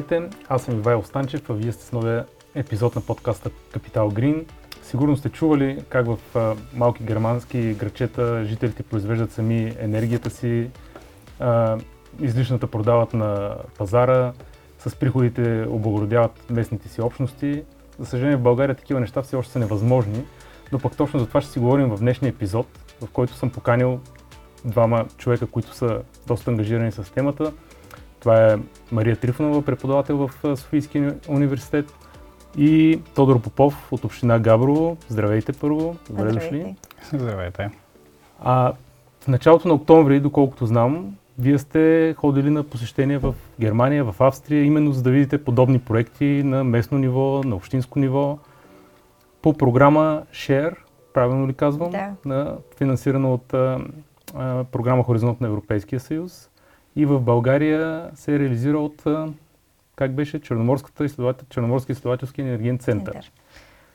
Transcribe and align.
Здравейте, 0.00 0.36
аз 0.48 0.62
съм 0.62 0.78
Ивайло 0.78 1.02
Станчев, 1.02 1.50
а 1.50 1.52
вие 1.52 1.72
сте 1.72 1.84
с 1.84 1.92
новия 1.92 2.26
епизод 2.54 2.94
на 2.94 3.00
подкаста 3.00 3.50
Капитал 3.72 4.08
Грин. 4.08 4.46
Сигурно 4.82 5.16
сте 5.16 5.28
чували 5.28 5.84
как 5.88 6.06
в 6.06 6.18
малки 6.74 7.04
германски 7.04 7.74
грачета 7.74 8.44
жителите 8.44 8.82
произвеждат 8.82 9.32
сами 9.32 9.74
енергията 9.78 10.30
си, 10.30 10.70
излишната 12.20 12.66
продават 12.66 13.14
на 13.14 13.56
пазара, 13.78 14.32
с 14.78 14.96
приходите 14.96 15.66
облагородяват 15.68 16.50
местните 16.50 16.88
си 16.88 17.00
общности. 17.00 17.62
За 17.98 18.06
съжаление 18.06 18.36
в 18.36 18.42
България 18.42 18.74
такива 18.76 19.00
неща 19.00 19.22
все 19.22 19.36
още 19.36 19.52
са 19.52 19.58
невъзможни, 19.58 20.24
но 20.72 20.78
пък 20.78 20.96
точно 20.96 21.20
за 21.20 21.26
това 21.26 21.40
ще 21.40 21.52
си 21.52 21.58
говорим 21.58 21.88
в 21.88 21.98
днешния 21.98 22.30
епизод, 22.30 22.66
в 23.00 23.10
който 23.12 23.34
съм 23.34 23.50
поканил 23.50 24.00
двама 24.64 25.06
човека, 25.16 25.46
които 25.46 25.74
са 25.74 26.02
доста 26.26 26.50
ангажирани 26.50 26.92
с 26.92 27.12
темата. 27.14 27.52
Това 28.20 28.52
е 28.52 28.56
Мария 28.92 29.16
Трифонова, 29.16 29.62
преподавател 29.62 30.16
в 30.16 30.56
Софийския 30.56 31.14
университет 31.28 31.92
и 32.56 33.00
Тодор 33.14 33.42
Попов 33.42 33.92
от 33.92 34.04
община 34.04 34.38
Габрово. 34.38 34.96
Здравейте 35.08 35.52
първо, 35.52 35.96
добре 36.10 36.32
дошли. 36.32 36.76
Здравейте. 37.12 37.70
А 38.40 38.72
в 39.20 39.28
началото 39.28 39.68
на 39.68 39.74
октомври, 39.74 40.20
доколкото 40.20 40.66
знам, 40.66 41.16
вие 41.38 41.58
сте 41.58 42.14
ходили 42.18 42.50
на 42.50 42.62
посещение 42.64 43.18
в 43.18 43.34
Германия, 43.60 44.04
в 44.04 44.14
Австрия, 44.20 44.64
именно 44.64 44.92
за 44.92 45.02
да 45.02 45.10
видите 45.10 45.44
подобни 45.44 45.78
проекти 45.78 46.42
на 46.44 46.64
местно 46.64 46.98
ниво, 46.98 47.42
на 47.44 47.56
общинско 47.56 47.98
ниво, 47.98 48.38
по 49.42 49.52
програма 49.52 50.22
Share, 50.32 50.74
правилно 51.14 51.48
ли 51.48 51.54
казвам? 51.54 51.90
Да. 51.90 52.12
На, 52.24 52.56
финансирана 52.78 53.32
от 53.32 53.54
а, 53.54 53.80
а, 54.34 54.64
програма 54.64 55.04
Хоризонт 55.04 55.40
на 55.40 55.46
Европейския 55.46 56.00
съюз. 56.00 56.49
И 56.96 57.06
в 57.06 57.20
България 57.20 58.10
се 58.14 58.38
реализира 58.38 58.78
от, 58.78 59.04
как 59.96 60.12
беше, 60.12 60.40
Черноморската 60.40 61.04
изследовател, 61.04 61.46
Черноморски 61.50 61.92
изследователски 61.92 62.40
енергиен 62.40 62.78
център. 62.78 63.12
Център. 63.12 63.32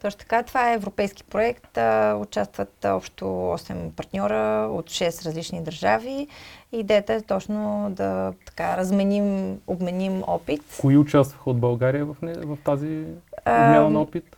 Точно 0.01 0.19
така, 0.19 0.43
това 0.43 0.71
е 0.71 0.73
европейски 0.73 1.23
проект. 1.23 1.77
Участват 2.15 2.85
общо 2.85 3.25
8 3.25 3.91
партньора 3.91 4.69
от 4.71 4.85
6 4.85 5.25
различни 5.25 5.63
държави. 5.63 6.27
Идеята 6.71 7.13
е 7.13 7.21
точно 7.21 7.87
да 7.91 8.33
така 8.45 8.77
разменим, 8.77 9.57
обменим 9.67 10.23
опит. 10.27 10.61
Кои 10.81 10.97
участваха 10.97 11.49
от 11.49 11.59
България 11.59 12.05
в, 12.05 12.15
не, 12.21 12.33
в 12.33 12.57
тази 12.63 13.03
обмяна 13.41 13.89
на 13.89 14.01
опит? 14.01 14.37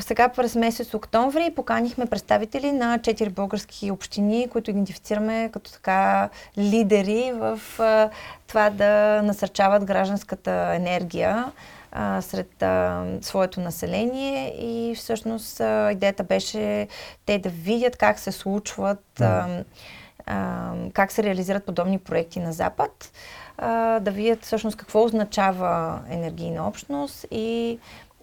Сега 0.00 0.28
през 0.28 0.54
месец 0.56 0.94
октомври 0.94 1.52
поканихме 1.56 2.06
представители 2.06 2.72
на 2.72 2.98
4 2.98 3.30
български 3.30 3.90
общини, 3.90 4.48
които 4.52 4.70
идентифицираме 4.70 5.50
като 5.52 5.72
така 5.72 6.28
лидери 6.58 7.32
в 7.34 7.60
това 8.46 8.70
да 8.70 9.22
насърчават 9.22 9.84
гражданската 9.84 10.72
енергия 10.74 11.52
сред 12.20 12.62
а, 12.62 13.04
своето 13.20 13.60
население. 13.60 14.54
И 14.58 14.94
всъщност 14.94 15.60
а, 15.60 15.92
идеята 15.92 16.22
беше 16.22 16.88
те 17.26 17.38
да 17.38 17.48
видят 17.48 17.96
как 17.96 18.18
се 18.18 18.32
случват, 18.32 19.20
а, 19.20 19.62
как 20.92 21.12
се 21.12 21.22
реализират 21.22 21.64
подобни 21.64 21.98
проекти 21.98 22.40
на 22.40 22.52
Запад, 22.52 23.12
да 24.00 24.10
видят 24.10 24.44
всъщност 24.44 24.76
какво 24.76 25.04
означава 25.04 26.00
енергийна 26.10 26.68
общност 26.68 27.26
и 27.30 27.78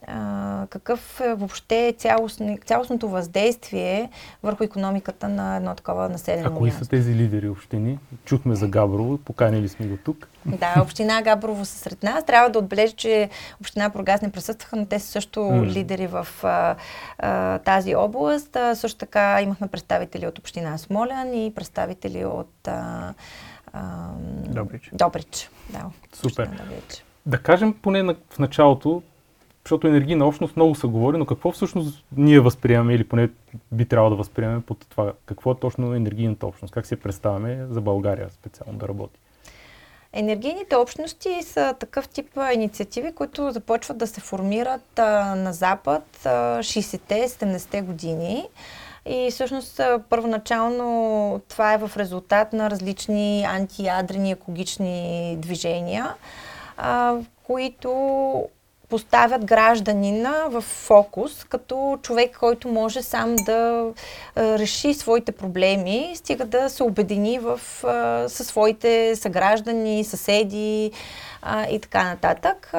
а, 0.08 0.68
какъв 0.70 1.20
е 1.22 1.34
въобще 1.34 1.96
цялостно, 1.98 2.58
цялостното 2.66 3.10
въздействие 3.10 4.10
върху 4.44 4.64
економиката 4.64 5.30
на 5.30 5.56
едно 5.56 5.76
такова 5.76 6.10
населено 6.10 6.48
А 6.48 6.58
кои 6.58 6.70
място. 6.70 6.84
са 6.86 6.90
тези 6.90 7.16
лидери 7.16 7.50
общини? 7.50 8.00
Чухме 8.26 8.56
за 8.56 8.68
Габрово, 8.68 9.18
поканили 9.18 9.70
сме 9.70 9.88
го 9.88 9.98
тук. 9.98 10.28
Да, 10.46 10.76
община 10.82 11.22
Габрово 11.22 11.66
са 11.66 11.78
сред 11.78 12.04
нас. 12.04 12.26
Трябва 12.26 12.50
да 12.50 12.60
отбележа, 12.60 12.94
че 12.94 13.30
община 13.62 13.90
Прогас 13.90 14.22
не 14.22 14.32
присъстваха, 14.32 14.76
но 14.76 14.86
те 14.86 15.00
са 15.00 15.08
също 15.08 15.42
М. 15.44 15.66
лидери 15.66 16.08
в 16.08 16.28
а, 16.44 16.76
а, 17.18 17.58
тази 17.58 17.96
област. 17.96 18.56
А, 18.56 18.76
също 18.76 18.98
така 18.98 19.42
имахме 19.42 19.68
представители 19.68 20.28
от 20.28 20.40
община 20.40 20.78
Смолян 20.78 21.34
и 21.34 21.54
представители 21.56 22.26
от 22.26 22.68
а, 22.68 23.14
а, 23.74 24.08
Добрич. 24.48 24.90
Добрич. 24.94 25.50
Да, 25.70 25.86
Супер. 26.14 26.46
Добрич. 26.48 27.04
Да 27.26 27.38
кажем 27.38 27.74
поне 27.74 28.04
в 28.04 28.40
началото, 28.40 29.02
защото 29.64 29.88
енергийна 29.88 30.28
общност 30.28 30.56
много 30.56 30.76
се 30.76 30.88
говори, 30.88 31.18
но 31.18 31.26
какво 31.26 31.52
всъщност 31.52 32.06
ние 32.18 32.40
възприемаме 32.40 32.94
или 32.94 33.04
поне 33.04 33.30
би 33.72 33.86
трябвало 33.86 34.10
да 34.10 34.16
възприемаме 34.16 34.62
под 34.62 34.86
това? 34.90 35.14
Какво 35.26 35.52
е 35.52 35.60
точно 35.60 35.94
енергийната 35.94 36.48
общност? 36.48 36.74
Как 36.74 36.92
я 36.92 37.00
представяме 37.00 37.66
за 37.70 37.82
България 37.82 38.30
специално 38.30 38.80
да 38.80 38.88
работи? 38.88 39.20
Енергийните 40.14 40.76
общности 40.76 41.44
са 41.44 41.76
такъв 41.80 42.10
тип 42.10 42.38
инициативи, 42.54 43.12
които 43.12 43.52
започват 43.52 43.98
да 43.98 44.08
се 44.08 44.22
формират 44.22 45.00
а, 45.00 45.36
на 45.36 45.54
Запад 45.54 46.26
а, 46.26 46.30
60-те, 46.60 47.28
70-те 47.28 47.82
години. 47.82 48.48
И 49.06 49.28
всъщност 49.32 49.82
първоначално 50.10 51.42
това 51.50 51.74
е 51.74 51.78
в 51.78 51.92
резултат 51.98 52.54
на 52.54 52.70
различни 52.70 53.44
антиядрени 53.44 54.32
екологични 54.32 55.36
движения, 55.40 56.14
а, 56.78 57.16
които 57.44 57.90
поставят 58.92 59.46
гражданина 59.46 60.48
в 60.50 60.62
фокус, 60.62 61.44
като 61.44 62.00
човек, 62.02 62.38
който 62.40 62.68
може 62.68 63.02
сам 63.02 63.36
да 63.36 63.92
реши 64.38 64.94
своите 64.94 65.32
проблеми, 65.32 66.12
стига 66.16 66.46
да 66.46 66.70
се 66.70 66.84
обедини 66.84 67.40
в, 67.40 67.60
със 68.28 68.48
своите 68.48 69.16
съграждани, 69.16 70.04
съседи 70.04 70.92
и 71.72 71.80
така 71.82 72.04
нататък. 72.04 72.74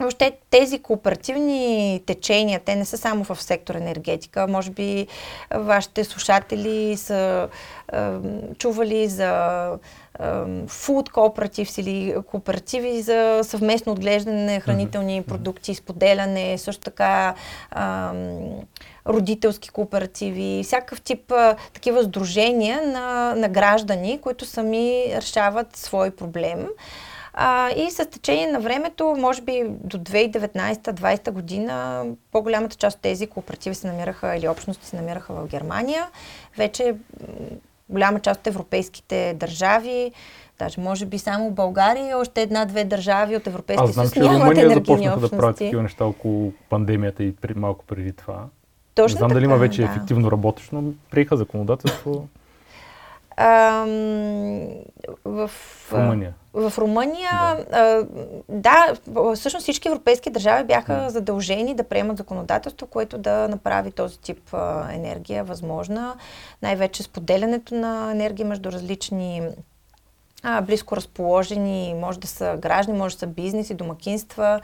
А, 0.00 0.04
Въобще 0.04 0.32
тези 0.50 0.78
кооперативни 0.78 2.02
течения, 2.06 2.60
те 2.64 2.76
не 2.76 2.84
са 2.84 2.98
само 2.98 3.24
в 3.24 3.42
сектор 3.42 3.74
енергетика. 3.74 4.46
Може 4.48 4.70
би 4.70 5.06
вашите 5.54 6.04
слушатели 6.04 6.96
са 6.96 7.48
е, 7.92 7.98
чували 8.58 9.08
за 9.08 9.70
фуд 10.66 11.10
кооператив 11.10 11.78
или 11.78 12.14
кооперативи 12.26 13.02
за 13.02 13.40
съвместно 13.42 13.92
отглеждане 13.92 14.54
на 14.54 14.60
хранителни 14.60 15.22
продукти, 15.22 15.74
споделяне, 15.74 16.58
също 16.58 16.82
така 16.82 17.34
е, 17.34 17.80
родителски 19.06 19.68
кооперативи, 19.68 20.62
всякакъв 20.64 21.00
тип 21.00 21.32
е, 21.32 21.56
такива 21.72 22.02
сдружения 22.02 22.82
на, 22.86 23.34
на 23.34 23.48
граждани, 23.48 24.18
които 24.20 24.46
сами 24.46 25.04
решават 25.16 25.76
свой 25.76 26.10
проблем. 26.10 26.66
А, 27.32 27.70
и 27.70 27.90
с 27.90 28.06
течение 28.06 28.46
на 28.46 28.60
времето, 28.60 29.14
може 29.18 29.42
би 29.42 29.64
до 29.68 29.98
2019-2020 29.98 31.30
година, 31.30 32.04
по-голямата 32.32 32.76
част 32.76 32.96
от 32.96 33.02
тези 33.02 33.26
кооперативи 33.26 33.74
се 33.74 33.86
намираха 33.86 34.36
или 34.36 34.48
общности 34.48 34.86
се 34.86 34.96
намираха 34.96 35.32
в 35.34 35.46
Германия. 35.46 36.06
Вече 36.56 36.94
голяма 37.88 38.20
част 38.20 38.40
от 38.40 38.46
европейските 38.46 39.34
държави, 39.36 40.12
даже 40.58 40.80
може 40.80 41.06
би 41.06 41.18
само 41.18 41.50
България 41.50 42.10
и 42.10 42.14
още 42.14 42.42
една-две 42.42 42.84
държави 42.84 43.36
от 43.36 43.46
Европейския 43.46 43.84
Аз 43.84 43.94
знам, 43.94 44.06
съюз 44.06 44.26
че 44.26 44.34
Румъния 44.34 44.70
започнаха 44.70 45.20
да 45.20 45.30
правят 45.30 45.56
такива 45.56 45.82
неща 45.82 46.04
около 46.04 46.52
пандемията 46.68 47.24
и 47.24 47.32
при, 47.32 47.54
малко 47.54 47.84
преди 47.84 48.12
това. 48.12 48.44
Точно 48.94 49.14
не 49.14 49.18
знам 49.18 49.28
дали 49.28 49.44
има 49.44 49.54
така, 49.54 49.60
вече 49.60 49.82
да. 49.82 49.88
ефективно 49.88 50.30
работещо, 50.30 50.74
но 50.74 50.92
приеха 51.10 51.36
законодателство 51.36 52.28
Ам, 53.36 54.68
в, 55.48 55.92
Румъния. 55.92 56.34
В 56.54 56.72
Румъния, 56.78 57.56
да. 57.70 58.06
да, 58.48 59.34
всъщност 59.34 59.62
всички 59.62 59.88
европейски 59.88 60.30
държави 60.30 60.64
бяха 60.64 60.92
М. 60.92 61.10
задължени 61.10 61.74
да 61.74 61.84
приемат 61.84 62.16
законодателство, 62.16 62.86
което 62.86 63.18
да 63.18 63.48
направи 63.48 63.90
този 63.90 64.18
тип 64.18 64.54
енергия 64.90 65.44
възможна. 65.44 66.14
Най-вече 66.62 67.02
споделянето 67.02 67.74
на 67.74 68.10
енергия 68.12 68.46
между 68.46 68.72
различни 68.72 69.42
а, 70.42 70.62
близко 70.62 70.96
разположени, 70.96 71.94
може 72.00 72.20
да 72.20 72.28
са 72.28 72.56
граждани, 72.58 72.98
може 72.98 73.14
да 73.14 73.18
са 73.18 73.26
бизнеси, 73.26 73.74
домакинства, 73.74 74.60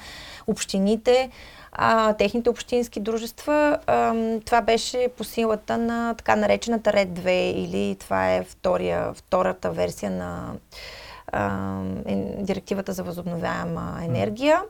общините, 0.47 1.31
а, 1.79 2.13
техните 2.13 2.51
общински 2.51 3.01
дружества. 3.01 3.79
А, 3.87 4.15
това 4.45 4.63
беше 4.63 5.09
по 5.17 5.25
силата 5.25 5.79
на 5.79 6.15
така 6.15 6.37
наречената 6.37 6.93
Ред 6.93 7.09
2 7.09 7.31
или 7.53 7.97
това 8.01 8.33
е 8.33 8.45
втория, 8.45 9.13
втората 9.15 9.71
версия 9.71 10.11
на 10.11 10.55
а, 11.33 11.81
е, 12.07 12.15
директивата 12.39 12.93
за 12.93 13.03
възобновяема 13.03 14.01
енергия. 14.05 14.63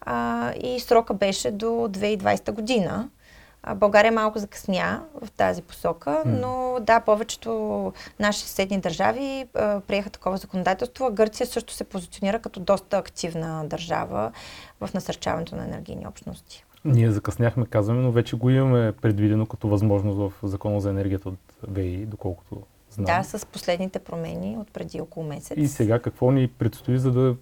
А, 0.00 0.52
и 0.62 0.80
срока 0.80 1.14
беше 1.14 1.50
до 1.50 1.66
2020 1.66 2.52
година. 2.52 3.08
България 3.74 4.12
малко 4.12 4.38
закъсня 4.38 5.02
в 5.22 5.30
тази 5.30 5.62
посока, 5.62 6.22
но 6.26 6.76
да, 6.80 7.00
повечето 7.00 7.92
наши 8.20 8.40
съседни 8.40 8.80
държави 8.80 9.46
а, 9.54 9.80
приеха 9.80 10.10
такова 10.10 10.36
законодателство. 10.36 11.06
А 11.06 11.10
Гърция 11.10 11.46
също 11.46 11.72
се 11.72 11.84
позиционира 11.84 12.38
като 12.38 12.60
доста 12.60 12.98
активна 12.98 13.64
държава 13.66 14.32
в 14.80 14.94
насърчаването 14.94 15.56
на 15.56 15.64
енергийни 15.64 16.06
общности. 16.06 16.64
Ние 16.84 17.10
закъсняхме, 17.10 17.66
казваме, 17.66 18.00
но 18.00 18.12
вече 18.12 18.36
го 18.36 18.50
имаме 18.50 18.92
предвидено 18.92 19.46
като 19.46 19.68
възможност 19.68 20.18
в 20.18 20.32
Закона 20.48 20.80
за 20.80 20.90
енергията 20.90 21.28
от 21.28 21.38
ВИ, 21.68 22.06
доколкото 22.06 22.62
знам. 22.90 23.04
Да, 23.04 23.22
с 23.22 23.46
последните 23.46 23.98
промени 23.98 24.56
от 24.58 24.70
преди 24.72 25.00
около 25.00 25.26
месец. 25.26 25.58
И 25.58 25.68
сега 25.68 25.98
какво 25.98 26.30
ни 26.30 26.48
предстои, 26.48 26.98
за 26.98 27.12
да 27.12 27.36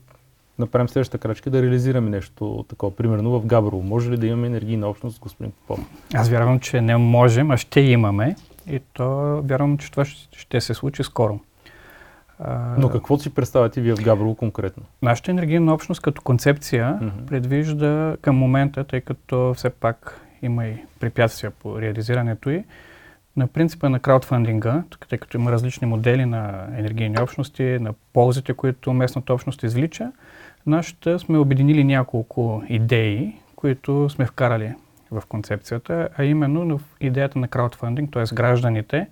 направим 0.58 0.88
следващата 0.88 1.18
крачка 1.18 1.50
да 1.50 1.62
реализираме 1.62 2.10
нещо 2.10 2.64
такова. 2.68 2.96
Примерно 2.96 3.40
в 3.40 3.46
Габрово. 3.46 3.82
Може 3.82 4.10
ли 4.10 4.16
да 4.16 4.26
имаме 4.26 4.46
енергийна 4.46 4.88
общност, 4.88 5.20
господин 5.20 5.52
Попов? 5.52 5.86
Аз 6.14 6.28
вярвам, 6.28 6.60
че 6.60 6.80
не 6.80 6.96
можем, 6.96 7.50
а 7.50 7.56
ще 7.56 7.80
имаме. 7.80 8.36
И 8.70 8.80
то 8.92 9.42
вярвам, 9.42 9.78
че 9.78 9.90
това 9.90 10.04
ще 10.32 10.60
се 10.60 10.74
случи 10.74 11.02
скоро. 11.02 11.40
Но 12.78 12.88
какво 12.88 13.18
си 13.18 13.34
представяте 13.34 13.80
вие 13.80 13.94
в 13.94 14.02
Габрово 14.02 14.34
конкретно? 14.34 14.82
Нашата 15.02 15.30
енергийна 15.30 15.74
общност 15.74 16.02
като 16.02 16.22
концепция 16.22 16.98
mm-hmm. 17.02 17.26
предвижда 17.26 18.16
към 18.22 18.36
момента, 18.36 18.84
тъй 18.84 19.00
като 19.00 19.54
все 19.56 19.70
пак 19.70 20.20
има 20.42 20.66
и 20.66 20.76
препятствия 21.00 21.50
по 21.50 21.80
реализирането 21.80 22.50
й, 22.50 22.64
на 23.36 23.46
принципа 23.46 23.88
на 23.88 24.00
краудфандинга, 24.00 24.82
тъй 25.08 25.18
като 25.18 25.36
има 25.36 25.52
различни 25.52 25.86
модели 25.86 26.24
на 26.24 26.66
енергийни 26.76 27.20
общности, 27.20 27.62
на 27.62 27.94
ползите, 28.12 28.54
които 28.54 28.92
местната 28.92 29.34
общност 29.34 29.62
извлича, 29.62 30.12
нашата 30.66 31.18
сме 31.18 31.38
обединили 31.38 31.84
няколко 31.84 32.62
идеи, 32.68 33.36
които 33.56 34.08
сме 34.10 34.26
вкарали 34.26 34.74
в 35.10 35.22
концепцията, 35.28 36.08
а 36.16 36.24
именно 36.24 36.78
в 36.78 36.82
идеята 37.00 37.38
на 37.38 37.48
краудфандинг, 37.48 38.12
т.е. 38.12 38.34
гражданите 38.34 39.06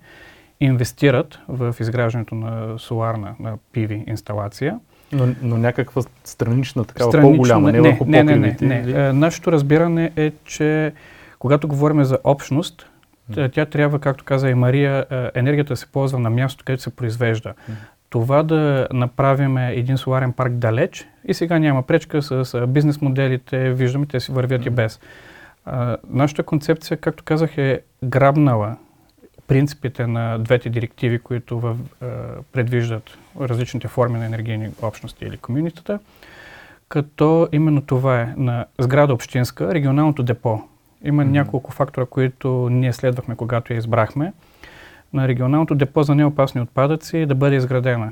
инвестират 0.59 1.39
в 1.47 1.75
изграждането 1.79 2.35
на 2.35 2.79
соларна, 2.79 3.35
на 3.39 3.57
PV 3.75 4.09
инсталация. 4.09 4.79
Но, 5.11 5.27
но 5.41 5.57
някаква 5.57 6.01
странична, 6.23 6.85
такава 6.85 7.11
странична, 7.11 7.31
по-голяма, 7.31 7.71
не, 7.71 7.81
не 7.81 7.89
върху 7.89 8.05
не, 8.05 8.23
не, 8.23 8.35
не, 8.35 8.57
не. 8.61 8.81
не. 8.81 9.13
Нашето 9.13 9.51
разбиране 9.51 10.11
е, 10.15 10.31
че 10.45 10.93
когато 11.39 11.67
говорим 11.67 12.03
за 12.03 12.17
общност, 12.23 12.89
тя 13.53 13.65
трябва, 13.65 13.99
както 13.99 14.23
каза 14.23 14.49
и 14.49 14.53
Мария, 14.53 15.05
енергията 15.35 15.75
се 15.75 15.85
ползва 15.85 16.19
на 16.19 16.29
място, 16.29 16.63
където 16.65 16.83
се 16.83 16.95
произвежда. 16.95 17.53
Това 18.09 18.43
да 18.43 18.87
направим 18.93 19.57
един 19.57 19.97
соларен 19.97 20.33
парк 20.33 20.53
далеч 20.53 21.07
и 21.25 21.33
сега 21.33 21.59
няма 21.59 21.83
пречка 21.83 22.21
с 22.21 22.67
бизнес 22.67 23.01
моделите, 23.01 23.73
виждаме, 23.73 24.05
те 24.05 24.19
си 24.19 24.31
вървят 24.31 24.65
и 24.65 24.69
без. 24.69 24.99
нашата 26.09 26.43
концепция, 26.43 26.97
както 26.97 27.23
казах, 27.23 27.57
е 27.57 27.81
грабнала 28.03 28.77
принципите 29.47 30.07
на 30.07 30.39
двете 30.39 30.69
директиви, 30.69 31.19
които 31.19 31.59
в, 31.59 31.75
е, 32.01 32.05
предвиждат 32.51 33.17
различните 33.41 33.87
форми 33.87 34.19
на 34.19 34.25
енергийни 34.25 34.69
общности 34.81 35.25
или 35.25 35.37
комюнитета, 35.37 35.99
като 36.89 37.47
именно 37.51 37.81
това 37.81 38.21
е 38.21 38.33
на 38.37 38.65
сграда 38.79 39.13
общинска, 39.13 39.73
регионалното 39.73 40.23
депо. 40.23 40.59
Има 41.03 41.23
mm-hmm. 41.23 41.29
няколко 41.29 41.71
фактора, 41.71 42.05
които 42.05 42.69
ние 42.71 42.93
следвахме, 42.93 43.35
когато 43.35 43.73
я 43.73 43.77
избрахме. 43.77 44.33
На 45.13 45.27
регионалното 45.27 45.75
депо 45.75 46.03
за 46.03 46.15
неопасни 46.15 46.61
отпадъци 46.61 47.25
да 47.25 47.35
бъде 47.35 47.55
изградена 47.55 48.11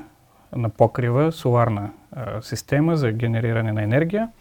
на 0.56 0.70
покрива 0.70 1.32
соларна 1.32 1.90
а, 2.12 2.42
система 2.42 2.98
за 2.98 3.12
генериране 3.12 3.72
на 3.72 3.84
енергия– 3.84 4.30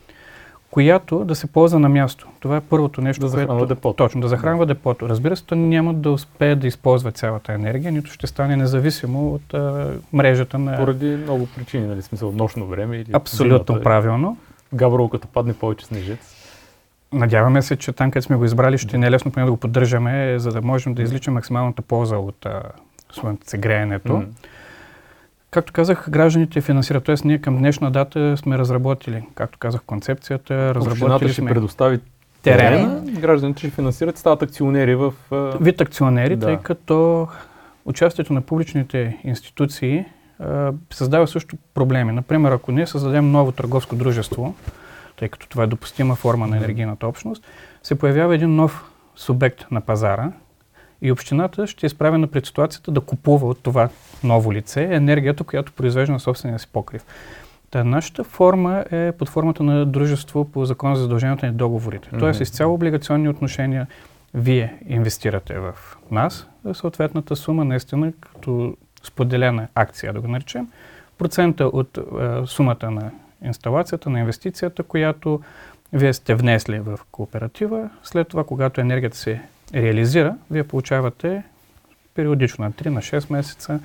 която 0.72 1.24
да 1.24 1.34
се 1.34 1.46
ползва 1.46 1.78
на 1.78 1.88
място. 1.88 2.28
Това 2.40 2.56
е 2.56 2.60
първото 2.60 3.00
нещо, 3.00 3.20
да 3.20 3.28
захранва 3.28 3.58
което... 3.58 3.74
депото. 3.74 3.96
Точно, 3.96 4.20
да 4.20 4.28
захранва 4.28 4.66
депото. 4.66 5.08
Разбира 5.08 5.36
се, 5.36 5.44
то 5.44 5.54
няма 5.54 5.94
да 5.94 6.10
успее 6.10 6.54
да 6.56 6.66
използва 6.66 7.12
цялата 7.12 7.52
енергия, 7.52 7.92
нито 7.92 8.10
ще 8.10 8.26
стане 8.26 8.56
независимо 8.56 9.34
от 9.34 9.54
а, 9.54 9.90
мрежата 10.12 10.58
на... 10.58 10.76
Поради 10.76 11.06
много 11.06 11.48
причини, 11.56 11.86
нали, 11.86 12.02
смисъл, 12.02 12.32
нощно 12.32 12.66
време 12.66 12.96
или 12.96 13.10
Абсолютно 13.12 13.74
зимата, 13.74 13.82
правилно. 13.82 14.36
Габрово, 14.74 15.08
като 15.08 15.28
падне 15.28 15.54
повече 15.54 15.86
снежец. 15.86 16.18
Надяваме 17.12 17.62
се, 17.62 17.76
че 17.76 17.92
там, 17.92 18.10
където 18.10 18.26
сме 18.26 18.36
го 18.36 18.44
избрали, 18.44 18.78
ще 18.78 18.98
не 18.98 19.06
е 19.06 19.10
лесно 19.10 19.30
поне 19.30 19.46
да 19.46 19.52
го 19.52 19.56
поддържаме, 19.56 20.38
за 20.38 20.52
да 20.52 20.62
можем 20.62 20.94
да 20.94 21.02
изличаме 21.02 21.34
максималната 21.34 21.82
полза 21.82 22.16
от 22.16 22.46
слънцегреенето. 23.12 24.12
Mm. 24.12 24.26
Както 25.50 25.72
казах, 25.72 26.10
гражданите 26.10 26.60
финансират. 26.60 27.04
Тоест, 27.04 27.24
ние 27.24 27.38
към 27.38 27.58
днешна 27.58 27.90
дата 27.90 28.36
сме 28.36 28.58
разработили, 28.58 29.24
както 29.34 29.58
казах, 29.58 29.80
концепцията. 29.86 30.74
Разработили 30.74 31.28
ще 31.28 31.40
сме 31.40 31.50
предостави 31.50 32.00
терена. 32.42 33.02
Гражданите 33.20 33.58
ще 33.58 33.70
финансират, 33.70 34.18
стават 34.18 34.42
акционери 34.42 34.94
в... 34.94 35.12
Вид 35.60 35.80
акционери, 35.80 36.36
да. 36.36 36.46
тъй 36.46 36.56
като 36.56 37.28
участието 37.84 38.32
на 38.32 38.40
публичните 38.40 39.18
институции 39.24 40.04
а, 40.38 40.72
създава 40.90 41.26
също 41.26 41.56
проблеми. 41.74 42.12
Например, 42.12 42.52
ако 42.52 42.72
ние 42.72 42.86
създадем 42.86 43.30
ново 43.30 43.52
търговско 43.52 43.96
дружество, 43.96 44.54
тъй 45.22 45.28
като 45.28 45.48
това 45.48 45.64
е 45.64 45.66
допустима 45.66 46.14
форма 46.14 46.46
на 46.46 46.56
енергийната 46.56 47.06
общност, 47.06 47.46
се 47.82 47.98
появява 47.98 48.34
един 48.34 48.54
нов 48.54 48.84
субект 49.16 49.70
на 49.70 49.80
пазара, 49.80 50.32
и 51.02 51.12
общината 51.12 51.66
ще 51.66 51.86
е 51.86 51.88
изправена 51.88 52.26
пред 52.26 52.46
ситуацията 52.46 52.90
да 52.90 53.00
купува 53.00 53.48
от 53.48 53.62
това 53.62 53.88
ново 54.24 54.52
лице 54.52 54.88
енергията, 54.90 55.44
която 55.44 55.72
произвежда 55.72 56.12
на 56.12 56.20
собствения 56.20 56.58
си 56.58 56.66
покрив. 56.72 57.04
Та 57.70 57.84
нашата 57.84 58.24
форма 58.24 58.84
е 58.90 59.12
под 59.12 59.28
формата 59.28 59.62
на 59.62 59.86
дружество 59.86 60.44
по 60.44 60.64
закона 60.64 60.96
за 60.96 61.02
задълженията 61.02 61.46
на 61.46 61.52
договорите. 61.52 62.08
Mm-hmm. 62.08 62.18
Тоест, 62.18 62.40
изцяло 62.40 62.74
облигационни 62.74 63.28
отношения 63.28 63.86
вие 64.34 64.78
инвестирате 64.88 65.58
в 65.58 65.74
нас, 66.10 66.48
съответната 66.72 67.36
сума, 67.36 67.64
наистина, 67.64 68.12
като 68.12 68.76
споделена 69.02 69.68
акция, 69.74 70.12
да 70.12 70.20
го 70.20 70.28
наречем, 70.28 70.68
процента 71.18 71.66
от 71.66 71.98
е, 71.98 72.02
сумата 72.46 72.90
на 72.90 73.10
инсталацията, 73.44 74.10
на 74.10 74.20
инвестицията, 74.20 74.82
която 74.82 75.40
вие 75.92 76.12
сте 76.12 76.34
внесли 76.34 76.80
в 76.80 77.00
кооператива. 77.10 77.90
След 78.02 78.28
това, 78.28 78.44
когато 78.44 78.80
енергията 78.80 79.16
се 79.16 79.40
реализира, 79.74 80.36
вие 80.50 80.64
получавате 80.64 81.42
периодично 82.14 82.64
на 82.64 82.72
3 82.72 82.88
на 82.88 83.00
6 83.00 83.32
месеца 83.32 83.80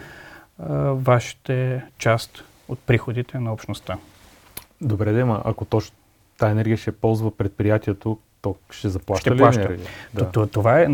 вашите 0.93 1.83
част 1.97 2.43
от 2.67 2.79
приходите 2.79 3.39
на 3.39 3.53
общността. 3.53 3.97
Добре, 4.81 5.11
Дема, 5.11 5.41
ако 5.45 5.65
точно 5.65 5.95
тази 6.37 6.51
енергия 6.51 6.77
ще 6.77 6.91
ползва 6.91 7.37
предприятието, 7.37 8.17
то 8.41 8.55
ще 8.71 8.89
заплаща 8.89 9.21
ще 9.21 9.31
ли 9.31 9.37
плаща. 9.37 9.61
енергия? 9.61 9.87
Да. 10.13 10.47
Това 10.47 10.81
е, 10.81 10.87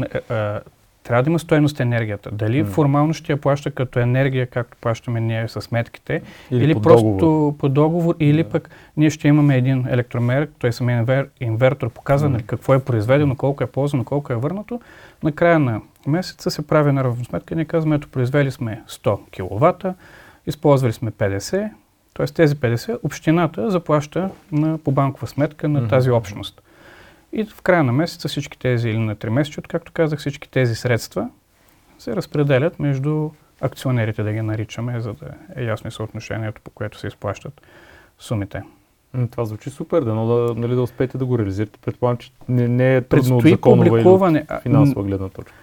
трябва 1.04 1.24
да 1.24 1.30
има 1.30 1.40
стоеност 1.40 1.80
енергията. 1.80 2.32
Дали 2.32 2.64
mm. 2.64 2.68
формално 2.68 3.14
ще 3.14 3.32
я 3.32 3.42
плаща 3.42 3.72
като 3.72 4.00
енергия, 4.00 4.48
както 4.48 4.78
плащаме 4.82 5.20
ние 5.20 5.48
с 5.48 5.62
сметките, 5.62 6.22
или, 6.52 6.64
или 6.64 6.74
по 6.74 6.82
просто 6.82 7.06
договор. 7.06 7.58
по 7.58 7.70
договор, 7.70 8.16
или 8.20 8.44
да. 8.44 8.50
пък 8.50 8.70
ние 8.98 9.10
ще 9.10 9.28
имаме 9.28 9.58
един 9.58 9.88
електромер, 9.88 10.48
той 10.60 10.74
самия 10.74 10.98
инвер, 10.98 11.30
инвертор 11.40 11.90
показва 11.90 12.30
mm. 12.30 12.46
какво 12.46 12.74
е 12.74 12.80
произведено, 12.80 13.36
колко 13.36 13.64
е 13.64 13.68
ползвано, 13.68 14.04
колко 14.04 14.34
е 14.34 14.36
върнато. 14.36 14.82
Накрая 15.24 15.60
на 15.60 15.82
месеца 16.08 16.52
се 16.52 16.68
прави 16.68 16.92
на 16.92 17.04
равносметка 17.04 17.54
и 17.54 17.56
ние 17.56 17.66
казваме, 17.66 17.96
ето 17.96 18.08
произвели 18.08 18.52
сме 18.52 18.82
100 18.90 19.20
кВт, 19.32 19.96
използвали 20.48 20.94
сме 20.94 21.12
50, 21.12 21.70
т.е. 22.14 22.26
тези 22.26 22.56
50 22.56 23.00
общината 23.04 23.72
заплаща 23.72 24.30
на, 24.52 24.78
по 24.78 24.92
банкова 24.92 25.28
сметка 25.28 25.70
на 25.70 25.82
mm-hmm. 25.82 25.90
тази 25.90 26.12
общност. 26.12 26.62
И 27.34 27.46
в 27.46 27.62
края 27.62 27.84
на 27.84 27.92
месеца 27.92 28.28
всички 28.28 28.60
тези, 28.60 28.90
или 28.90 28.98
на 28.98 29.16
3 29.16 29.30
месеца, 29.30 29.62
както 29.62 29.92
казах, 29.92 30.20
всички 30.20 30.50
тези 30.50 30.76
средства 30.76 31.30
се 32.00 32.16
разпределят 32.16 32.80
между 32.80 33.30
акционерите, 33.62 34.24
да 34.24 34.34
ги 34.34 34.42
наричаме, 34.42 35.00
за 35.00 35.14
да 35.14 35.26
е 35.56 35.64
ясно 35.64 35.92
съотношението, 35.92 36.62
по 36.64 36.72
което 36.72 37.00
се 37.00 37.08
изплащат 37.08 37.62
сумите. 38.20 38.64
Това 39.32 39.46
звучи 39.46 39.70
супер, 39.70 40.02
да, 40.02 40.14
да, 40.14 40.54
нали, 40.56 40.76
да 40.76 40.82
успеете 40.82 41.18
да 41.18 41.26
го 41.26 41.40
реализирате. 41.40 41.80
Предполагам, 41.86 42.18
че 42.18 42.32
не, 42.50 42.68
не 42.68 42.96
е 42.96 43.02
трудно 43.02 43.10
Предстои 43.10 43.54
от 43.54 43.58
законова 43.58 43.88
или 44.32 44.46
от 44.52 44.62
финансова 44.62 45.04
гледна 45.04 45.30
точка. 45.30 45.54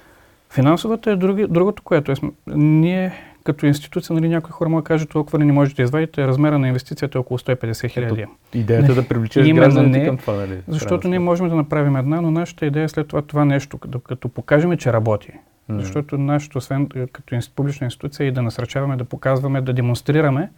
Финансовата 0.51 1.11
е 1.11 1.17
други, 1.17 1.47
другото, 1.47 1.83
което 1.83 2.13
е. 2.13 2.15
Ние 2.47 3.13
като 3.45 3.67
институция, 3.67 4.15
нали, 4.15 4.29
някои 4.29 4.51
хора 4.51 4.69
могат 4.69 4.85
да 4.85 4.89
кажат, 4.89 5.11
толкова 5.11 5.39
не 5.39 5.53
можете 5.53 5.77
да 5.77 5.83
извадите, 5.83 6.27
размера 6.27 6.59
на 6.59 6.69
инвестицията 6.69 7.19
е 7.19 7.21
около 7.21 7.39
150 7.39 7.91
хиляди. 7.91 8.27
Идеята 8.55 8.93
е 8.93 8.95
да 8.95 9.09
привлечеш 9.09 9.53
гражданите 9.53 9.99
не, 9.99 10.07
към 10.07 10.17
това, 10.17 10.33
нали? 10.33 10.59
Защото 10.69 11.09
ние 11.09 11.19
можем 11.19 11.49
да 11.49 11.55
направим 11.55 11.97
една, 11.97 12.21
но 12.21 12.31
нашата 12.31 12.67
идея 12.67 12.85
е 12.85 12.89
след 12.89 13.09
това 13.09 13.23
това 13.23 13.45
нещо, 13.45 13.79
като, 13.79 14.01
като 14.01 14.29
покажем, 14.29 14.77
че 14.77 14.93
работи. 14.93 15.33
Mm-hmm. 15.33 15.81
Защото 15.81 16.19
нашето, 16.19 16.59
освен 16.59 16.89
е, 16.95 17.07
като 17.07 17.37
публична 17.55 17.85
институция 17.85 18.27
и 18.27 18.33
да 18.33 18.43
насръчаваме, 18.43 18.97
да 18.97 19.05
показваме, 19.05 19.61
да 19.61 19.73
демонстрираме, 19.73 20.51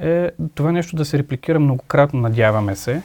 е 0.00 0.30
това 0.54 0.72
нещо 0.72 0.96
да 0.96 1.04
се 1.04 1.18
репликира 1.18 1.60
многократно, 1.60 2.20
надяваме 2.20 2.76
се, 2.76 3.02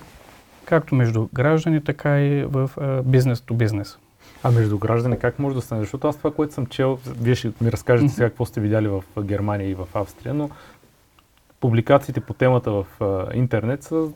както 0.66 0.96
между 0.96 1.28
граждани, 1.34 1.84
така 1.84 2.22
и 2.22 2.44
в 2.44 2.70
бизнес 3.06 3.42
то 3.42 3.54
бизнес. 3.54 3.98
А 4.46 4.52
между 4.52 4.78
граждани 4.78 5.20
как 5.20 5.40
може 5.40 5.56
да 5.56 5.62
стане? 5.62 5.82
Защото 5.82 6.08
аз 6.08 6.18
това, 6.18 6.34
което 6.34 6.54
съм 6.54 6.66
чел, 6.66 7.00
вие 7.22 7.36
ще 7.36 7.52
ми 7.62 7.72
разкажете 7.72 8.14
сега 8.14 8.30
какво 8.30 8.46
сте 8.46 8.62
видяли 8.62 8.88
в 8.88 9.04
Германия 9.22 9.70
и 9.70 9.74
в 9.74 9.88
Австрия, 9.94 10.34
но 10.34 10.50
публикациите 11.60 12.20
по 12.20 12.34
темата 12.34 12.72
в 12.72 12.86
интернет 13.34 13.84
са 13.84 14.08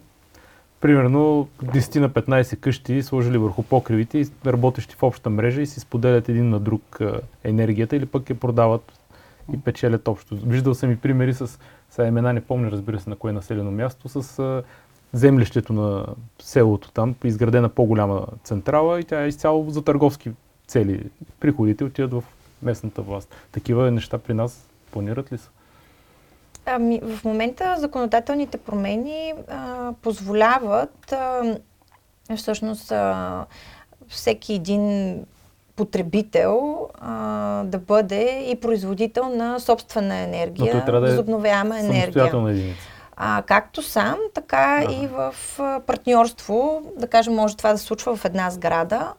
примерно 0.81 1.47
10 1.63 1.99
на 1.99 2.09
15 2.09 2.59
къщи 2.59 3.03
сложили 3.03 3.37
върху 3.37 3.63
покривите 3.63 4.17
и 4.17 4.27
работещи 4.45 4.95
в 4.95 5.03
обща 5.03 5.29
мрежа 5.29 5.61
и 5.61 5.65
си 5.65 5.79
споделят 5.79 6.29
един 6.29 6.49
на 6.49 6.59
друг 6.59 6.99
енергията 7.43 7.95
или 7.95 8.05
пък 8.05 8.29
я 8.29 8.39
продават 8.39 8.99
и 9.53 9.59
печелят 9.59 10.07
общо. 10.07 10.35
Виждал 10.35 10.73
съм 10.73 10.91
и 10.91 10.97
примери 10.97 11.33
с, 11.33 11.59
сега 11.89 12.07
имена 12.07 12.33
не 12.33 12.41
помня 12.41 12.71
разбира 12.71 12.99
се 12.99 13.09
на 13.09 13.15
кое 13.15 13.31
населено 13.31 13.71
място, 13.71 14.09
с 14.09 14.63
землището 15.13 15.73
на 15.73 16.05
селото 16.41 16.91
там, 16.91 17.15
изградена 17.23 17.69
по-голяма 17.69 18.25
централа 18.43 18.99
и 18.99 19.03
тя 19.03 19.23
е 19.23 19.27
изцяло 19.27 19.69
за 19.69 19.83
търговски 19.83 20.31
цели. 20.67 21.09
Приходите 21.39 21.83
отиват 21.83 22.13
в 22.13 22.23
местната 22.61 23.01
власт. 23.01 23.35
Такива 23.51 23.91
неща 23.91 24.17
при 24.17 24.33
нас 24.33 24.69
планират 24.91 25.31
ли 25.31 25.37
са? 25.37 25.49
Ами, 26.65 27.01
в 27.03 27.23
момента 27.23 27.75
законодателните 27.79 28.57
промени 28.57 29.33
а, 29.47 29.93
позволяват 30.01 31.11
а, 31.11 31.55
всъщност 32.35 32.91
а, 32.91 33.45
всеки 34.07 34.53
един 34.53 35.15
потребител 35.75 36.87
а, 36.99 37.63
да 37.63 37.77
бъде 37.77 38.45
и 38.51 38.55
производител 38.55 39.29
на 39.29 39.59
собствена 39.59 40.15
енергия, 40.15 40.85
да 40.85 40.99
възобновяема 40.99 41.79
енергия. 41.79 42.31
единица. 42.49 42.98
А, 43.21 43.43
както 43.45 43.81
сам, 43.81 44.17
така 44.33 44.81
ага. 44.83 44.93
и 44.93 45.07
в 45.07 45.35
партньорство, 45.87 46.81
да 46.97 47.07
кажем, 47.07 47.35
може 47.35 47.57
това 47.57 47.71
да 47.71 47.77
се 47.77 47.85
случва 47.85 48.15
в 48.15 48.25
една 48.25 48.49
сграда 48.49 49.13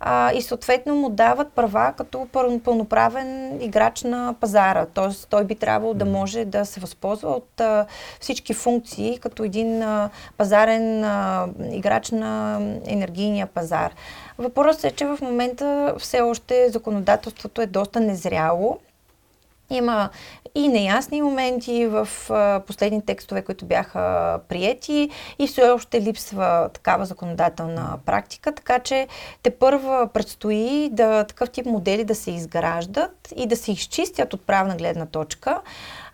а, 0.00 0.32
и 0.32 0.42
съответно 0.42 0.94
му 0.94 1.10
дават 1.10 1.52
права 1.52 1.92
като 1.96 2.26
пълноправен 2.64 3.60
играч 3.62 4.02
на 4.02 4.34
пазара. 4.40 4.86
Тоест 4.94 5.28
той 5.30 5.44
би 5.44 5.54
трябвало 5.54 5.94
да 5.94 6.04
може 6.04 6.44
да 6.44 6.64
се 6.64 6.80
възползва 6.80 7.30
от 7.30 7.60
а, 7.60 7.86
всички 8.20 8.54
функции 8.54 9.18
като 9.18 9.44
един 9.44 9.82
а, 9.82 10.10
пазарен 10.36 11.04
а, 11.04 11.48
играч 11.72 12.10
на 12.10 12.60
енергийния 12.86 13.46
пазар. 13.46 13.92
Въпросът 14.38 14.84
е, 14.84 14.90
че 14.90 15.06
в 15.06 15.18
момента 15.22 15.94
все 15.98 16.20
още 16.20 16.68
законодателството 16.70 17.62
е 17.62 17.66
доста 17.66 18.00
незряло. 18.00 18.78
Има 19.70 20.08
и 20.56 20.68
неясни 20.68 21.22
моменти 21.22 21.86
в 21.86 22.08
последни 22.66 23.02
текстове, 23.02 23.42
които 23.42 23.64
бяха 23.64 24.38
приети. 24.48 25.10
И 25.38 25.46
все 25.46 25.62
още 25.62 26.02
липсва 26.02 26.68
такава 26.72 27.06
законодателна 27.06 27.98
практика, 28.06 28.52
така 28.52 28.78
че 28.78 29.08
те 29.42 29.50
първа 29.50 30.08
предстои 30.14 30.88
да 30.92 31.24
такъв 31.24 31.50
тип 31.50 31.66
модели 31.66 32.04
да 32.04 32.14
се 32.14 32.30
изграждат 32.30 33.32
и 33.36 33.46
да 33.46 33.56
се 33.56 33.72
изчистят 33.72 34.34
от 34.34 34.46
правна 34.46 34.76
гледна 34.76 35.06
точка, 35.06 35.60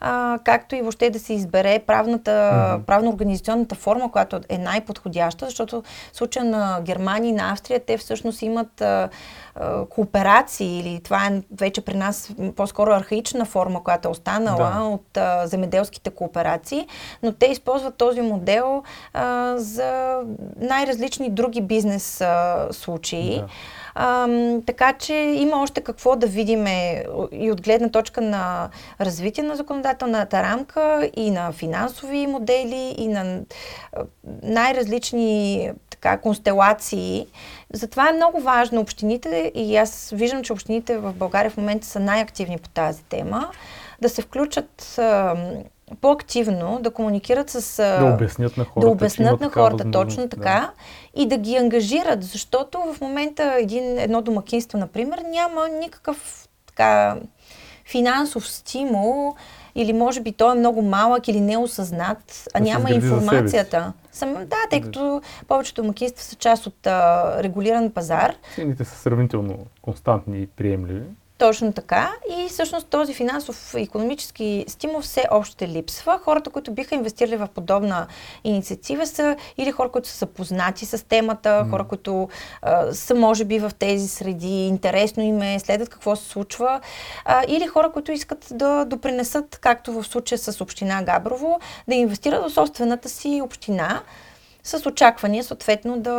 а, 0.00 0.38
както 0.44 0.74
и 0.74 0.82
въобще 0.82 1.10
да 1.10 1.18
се 1.18 1.32
избере 1.32 1.78
правната, 1.78 2.30
mm-hmm. 2.30 2.84
правно-организационната 2.84 3.74
форма, 3.74 4.12
която 4.12 4.40
е 4.48 4.58
най-подходяща, 4.58 5.44
защото 5.44 5.82
в 6.12 6.16
случая 6.16 6.44
на 6.44 6.80
Германия 6.82 7.28
и 7.28 7.32
на 7.32 7.52
Австрия 7.52 7.80
те 7.80 7.98
всъщност 7.98 8.42
имат 8.42 8.80
а, 8.80 9.08
а, 9.54 9.86
кооперации 9.86 10.80
или 10.80 11.00
това 11.02 11.26
е 11.26 11.42
вече 11.58 11.80
при 11.80 11.94
нас 11.94 12.30
по-скоро 12.56 12.90
архаична 12.90 13.44
форма, 13.44 13.84
която 13.84 14.08
е 14.08 14.10
останала 14.10 14.31
да. 14.40 14.80
от 14.84 15.16
а, 15.16 15.46
земеделските 15.46 16.10
кооперации, 16.10 16.86
но 17.22 17.32
те 17.32 17.46
използват 17.46 17.94
този 17.94 18.20
модел 18.20 18.82
а, 19.14 19.54
за 19.56 20.20
най-различни 20.60 21.30
други 21.30 21.60
бизнес 21.60 22.20
а, 22.20 22.68
случаи. 22.70 23.36
Да. 23.36 23.46
А, 23.94 24.28
така 24.66 24.92
че 24.92 25.14
има 25.14 25.62
още 25.62 25.80
какво 25.80 26.16
да 26.16 26.26
видим 26.26 26.66
и 27.32 27.50
от 27.52 27.62
гледна 27.62 27.88
точка 27.88 28.20
на 28.20 28.68
развитие 29.00 29.44
на 29.44 29.56
законодателната 29.56 30.42
рамка, 30.42 31.10
и 31.16 31.30
на 31.30 31.52
финансови 31.52 32.26
модели, 32.26 32.94
и 32.98 33.08
на 33.08 33.40
най-различни 34.42 35.70
така, 35.90 36.18
констелации. 36.18 37.26
Затова 37.72 38.08
е 38.08 38.12
много 38.12 38.40
важно 38.40 38.80
общините, 38.80 39.52
и 39.54 39.76
аз 39.76 40.12
виждам, 40.14 40.42
че 40.42 40.52
общините 40.52 40.98
в 40.98 41.12
България 41.12 41.50
в 41.50 41.56
момента 41.56 41.86
са 41.86 42.00
най-активни 42.00 42.58
по 42.58 42.68
тази 42.68 43.02
тема, 43.02 43.50
да 44.02 44.08
се 44.08 44.22
включат 44.22 45.00
по-активно 46.00 46.78
да 46.82 46.90
комуникират 46.90 47.50
с... 47.50 47.76
Да 48.00 48.14
обяснят 48.14 48.56
на 48.56 48.64
хората. 48.64 48.86
Да 48.86 48.92
обяснят 48.92 49.40
на 49.40 49.50
хората, 49.50 49.90
точно 49.90 50.28
така. 50.28 50.42
Да. 50.42 50.72
И 51.22 51.26
да 51.26 51.36
ги 51.36 51.56
ангажират, 51.56 52.22
защото 52.22 52.78
в 52.94 53.00
момента 53.00 53.56
един, 53.58 53.98
едно 53.98 54.22
домакинство, 54.22 54.78
например, 54.78 55.22
няма 55.30 55.68
никакъв 55.68 56.48
така 56.66 57.16
финансов 57.84 58.48
стимул 58.48 59.34
или 59.74 59.92
може 59.92 60.20
би 60.20 60.32
той 60.32 60.52
е 60.52 60.58
много 60.58 60.82
малък 60.82 61.28
или 61.28 61.40
неосъзнат, 61.40 62.48
а 62.54 62.58
да 62.58 62.64
няма 62.64 62.90
информацията. 62.90 63.92
Сам, 64.12 64.34
да, 64.34 64.56
тъй 64.70 64.80
като 64.80 65.22
повечето 65.48 65.82
домакинства 65.82 66.24
са 66.24 66.36
част 66.36 66.66
от 66.66 66.86
а, 66.86 67.42
регулиран 67.42 67.90
пазар. 67.90 68.34
Цените 68.54 68.84
са 68.84 68.96
сравнително 68.96 69.58
константни 69.82 70.42
и 70.42 70.46
приемливи. 70.46 71.02
Точно 71.42 71.72
така. 71.72 72.12
И 72.38 72.48
всъщност 72.48 72.86
този 72.88 73.14
финансов 73.14 73.74
и 73.78 73.82
економически 73.82 74.64
стимул 74.68 75.00
все 75.00 75.24
още 75.30 75.68
липсва. 75.68 76.18
Хората, 76.24 76.50
които 76.50 76.72
биха 76.72 76.94
инвестирали 76.94 77.36
в 77.36 77.48
подобна 77.54 78.06
инициатива 78.44 79.06
са 79.06 79.36
или 79.58 79.72
хора, 79.72 79.88
които 79.88 80.08
са 80.08 80.18
запознати 80.18 80.86
с 80.86 81.08
темата, 81.08 81.48
mm. 81.48 81.70
хора, 81.70 81.84
които 81.84 82.28
а, 82.62 82.92
са 82.92 83.14
може 83.14 83.44
би 83.44 83.58
в 83.58 83.70
тези 83.78 84.08
среди, 84.08 84.66
интересно 84.66 85.22
им 85.22 85.42
е, 85.42 85.58
следят 85.58 85.88
какво 85.88 86.16
се 86.16 86.28
случва, 86.28 86.80
а, 87.24 87.44
или 87.48 87.66
хора, 87.66 87.92
които 87.92 88.12
искат 88.12 88.46
да 88.50 88.84
допринесат, 88.84 89.58
както 89.60 89.92
в 89.92 90.04
случая 90.04 90.38
с 90.38 90.60
община 90.60 91.02
Габрово, 91.02 91.60
да 91.88 91.94
инвестират 91.94 92.42
в 92.42 92.54
собствената 92.54 93.08
си 93.08 93.40
община 93.44 94.02
с 94.62 94.86
очаквания, 94.86 95.44
съответно, 95.44 96.00
да 96.00 96.10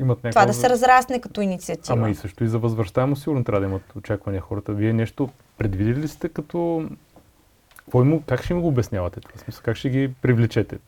имат 0.00 0.18
някакъв... 0.18 0.30
това 0.30 0.46
да 0.46 0.54
се 0.54 0.70
разрасне 0.70 1.20
като 1.20 1.40
инициатива. 1.40 1.98
Ама 1.98 2.10
и 2.10 2.14
също 2.14 2.44
и 2.44 2.48
за 2.48 2.58
възвръщаемост 2.58 3.22
сигурно 3.22 3.44
трябва 3.44 3.60
да 3.60 3.66
имат 3.66 3.96
очаквания 3.96 4.42
хората. 4.42 4.72
Вие 4.72 4.92
нещо 4.92 5.28
предвидели 5.58 5.96
ли 5.96 6.08
сте 6.08 6.28
като... 6.28 6.88
Кой 7.90 8.04
му, 8.04 8.22
как 8.26 8.42
ще 8.42 8.52
им 8.52 8.60
го 8.60 8.68
обяснявате? 8.68 9.20
В 9.36 9.40
смисъл, 9.40 9.62
как 9.64 9.76
ще 9.76 9.90
ги 9.90 10.10
привлечете? 10.22 10.78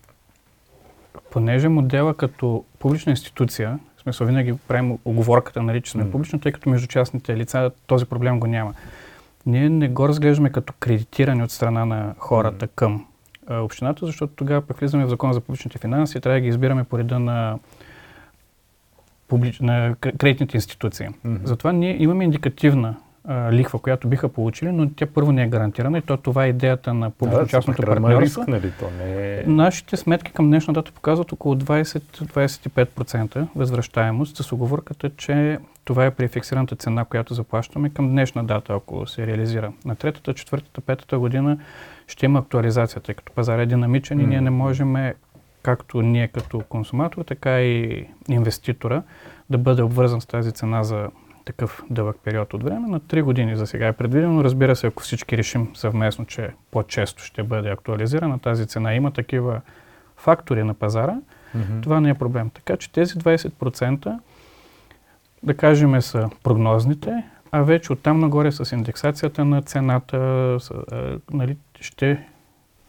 Понеже 1.30 1.68
модела 1.68 2.14
като 2.14 2.64
публична 2.78 3.10
институция, 3.10 3.78
в 3.96 4.00
смисъл 4.00 4.26
винаги 4.26 4.54
правим 4.68 4.98
оговорката, 5.04 5.62
нали, 5.62 5.82
че 5.82 5.90
сме 5.90 6.04
mm. 6.04 6.10
публична, 6.10 6.40
тъй 6.40 6.52
като 6.52 6.70
между 6.70 6.86
частните 6.86 7.36
лица 7.36 7.70
този 7.86 8.04
проблем 8.04 8.40
го 8.40 8.46
няма. 8.46 8.74
Ние 9.46 9.68
не 9.68 9.88
го 9.88 10.08
разглеждаме 10.08 10.52
като 10.52 10.72
кредитиране 10.80 11.44
от 11.44 11.50
страна 11.50 11.84
на 11.84 12.14
хората 12.18 12.66
mm. 12.68 12.70
към 12.74 13.06
общината, 13.50 14.06
защото 14.06 14.32
тогава 14.36 14.60
пък 14.60 14.78
влизаме 14.78 15.04
в 15.04 15.08
закона 15.08 15.34
за 15.34 15.40
публичните 15.40 15.78
финанси 15.78 16.18
и 16.18 16.20
трябва 16.20 16.36
да 16.36 16.40
ги 16.40 16.48
избираме 16.48 16.84
по 16.84 16.98
реда 16.98 17.18
на, 17.18 17.58
публич... 19.28 19.60
на 19.60 19.94
кредитните 20.00 20.56
институции. 20.56 21.08
Mm-hmm. 21.08 21.44
Затова 21.44 21.72
ние 21.72 22.02
имаме 22.02 22.24
индикативна 22.24 22.96
а, 23.28 23.52
лихва, 23.52 23.78
която 23.78 24.08
биха 24.08 24.28
получили, 24.28 24.72
но 24.72 24.90
тя 24.96 25.06
първо 25.06 25.32
не 25.32 25.42
е 25.42 25.48
гарантирана 25.48 25.98
и 25.98 26.02
то 26.02 26.16
това 26.16 26.44
е 26.44 26.48
идеята 26.48 26.94
на 26.94 27.10
публично-частното 27.10 27.82
да, 27.82 27.86
партньорство. 27.86 28.20
Риск, 28.20 28.48
нали? 28.48 28.72
То 28.80 28.90
не 28.98 29.38
е... 29.38 29.44
Нашите 29.46 29.96
сметки 29.96 30.32
към 30.32 30.46
днешна 30.46 30.72
дата 30.72 30.92
показват 30.92 31.32
около 31.32 31.54
20-25% 31.54 33.46
възвръщаемост 33.56 34.36
с 34.36 34.52
оговорката, 34.52 35.10
че 35.16 35.58
това 35.84 36.06
е 36.06 36.10
при 36.10 36.28
фиксираната 36.28 36.76
цена, 36.76 37.04
която 37.04 37.34
заплащаме 37.34 37.90
към 37.90 38.08
днешна 38.08 38.44
дата, 38.44 38.72
ако 38.72 39.06
се 39.06 39.26
реализира. 39.26 39.72
На 39.84 39.94
третата, 39.94 40.34
четвъртата, 40.34 40.80
петата 40.80 41.18
година 41.18 41.58
ще 42.06 42.26
има 42.26 42.38
актуализация, 42.38 43.02
тъй 43.02 43.14
като 43.14 43.32
пазар 43.32 43.58
е 43.58 43.66
динамичен 43.66 44.20
и 44.20 44.26
ние 44.26 44.40
не 44.40 44.50
можем, 44.50 45.12
както 45.62 46.02
ние 46.02 46.28
като 46.28 46.60
консуматор, 46.68 47.22
така 47.22 47.60
и 47.60 48.06
инвеститора, 48.28 49.02
да 49.50 49.58
бъде 49.58 49.82
обвързан 49.82 50.20
с 50.20 50.26
тази 50.26 50.52
цена 50.52 50.84
за 50.84 51.08
такъв 51.44 51.82
дълъг 51.90 52.16
период 52.24 52.54
от 52.54 52.62
време. 52.62 52.88
На 52.88 53.00
3 53.00 53.22
години 53.22 53.56
за 53.56 53.66
сега 53.66 53.86
е 53.86 53.92
предвидено. 53.92 54.44
Разбира 54.44 54.76
се, 54.76 54.86
ако 54.86 55.02
всички 55.02 55.38
решим 55.38 55.68
съвместно, 55.74 56.24
че 56.24 56.50
по-често 56.70 57.22
ще 57.22 57.42
бъде 57.42 57.70
актуализирана 57.70 58.38
тази 58.38 58.66
цена, 58.66 58.94
има 58.94 59.10
такива 59.10 59.60
фактори 60.16 60.62
на 60.62 60.74
пазара, 60.74 61.16
mm-hmm. 61.56 61.82
това 61.82 62.00
не 62.00 62.10
е 62.10 62.14
проблем. 62.14 62.50
Така 62.50 62.76
че 62.76 62.92
тези 62.92 63.14
20% 63.14 64.18
да 65.42 65.54
кажем 65.54 66.02
са 66.02 66.30
прогнозните, 66.42 67.24
а 67.52 67.62
вече 67.62 67.92
оттам 67.92 68.20
нагоре 68.20 68.52
с 68.52 68.72
индексацията 68.72 69.44
на 69.44 69.62
цената, 69.62 70.56
с, 70.60 70.70
а, 70.70 71.18
нали, 71.32 71.56
ще 71.84 72.26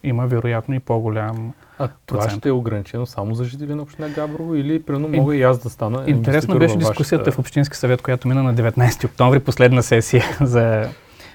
има 0.04 0.28
вероятно 0.28 0.76
и 0.76 0.80
по-голям 0.80 1.54
а 1.80 1.90
това 2.06 2.30
ще 2.30 2.50
е 2.50 2.52
ограничено 2.52 3.06
само 3.06 3.36
за 3.36 3.44
жители 3.44 3.76
на 3.76 3.82
община 3.82 4.10
Габрово 4.10 4.56
или 4.56 4.84
примерно 4.84 5.08
мога 5.08 5.36
и 5.36 5.44
аз 5.44 5.60
да 5.60 5.70
стана 5.70 6.04
Интересно 6.08 6.60
беше 6.60 6.78
дискусията 6.78 7.24
вашата... 7.24 7.32
в 7.32 7.40
Общински 7.40 7.78
съвет, 7.78 8.02
която 8.02 8.28
мина 8.28 8.44
на 8.44 8.56
19 8.56 9.06
октомври, 9.06 9.40
последна 9.40 9.82
сесия 9.82 10.24
за 10.42 10.90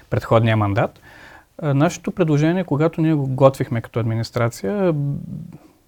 предходния 0.09 0.57
мандат. 0.57 0.99
Нашето 1.63 2.11
предложение, 2.11 2.63
когато 2.63 3.01
ние 3.01 3.13
го 3.13 3.27
готвихме 3.27 3.81
като 3.81 3.99
администрация, 3.99 4.95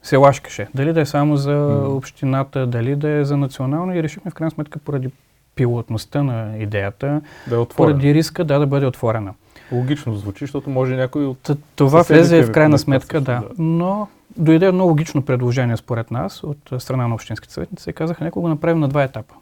се 0.04 0.18
лашкаше. 0.18 0.68
Дали 0.76 0.94
да 0.94 1.02
е 1.02 1.06
само 1.06 1.38
за 1.38 1.84
общината, 1.88 2.68
дали 2.68 2.96
да 2.96 3.10
е 3.10 3.26
за 3.26 3.38
национално 3.38 3.96
и 3.96 4.04
решихме 4.04 4.32
в 4.32 4.34
крайна 4.34 4.52
сметка 4.52 4.80
поради 4.80 5.10
пилотността 5.56 6.24
на 6.24 6.58
идеята, 6.58 7.22
да 7.48 7.62
е 7.62 7.66
поради 7.66 8.14
риска 8.14 8.44
да, 8.44 8.60
да 8.60 8.68
бъде 8.68 8.86
отворена. 8.86 9.34
Логично 9.74 10.16
звучи, 10.16 10.44
защото 10.44 10.70
може 10.70 10.96
някой 10.96 11.26
от... 11.26 11.50
Това 11.76 12.02
влезе 12.02 12.44
в 12.44 12.52
крайна 12.52 12.80
сметка, 12.80 13.22
да. 13.22 13.40
да. 13.40 13.48
Но 13.58 14.08
дойде 14.38 14.66
едно 14.66 14.86
логично 14.86 15.22
предложение 15.22 15.78
според 15.78 16.12
нас 16.12 16.44
от 16.44 16.72
страна 16.80 17.08
на 17.08 17.16
общинските 17.16 17.54
съветници 17.54 17.90
и 17.90 17.94
казаха, 17.94 18.24
нека 18.24 18.40
го 18.40 18.48
направим 18.48 18.80
на 18.80 18.88
два 18.88 19.04
етапа. 19.04 19.36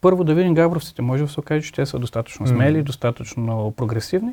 Първо 0.00 0.24
да 0.24 0.34
видим 0.34 0.54
габровците. 0.54 1.02
Може 1.02 1.22
да 1.22 1.28
се 1.28 1.40
окаже, 1.40 1.62
че 1.62 1.72
те 1.72 1.86
са 1.86 1.98
достатъчно 1.98 2.46
смели, 2.46 2.78
mm. 2.78 2.82
достатъчно 2.82 3.74
прогресивни. 3.76 4.32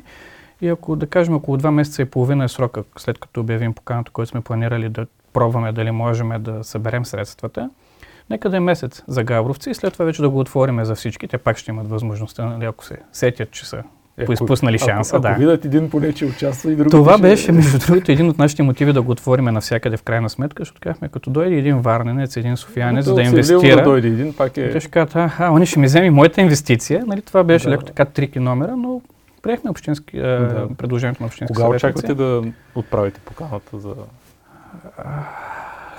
И 0.60 0.68
ако, 0.68 0.96
да 0.96 1.06
кажем, 1.06 1.34
около 1.34 1.56
два 1.56 1.70
месеца 1.70 2.02
и 2.02 2.04
половина 2.04 2.44
е 2.44 2.48
срока, 2.48 2.84
след 2.98 3.18
като 3.18 3.40
обявим 3.40 3.74
поканата, 3.74 4.10
който 4.10 4.30
сме 4.30 4.40
планирали 4.40 4.88
да 4.88 5.06
пробваме 5.32 5.72
дали 5.72 5.90
можем 5.90 6.32
да 6.38 6.64
съберем 6.64 7.04
средствата, 7.04 7.70
нека 8.30 8.50
да 8.50 8.56
е 8.56 8.60
месец 8.60 9.02
за 9.08 9.24
габровци 9.24 9.70
и 9.70 9.74
след 9.74 9.92
това 9.92 10.04
вече 10.04 10.22
да 10.22 10.30
го 10.30 10.40
отвориме 10.40 10.84
за 10.84 10.94
всички. 10.94 11.28
Те 11.28 11.38
пак 11.38 11.56
ще 11.56 11.70
имат 11.70 11.88
възможността, 11.88 12.44
нали, 12.44 12.64
ако 12.64 12.84
се 12.84 12.98
сетят, 13.12 13.50
че 13.50 13.66
са 13.66 13.82
е, 14.18 14.24
поизпуснали 14.24 14.78
шанса. 14.78 15.16
Ако, 15.16 15.22
да. 15.22 15.28
ако 15.28 15.40
видят 15.40 15.64
един 15.64 15.90
поне, 15.90 16.12
че 16.12 16.24
участва 16.24 16.72
и 16.72 16.76
друг. 16.76 16.90
Това 16.90 17.18
беше, 17.18 17.52
между 17.52 17.78
другото, 17.78 18.12
един 18.12 18.28
от 18.28 18.38
нашите 18.38 18.62
мотиви 18.62 18.92
да 18.92 19.02
го 19.02 19.12
отвориме 19.12 19.52
навсякъде 19.52 19.96
в 19.96 20.02
крайна 20.02 20.30
сметка, 20.30 20.60
защото 20.60 20.80
казахме, 20.80 21.08
като 21.08 21.30
дойде 21.30 21.56
един 21.56 21.78
варненец, 21.78 22.36
един 22.36 22.56
софиянец, 22.56 23.04
за 23.04 23.14
да 23.14 23.22
инвестира. 23.22 23.76
Да 23.76 23.82
дойде 23.82 24.08
един, 24.08 24.34
пак 24.34 24.56
е... 24.56 24.70
Те 24.70 24.80
ще 24.80 24.90
кажат, 24.90 25.16
а, 25.16 25.30
они 25.38 25.66
ще 25.66 25.78
ми 25.78 25.86
вземе 25.86 26.10
моята 26.10 26.40
инвестиция. 26.40 27.04
Нали, 27.06 27.22
това 27.22 27.44
беше 27.44 27.64
да. 27.64 27.70
леко 27.70 27.84
така 27.84 28.04
трики 28.04 28.38
номера, 28.38 28.76
но 28.76 29.00
приехме 29.42 29.70
общински, 29.70 30.18
да. 30.18 30.68
предложението 30.78 31.22
на 31.22 31.26
общински 31.26 31.54
Кога 31.54 31.68
очаквате 31.68 32.14
да 32.14 32.42
отправите 32.74 33.20
поканата 33.20 33.78
за... 33.78 33.94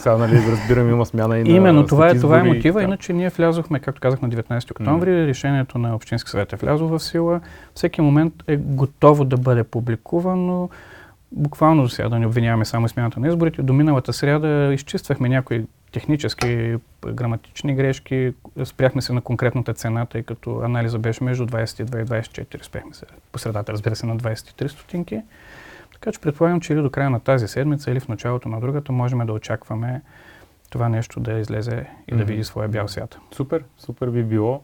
Сега, 0.07 0.17
нали, 0.17 0.51
разбирам, 0.51 0.89
има 0.89 1.05
смяна 1.05 1.39
и 1.39 1.43
на 1.43 1.49
Именно, 1.49 1.87
това 1.87 2.09
е, 2.09 2.19
това 2.19 2.39
е 2.39 2.43
мотива, 2.43 2.83
иначе 2.83 3.13
ние 3.13 3.29
влязохме, 3.29 3.79
както 3.79 4.01
казах, 4.01 4.21
на 4.21 4.29
19 4.29 4.71
октомври, 4.71 5.09
mm. 5.09 5.27
решението 5.27 5.77
на 5.77 5.95
Общински 5.95 6.29
съвет 6.29 6.53
е 6.53 6.55
влязло 6.55 6.87
в 6.87 6.99
сила. 6.99 7.41
Всеки 7.75 8.01
момент 8.01 8.33
е 8.47 8.57
готово 8.57 9.25
да 9.25 9.37
бъде 9.37 9.63
публикувано. 9.63 10.69
Буквално 11.31 11.85
за 11.85 11.95
сега 11.95 12.09
да 12.09 12.19
не 12.19 12.27
обвиняваме 12.27 12.65
само 12.65 12.87
смяната 12.87 13.19
на 13.19 13.27
изборите. 13.27 13.61
До 13.61 13.73
миналата 13.73 14.13
сряда 14.13 14.73
изчиствахме 14.73 15.29
някои 15.29 15.65
технически, 15.91 16.75
граматични 17.07 17.75
грешки, 17.75 18.33
спряхме 18.63 19.01
се 19.01 19.13
на 19.13 19.21
конкретната 19.21 19.73
цена, 19.73 20.05
тъй 20.05 20.23
като 20.23 20.59
анализа 20.59 20.99
беше 20.99 21.23
между 21.23 21.45
22 21.45 22.01
и 22.01 22.05
24, 22.05 22.63
спряхме 22.63 22.93
се 22.93 23.05
по 23.31 23.39
средата, 23.39 23.71
разбира 23.73 23.95
се, 23.95 24.05
на 24.05 24.17
23 24.17 24.67
стотинки. 24.67 25.21
Така 25.99 26.11
че 26.11 26.21
предполагам, 26.21 26.61
че 26.61 26.73
или 26.73 26.81
до 26.81 26.89
края 26.89 27.09
на 27.09 27.19
тази 27.19 27.47
седмица, 27.47 27.91
или 27.91 27.99
в 27.99 28.07
началото 28.07 28.49
на 28.49 28.59
другата, 28.59 28.91
можем 28.91 29.25
да 29.25 29.33
очакваме 29.33 30.01
това 30.69 30.89
нещо 30.89 31.19
да 31.19 31.39
излезе 31.39 31.85
и 32.07 32.15
да 32.15 32.23
види 32.23 32.43
своя 32.43 32.67
бял 32.67 32.87
свят. 32.87 33.17
Супер, 33.31 33.63
супер 33.77 34.09
би 34.09 34.23
било. 34.23 34.61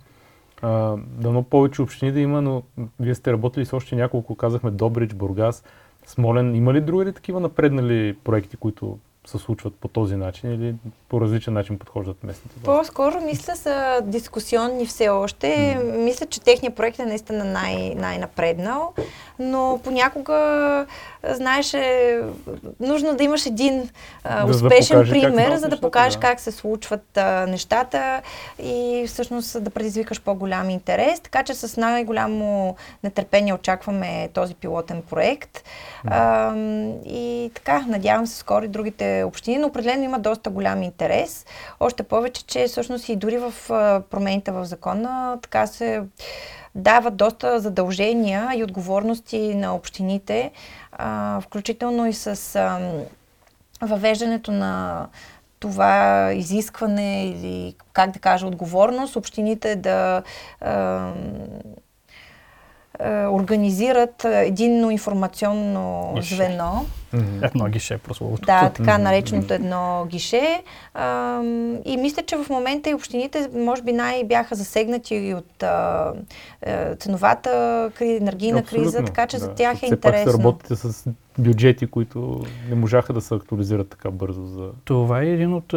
А, 0.61 0.95
дано 0.97 1.43
повече 1.43 1.81
общини 1.81 2.11
да 2.11 2.19
има, 2.19 2.41
но 2.41 2.63
вие 2.99 3.15
сте 3.15 3.31
работили 3.31 3.65
с 3.65 3.73
още 3.73 3.95
няколко, 3.95 4.35
казахме 4.35 4.71
Добрич, 4.71 5.13
Бургас, 5.13 5.63
Смолен. 6.05 6.55
Има 6.55 6.73
ли 6.73 6.81
други 6.81 7.13
такива 7.13 7.39
напреднали 7.39 8.17
проекти, 8.23 8.57
които 8.57 8.97
се 9.25 9.37
случват 9.37 9.75
по 9.75 9.87
този 9.87 10.15
начин 10.15 10.53
или 10.53 10.75
по 11.09 11.21
различен 11.21 11.53
начин 11.53 11.79
подхождат 11.79 12.23
местните 12.23 12.55
власти? 12.59 12.65
По-скоро 12.65 13.21
мисля 13.21 13.55
са 13.55 14.01
дискусионни 14.03 14.85
все 14.85 15.09
още. 15.09 15.47
Mm. 15.47 16.03
Мисля, 16.03 16.25
че 16.25 16.41
техният 16.41 16.75
проект 16.75 16.99
е 16.99 17.05
наистина 17.05 17.45
най- 17.45 17.95
най-напреднал, 17.95 18.93
но 19.39 19.79
понякога, 19.83 20.85
знаеш, 21.29 21.73
е 21.73 22.21
нужно 22.79 23.15
да 23.15 23.23
имаш 23.23 23.45
един 23.45 23.89
а, 24.23 24.45
успешен 24.45 25.03
да 25.03 25.09
пример, 25.09 25.55
за 25.55 25.67
да 25.67 25.79
покажеш 25.79 26.13
да. 26.13 26.19
как 26.19 26.39
се 26.39 26.51
случват 26.51 27.17
а, 27.17 27.45
нещата 27.47 28.21
и 28.59 29.05
всъщност 29.07 29.63
да 29.63 29.69
предизвикаш 29.69 30.21
по-голям 30.21 30.69
интерес. 30.69 31.19
Така 31.19 31.43
че 31.43 31.53
с 31.53 31.77
най-голямо 31.77 32.75
нетърпение 33.03 33.53
очакваме 33.53 34.29
този 34.33 34.55
пилотен 34.55 35.01
проект. 35.09 35.63
А, 36.07 36.55
и 37.05 37.51
така, 37.55 37.85
надявам 37.87 38.27
се 38.27 38.37
скоро 38.37 38.65
и 38.65 38.67
другите 38.67 39.23
общини, 39.23 39.57
но 39.57 39.67
определено 39.67 40.03
има 40.03 40.19
доста 40.19 40.49
голям 40.49 40.83
интерес. 40.83 41.45
Още 41.79 42.03
повече, 42.03 42.45
че 42.45 42.67
всъщност 42.67 43.09
и 43.09 43.15
дори 43.15 43.37
в 43.37 43.53
промените 44.09 44.51
в 44.51 44.65
закона 44.65 45.37
така 45.41 45.67
се 45.67 46.01
дават 46.75 47.15
доста 47.15 47.59
задължения 47.59 48.49
и 48.55 48.63
отговорности 48.63 49.55
на 49.55 49.75
общините, 49.75 50.51
включително 51.41 52.05
и 52.05 52.13
с 52.13 52.59
въвеждането 53.81 54.51
на 54.51 55.07
това 55.59 56.29
изискване 56.33 57.25
или, 57.25 57.75
как 57.93 58.11
да 58.11 58.19
кажа, 58.19 58.47
отговорност, 58.47 59.15
общините 59.15 59.75
да 59.75 60.23
е, 60.61 60.69
организират 63.31 64.25
единно 64.25 64.91
информационно 64.91 66.13
гише. 66.15 66.35
звено. 66.35 66.85
Mm-hmm. 67.13 67.45
Едно 67.45 67.65
гише, 67.65 67.97
прословото. 67.97 68.45
Да, 68.45 68.69
така 68.69 68.97
нареченото 68.97 69.53
едно 69.53 70.05
гише. 70.09 70.63
А, 70.93 71.41
и 71.85 71.97
мисля, 71.97 72.23
че 72.23 72.35
в 72.35 72.49
момента 72.49 72.89
и 72.89 72.93
общините, 72.93 73.49
може 73.55 73.81
би, 73.81 73.93
най-бяха 73.93 74.55
засегнати 74.55 75.33
от 75.37 75.63
а, 75.63 76.13
е, 76.61 76.95
ценовата 76.95 77.91
кри, 77.95 78.15
енергийна 78.15 78.59
Абсолютно, 78.59 78.85
криза, 78.85 79.05
така 79.05 79.27
че 79.27 79.37
да. 79.37 79.43
за 79.43 79.53
тях 79.53 79.73
е 79.73 79.85
Все 79.85 79.85
интересно. 79.85 80.25
Пак 80.25 80.31
се 80.31 80.37
работите 80.37 80.75
с 80.75 81.09
бюджети, 81.37 81.87
които 81.87 82.45
не 82.69 82.75
можаха 82.75 83.13
да 83.13 83.21
се 83.21 83.33
актуализират 83.35 83.89
така 83.89 84.11
бързо. 84.11 84.45
За... 84.45 84.69
Това 84.85 85.21
е 85.21 85.27
един 85.27 85.53
от 85.53 85.73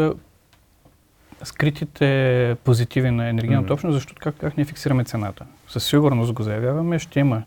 скритите 1.43 2.57
позитиви 2.65 3.11
на 3.11 3.29
енергийната 3.29 3.69
mm-hmm. 3.69 3.73
общност, 3.73 3.95
защото 3.95 4.21
как, 4.23 4.35
как 4.41 4.57
ние 4.57 4.67
фиксираме 4.67 5.05
цената? 5.05 5.47
Със 5.69 5.85
сигурност 5.85 6.33
го 6.33 6.43
заявяваме, 6.43 6.99
ще 6.99 7.21
има 7.21 7.43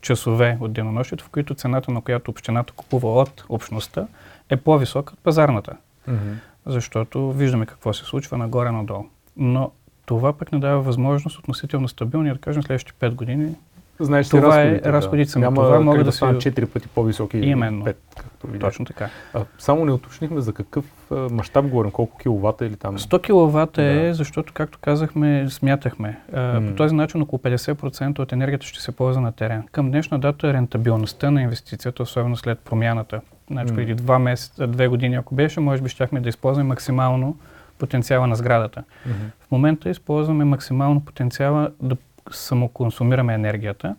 часове 0.00 0.58
от 0.60 0.72
денонощието, 0.72 1.24
в 1.24 1.28
които 1.28 1.54
цената, 1.54 1.92
на 1.92 2.00
която 2.00 2.30
общината 2.30 2.72
купува 2.72 3.08
от 3.08 3.44
общността, 3.48 4.06
е 4.50 4.56
по-висока 4.56 5.12
от 5.12 5.20
пазарната. 5.20 5.76
Mm-hmm. 6.08 6.34
Защото 6.66 7.32
виждаме 7.32 7.66
какво 7.66 7.92
се 7.92 8.04
случва 8.04 8.38
нагоре-надолу. 8.38 9.04
Но 9.36 9.70
това 10.06 10.32
пък 10.32 10.52
не 10.52 10.58
дава 10.58 10.82
възможност 10.82 11.38
относително 11.38 11.88
стабилни, 11.88 12.32
да 12.32 12.38
кажем, 12.38 12.62
следващите 12.62 13.06
5 13.06 13.14
години 13.14 13.54
Знаеш 14.00 14.28
това 14.28 14.62
е 14.62 14.80
разходите 14.84 15.32
да. 15.32 15.38
Няма 15.38 15.62
това 15.62 15.80
могат 15.80 16.00
да, 16.00 16.04
да 16.04 16.12
са 16.12 16.24
4 16.24 16.66
пъти 16.66 16.88
по-високи 16.88 17.38
Именно. 17.38 17.84
5, 17.84 17.94
както 18.16 18.46
видях. 18.46 18.70
Точно 18.70 18.84
така. 18.84 19.08
А, 19.34 19.44
само 19.58 19.84
не 19.84 19.92
уточнихме 19.92 20.40
за 20.40 20.52
какъв 20.52 20.84
мащаб 21.10 21.66
говорим, 21.66 21.90
колко 21.90 22.18
киловата 22.18 22.66
или 22.66 22.76
там? 22.76 22.98
100 22.98 23.22
киловата 23.22 23.82
е, 23.82 23.94
да. 23.94 24.06
е, 24.06 24.14
защото, 24.14 24.52
както 24.52 24.78
казахме, 24.78 25.46
смятахме. 25.50 26.18
А, 26.32 26.38
mm. 26.38 26.68
По 26.68 26.76
този 26.76 26.94
начин 26.94 27.22
около 27.22 27.38
50% 27.40 28.18
от 28.18 28.32
енергията 28.32 28.66
ще 28.66 28.80
се 28.80 28.92
ползва 28.92 29.22
на 29.22 29.32
терен. 29.32 29.62
Към 29.72 29.90
днешна 29.90 30.18
дата 30.18 30.52
рентабилността 30.52 31.30
на 31.30 31.42
инвестицията, 31.42 32.02
особено 32.02 32.36
след 32.36 32.58
промяната, 32.58 33.20
значи 33.50 33.74
преди 33.74 33.94
два 33.94 34.18
месеца, 34.18 34.66
две 34.66 34.88
години, 34.88 35.14
ако 35.14 35.34
беше, 35.34 35.60
може 35.60 35.82
би 35.82 35.88
щяхме 35.88 36.20
да 36.20 36.28
използваме 36.28 36.68
максимално 36.68 37.36
потенциала 37.78 38.26
на 38.26 38.36
сградата. 38.36 38.80
Mm-hmm. 38.80 39.46
В 39.46 39.50
момента 39.50 39.90
използваме 39.90 40.44
максимално 40.44 41.00
потенциала 41.00 41.70
да 41.82 41.96
самоконсумираме 42.30 43.34
енергията, 43.34 43.96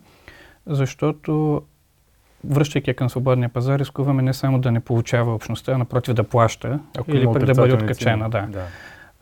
защото 0.66 1.62
връщайки 2.44 2.94
към 2.94 3.10
свободния 3.10 3.48
пазар, 3.48 3.78
рискуваме 3.78 4.22
не 4.22 4.32
само 4.32 4.58
да 4.58 4.72
не 4.72 4.80
получава 4.80 5.34
общността, 5.34 5.72
а 5.72 5.78
напротив 5.78 6.14
да 6.14 6.24
плаща 6.24 6.80
Ако 6.98 7.10
или 7.10 7.26
пък 7.26 7.44
да 7.44 7.54
бъде 7.54 7.74
откачена. 7.74 8.30
Да. 8.30 8.46
да. 8.46 8.66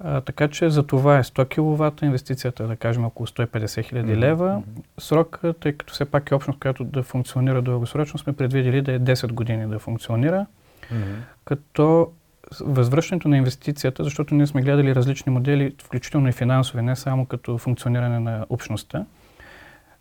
А, 0.05 0.21
така 0.21 0.49
че 0.49 0.71
за 0.71 0.83
това 0.83 1.19
е 1.19 1.23
100 1.23 1.49
кВт 1.49 2.03
инвестицията, 2.03 2.67
да 2.67 2.77
кажем 2.77 3.05
около 3.05 3.27
150 3.27 3.85
хиляди 3.85 4.17
лева. 4.17 4.63
Срок, 4.99 5.41
тъй 5.61 5.73
като 5.73 5.95
все 5.95 6.05
пак 6.05 6.31
е 6.31 6.35
общност, 6.35 6.61
която 6.61 6.85
да 6.85 7.03
функционира 7.03 7.63
дългосрочно, 7.63 8.19
сме 8.19 8.33
предвидели 8.33 8.83
да 8.83 8.93
е 8.93 8.99
10 8.99 9.33
години 9.33 9.67
да 9.67 9.79
функционира. 9.79 10.47
Mm-hmm. 10.93 11.15
Като 11.45 12.13
възвръщането 12.61 13.29
на 13.29 13.37
инвестицията, 13.37 14.05
защото 14.05 14.35
ние 14.35 14.47
сме 14.47 14.63
гледали 14.63 14.95
различни 14.95 15.33
модели, 15.33 15.75
включително 15.83 16.29
и 16.29 16.33
финансови, 16.33 16.83
не 16.83 16.97
само 16.97 17.27
като 17.27 17.59
функциониране 17.59 18.21
на 18.21 18.47
общността, 18.51 19.05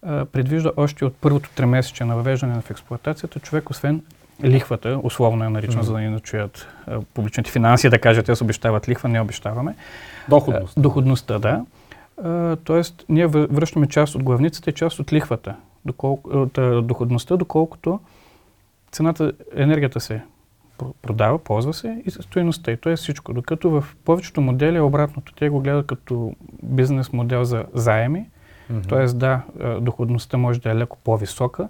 предвижда 0.01 0.71
още 0.77 1.05
от 1.05 1.15
първото 1.21 1.49
тримесечие 1.55 2.05
на 2.05 2.15
въвеждане 2.15 2.61
в 2.61 2.71
експлуатацията, 2.71 3.39
човек, 3.39 3.69
освен 3.69 4.01
лихвата, 4.43 4.99
условно 5.03 5.45
е 5.45 5.49
наричано, 5.49 5.83
mm-hmm. 5.83 5.85
за 5.85 5.93
да 5.93 5.99
ни 5.99 6.09
начуят 6.09 6.67
публичните 7.13 7.51
финанси, 7.51 7.89
да 7.89 7.99
кажат, 7.99 8.25
те 8.25 8.35
се 8.35 8.43
обещават 8.43 8.89
лихва, 8.89 9.09
не 9.09 9.21
обещаваме. 9.21 9.75
Доходност. 10.29 10.81
доходността, 10.81 11.39
да. 11.39 11.65
тоест, 12.63 13.05
ние 13.09 13.27
връщаме 13.27 13.87
част 13.87 14.15
от 14.15 14.23
главницата 14.23 14.69
и 14.69 14.73
част 14.73 14.99
от 14.99 15.13
лихвата, 15.13 15.55
доколко, 15.85 16.29
от 16.29 16.87
доходността, 16.87 17.37
доколкото 17.37 17.99
цената, 18.91 19.31
енергията 19.55 19.99
се 19.99 20.21
продава, 21.01 21.39
ползва 21.39 21.73
се 21.73 22.01
и 22.05 22.11
стоеността. 22.11 22.71
И 22.71 22.77
то 22.77 22.89
е 22.89 22.95
всичко. 22.95 23.33
Докато 23.33 23.69
в 23.69 23.85
повечето 24.05 24.41
модели 24.41 24.77
е 24.77 24.81
обратното. 24.81 25.33
Те 25.33 25.49
го 25.49 25.59
гледат 25.59 25.87
като 25.87 26.33
бизнес 26.63 27.13
модел 27.13 27.43
за 27.43 27.65
заеми. 27.73 28.29
Mm-hmm. 28.71 28.87
Тоест, 28.87 29.19
да, 29.19 29.41
доходността 29.81 30.37
може 30.37 30.61
да 30.61 30.71
е 30.71 30.75
леко 30.75 30.97
по-висока, 31.03 31.69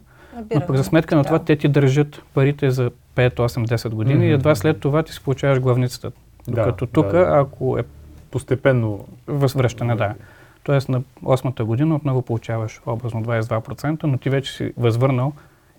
но 0.55 0.67
пък 0.67 0.77
за 0.77 0.83
сметка 0.83 1.15
на 1.15 1.23
това 1.23 1.39
те 1.39 1.55
ти 1.55 1.67
държат 1.67 2.21
парите 2.33 2.71
за 2.71 2.91
5, 3.15 3.35
8, 3.35 3.67
10 3.67 3.89
години 3.89 4.23
mm-hmm. 4.23 4.29
и 4.29 4.33
едва 4.33 4.55
след 4.55 4.79
това 4.79 5.03
ти 5.03 5.13
си 5.13 5.23
получаваш 5.23 5.59
главницата. 5.59 6.11
Докато 6.47 6.85
да, 6.85 6.91
тук, 6.91 7.05
да, 7.05 7.11
да. 7.11 7.39
ако 7.39 7.77
е 7.77 7.83
постепенно 8.31 9.07
възвръщане, 9.27 9.95
да. 9.95 10.15
Тоест 10.63 10.89
на 10.89 11.01
8-та 11.23 11.63
година 11.63 11.95
отново 11.95 12.21
получаваш 12.21 12.81
образно 12.85 13.23
22%, 13.23 14.03
но 14.03 14.17
ти 14.17 14.29
вече 14.29 14.53
си 14.53 14.73
възвърнал 14.77 15.33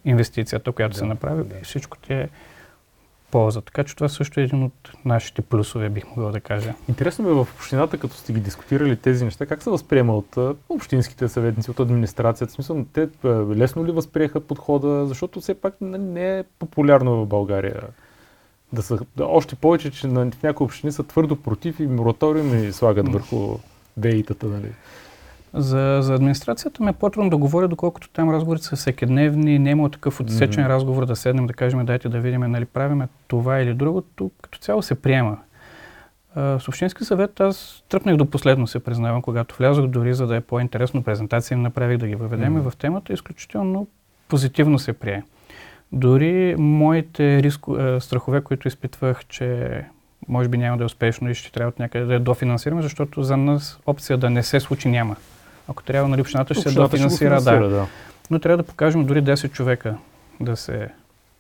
инвестицията, 0.05 0.73
която 0.73 0.93
да, 0.93 0.99
се 0.99 1.05
направи 1.05 1.45
да. 1.45 1.59
и 1.59 1.65
всичко 1.65 1.99
ти 1.99 2.13
е 2.13 2.29
полза. 3.31 3.61
Така 3.61 3.85
че 3.85 3.95
това 3.95 4.09
също 4.09 4.41
е 4.41 4.43
един 4.43 4.63
от 4.63 4.93
нашите 5.05 5.43
плюсове, 5.43 5.89
бих 5.89 6.05
могъл 6.07 6.31
да 6.31 6.41
кажа. 6.41 6.75
Интересно 6.89 7.25
ми 7.25 7.31
е 7.31 7.35
в 7.35 7.49
общината, 7.55 7.99
като 7.99 8.15
сте 8.15 8.33
ги 8.33 8.41
дискутирали 8.41 8.97
тези 8.97 9.25
неща, 9.25 9.47
как 9.47 9.63
се 9.63 9.71
възприема 9.71 10.17
от 10.17 10.37
общинските 10.69 11.29
съветници, 11.29 11.71
от 11.71 11.81
администрацията? 11.81 12.53
В 12.53 12.55
смисъл, 12.55 12.85
те 12.93 13.09
лесно 13.57 13.87
ли 13.87 13.93
възприеха 13.93 14.41
подхода, 14.41 15.07
защото 15.07 15.41
все 15.41 15.55
пак 15.55 15.75
не 15.81 16.39
е 16.39 16.45
популярно 16.59 17.25
в 17.25 17.27
България 17.27 17.83
да 18.73 18.83
са, 18.83 18.99
да, 19.17 19.25
още 19.25 19.55
повече, 19.55 19.91
че 19.91 20.09
в 20.09 20.43
някои 20.43 20.65
общини 20.65 20.93
са 20.93 21.03
твърдо 21.03 21.37
против 21.37 21.81
и 21.81 21.87
мораториуми 21.87 22.73
слагат 22.73 23.13
върху 23.13 23.59
ВЕИ-тата, 24.01 24.43
нали? 24.45 24.73
За, 25.55 25.99
за 26.03 26.15
администрацията 26.15 26.83
ме 26.83 26.91
е 26.91 26.93
по-трудно 26.93 27.31
да 27.31 27.37
говоря, 27.37 27.69
доколкото 27.69 28.09
там 28.09 28.31
разговорите 28.31 28.65
са 28.65 28.77
всекидневни, 28.77 29.59
не 29.59 29.71
има 29.71 29.91
такъв 29.91 30.21
отсечен 30.21 30.65
mm-hmm. 30.65 30.69
разговор 30.69 31.07
да 31.07 31.17
седнем, 31.17 31.47
да 31.47 31.53
кажем, 31.53 31.87
дайте 31.87 32.09
да 32.09 32.21
видим, 32.21 32.41
нали 32.41 32.65
правиме 32.65 33.09
това 33.29 33.61
или 33.61 33.75
другото, 33.75 34.31
като 34.43 34.59
цяло 34.59 34.83
се 34.83 34.95
приема. 34.95 35.39
А, 36.35 36.59
с 36.59 36.69
Общински 36.69 37.05
съвет 37.05 37.41
аз 37.41 37.85
тръпнах 37.89 38.17
до 38.17 38.27
последно, 38.27 38.67
се 38.67 38.85
признавам, 38.85 39.23
когато 39.23 39.57
влязох 39.59 39.87
дори 39.87 40.15
за 40.15 40.27
да 40.27 40.37
е 40.37 40.41
по-интересно 40.41 41.03
презентация, 41.03 41.57
им 41.57 41.63
направих 41.63 41.99
да 41.99 42.07
ги 42.07 42.15
въведем 42.15 42.55
mm-hmm. 42.55 42.71
в 42.71 42.77
темата, 42.77 43.13
изключително 43.13 43.87
позитивно 44.29 44.79
се 44.79 44.93
прие. 44.93 45.23
Дори 45.93 46.57
моите 46.59 47.43
риско, 47.43 47.77
страхове, 48.01 48.41
които 48.41 48.69
изпитвах, 48.69 49.25
че 49.25 49.85
може 50.29 50.49
би 50.49 50.59
няма 50.59 50.77
да 50.77 50.85
е 50.85 50.87
успешно 50.87 51.31
и 51.31 51.35
ще 51.35 51.53
трябва 51.53 51.69
от 51.69 51.79
някъде 51.79 52.05
да 52.05 52.15
я 52.15 52.21
дофинансираме, 52.21 52.83
защото 52.83 53.23
за 53.23 53.37
нас 53.37 53.81
опция 53.87 54.19
да 54.19 54.31
не 54.31 54.43
се 54.43 54.61
случи 54.61 54.89
няма. 54.89 55.17
Ако 55.71 55.83
трябва, 55.83 56.09
нали, 56.09 56.21
общината 56.21 56.55
ще 56.55 56.69
се 56.69 56.75
дофинансира, 56.75 57.41
да. 57.41 57.69
да. 57.69 57.87
Но 58.31 58.39
трябва 58.39 58.57
да 58.57 58.63
покажем 58.63 59.05
дори 59.05 59.23
10 59.23 59.53
човека 59.53 59.97
да 60.41 60.57
се 60.57 60.89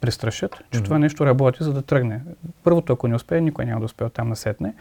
престрашат, 0.00 0.56
че 0.70 0.78
mm-hmm. 0.78 0.84
това 0.84 0.98
нещо 0.98 1.26
работи, 1.26 1.64
за 1.64 1.72
да 1.72 1.82
тръгне. 1.82 2.20
Първото, 2.64 2.92
ако 2.92 3.08
не 3.08 3.14
успее, 3.14 3.40
никой 3.40 3.64
няма 3.64 3.80
да 3.80 3.84
успее 3.84 4.08
там 4.08 4.28
насетне. 4.28 4.74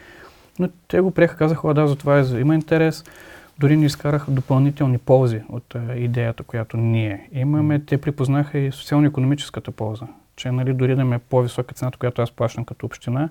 Но 0.60 0.70
те 0.88 1.00
го 1.00 1.12
приеха, 1.12 1.38
казаха, 1.38 1.74
да, 1.74 1.88
за 1.88 1.96
това 1.96 2.20
е, 2.20 2.24
има 2.40 2.56
интерес. 2.56 3.04
Дори 3.60 3.78
ни 3.78 3.86
изкараха 3.86 4.32
допълнителни 4.32 4.98
ползи 4.98 5.42
от 5.50 5.76
а, 5.76 5.96
идеята, 5.96 6.44
която 6.44 6.78
ние 6.78 7.30
имаме. 7.32 7.80
Те 7.80 7.98
припознаха 7.98 8.58
и 8.58 8.72
социално-економическата 8.72 9.72
полза. 9.72 10.06
Че 10.36 10.52
нали, 10.52 10.74
дори 10.74 10.96
да 10.96 11.06
ме 11.06 11.16
е 11.16 11.20
по-висока 11.20 11.76
цената, 11.76 11.98
която 11.98 12.22
аз 12.22 12.32
плащам 12.32 12.66
като 12.66 12.86
община, 12.86 13.30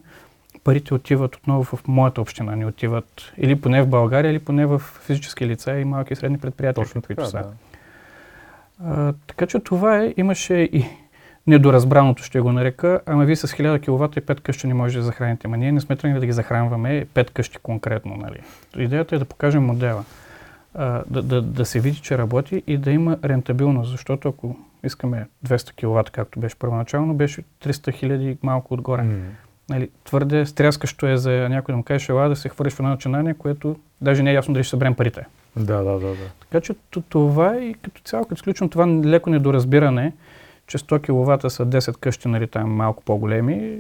парите 0.69 0.95
отиват 0.95 1.37
отново 1.37 1.65
в 1.65 1.89
моята 1.89 2.21
община, 2.21 2.57
не 2.57 2.67
отиват 2.67 3.33
или 3.39 3.61
поне 3.61 3.83
в 3.83 3.87
България, 3.87 4.31
или 4.31 4.39
поне 4.39 4.67
в 4.67 4.79
физически 4.79 5.47
лица 5.47 5.79
и 5.79 5.85
малки 5.85 6.13
и 6.13 6.17
средни 6.17 6.39
предприятия, 6.39 6.85
Точно 6.85 7.03
които 7.03 7.27
са. 7.27 7.39
Да. 7.39 7.53
А, 8.85 9.13
така 9.27 9.47
че 9.47 9.61
това 9.61 9.99
е, 9.99 10.15
имаше 10.17 10.55
и 10.55 10.85
недоразбраното 11.47 12.23
ще 12.23 12.41
го 12.41 12.53
нарека, 12.53 13.01
ама 13.07 13.25
вие 13.25 13.37
с 13.37 13.49
1000 13.49 13.81
кВт 13.81 14.17
и 14.17 14.21
5 14.21 14.41
къщи 14.41 14.67
не 14.67 14.75
може 14.75 14.99
да 14.99 15.05
захраните. 15.05 15.47
Ама 15.47 15.57
ние 15.57 15.73
не 15.73 15.81
сме 15.81 15.97
тръгнали 15.97 16.21
да 16.21 16.27
ги 16.27 16.33
захранваме 16.33 17.07
5 17.15 17.31
къщи 17.31 17.59
конкретно. 17.59 18.17
Нали. 18.17 18.41
Идеята 18.85 19.17
е 19.17 19.19
да 19.19 19.25
покажем 19.25 19.65
модела. 19.65 20.05
А, 20.75 21.03
да, 21.11 21.23
да, 21.23 21.43
да 21.43 21.65
се 21.65 21.81
види, 21.81 22.01
че 22.01 22.19
работи 22.19 22.63
и 22.67 22.79
да 22.79 22.91
има 22.91 23.19
рентабилност, 23.25 23.91
защото 23.91 24.29
ако 24.29 24.57
искаме 24.85 25.27
200 25.47 25.73
кВт, 25.73 26.11
както 26.11 26.41
беше 26.41 26.57
първоначално, 26.57 27.15
беше 27.15 27.43
300 27.65 27.93
хиляди 27.93 28.39
малко 28.43 28.75
отгоре. 28.75 29.03
Mm. 29.03 29.21
Нали, 29.69 29.91
твърде 30.05 30.47
стряскащо 30.47 31.07
е 31.07 31.17
за 31.17 31.31
някой 31.31 31.73
да 31.73 31.77
му 31.77 31.83
каже, 31.83 32.13
ела 32.13 32.29
да 32.29 32.37
се 32.37 32.49
хвърлиш 32.49 32.73
в 32.73 32.81
едно 32.81 32.91
начинание, 32.91 33.35
което 33.35 33.77
даже 34.01 34.23
не 34.23 34.31
е 34.31 34.35
ясно 34.35 34.55
дали 34.55 34.65
ще 34.65 34.71
съберем 34.71 34.95
парите. 34.95 35.27
Да, 35.57 35.77
да, 35.77 35.93
да. 35.93 36.09
да. 36.09 36.31
Така 36.41 36.61
че 36.61 36.75
това 37.09 37.57
и 37.57 37.75
като 37.75 38.01
цяло, 38.05 38.25
като 38.25 38.35
изключвам 38.35 38.69
това 38.69 38.87
леко 38.87 39.31
недоразбиране, 39.31 40.13
че 40.67 40.79
100 40.79 41.01
кВт 41.01 41.53
са 41.53 41.67
10 41.67 41.97
къщи, 41.97 42.29
нали, 42.29 42.47
там 42.47 42.71
малко 42.71 43.03
по-големи, 43.03 43.79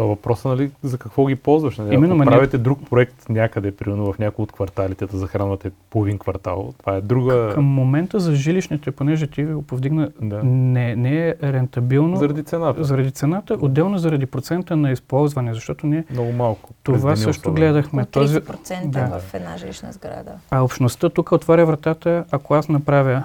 то 0.00 0.08
въпросът, 0.08 0.44
нали, 0.44 0.70
за 0.82 0.98
какво 0.98 1.26
ги 1.26 1.36
ползваш? 1.36 1.78
Нали? 1.78 1.94
Именно, 1.94 2.14
Ако 2.14 2.24
правите 2.24 2.56
не... 2.56 2.62
друг 2.62 2.90
проект 2.90 3.28
някъде, 3.28 3.72
примерно 3.72 4.12
в 4.12 4.18
някои 4.18 4.42
от 4.42 4.52
кварталите, 4.52 5.06
да 5.06 5.18
захранвате 5.18 5.70
половин 5.90 6.18
квартал, 6.18 6.74
това 6.78 6.96
е 6.96 7.00
друга... 7.00 7.50
Към 7.54 7.64
момента 7.64 8.20
за 8.20 8.34
жилищните, 8.34 8.90
понеже 8.90 9.26
ти 9.26 9.44
го 9.44 9.62
повдигна, 9.62 10.10
да. 10.22 10.42
не, 10.44 10.96
не 10.96 11.28
е 11.28 11.34
рентабилно. 11.42 12.16
Заради 12.16 12.42
цената. 12.42 12.84
Заради 12.84 13.10
цената, 13.10 13.58
отделно 13.60 13.98
заради 13.98 14.26
процента 14.26 14.76
на 14.76 14.90
използване, 14.90 15.54
защото 15.54 15.86
ние... 15.86 16.04
Много 16.10 16.32
малко. 16.32 16.70
Това 16.82 17.16
също 17.16 17.40
особено. 17.40 17.56
гледахме. 17.56 18.02
От 18.02 18.08
30% 18.08 18.86
да. 18.86 19.18
в 19.18 19.34
една 19.34 19.56
жилищна 19.56 19.92
сграда. 19.92 20.32
А 20.50 20.60
общността 20.60 21.08
тук 21.08 21.32
отваря 21.32 21.66
вратата, 21.66 22.24
ако 22.30 22.54
аз 22.54 22.68
направя 22.68 23.22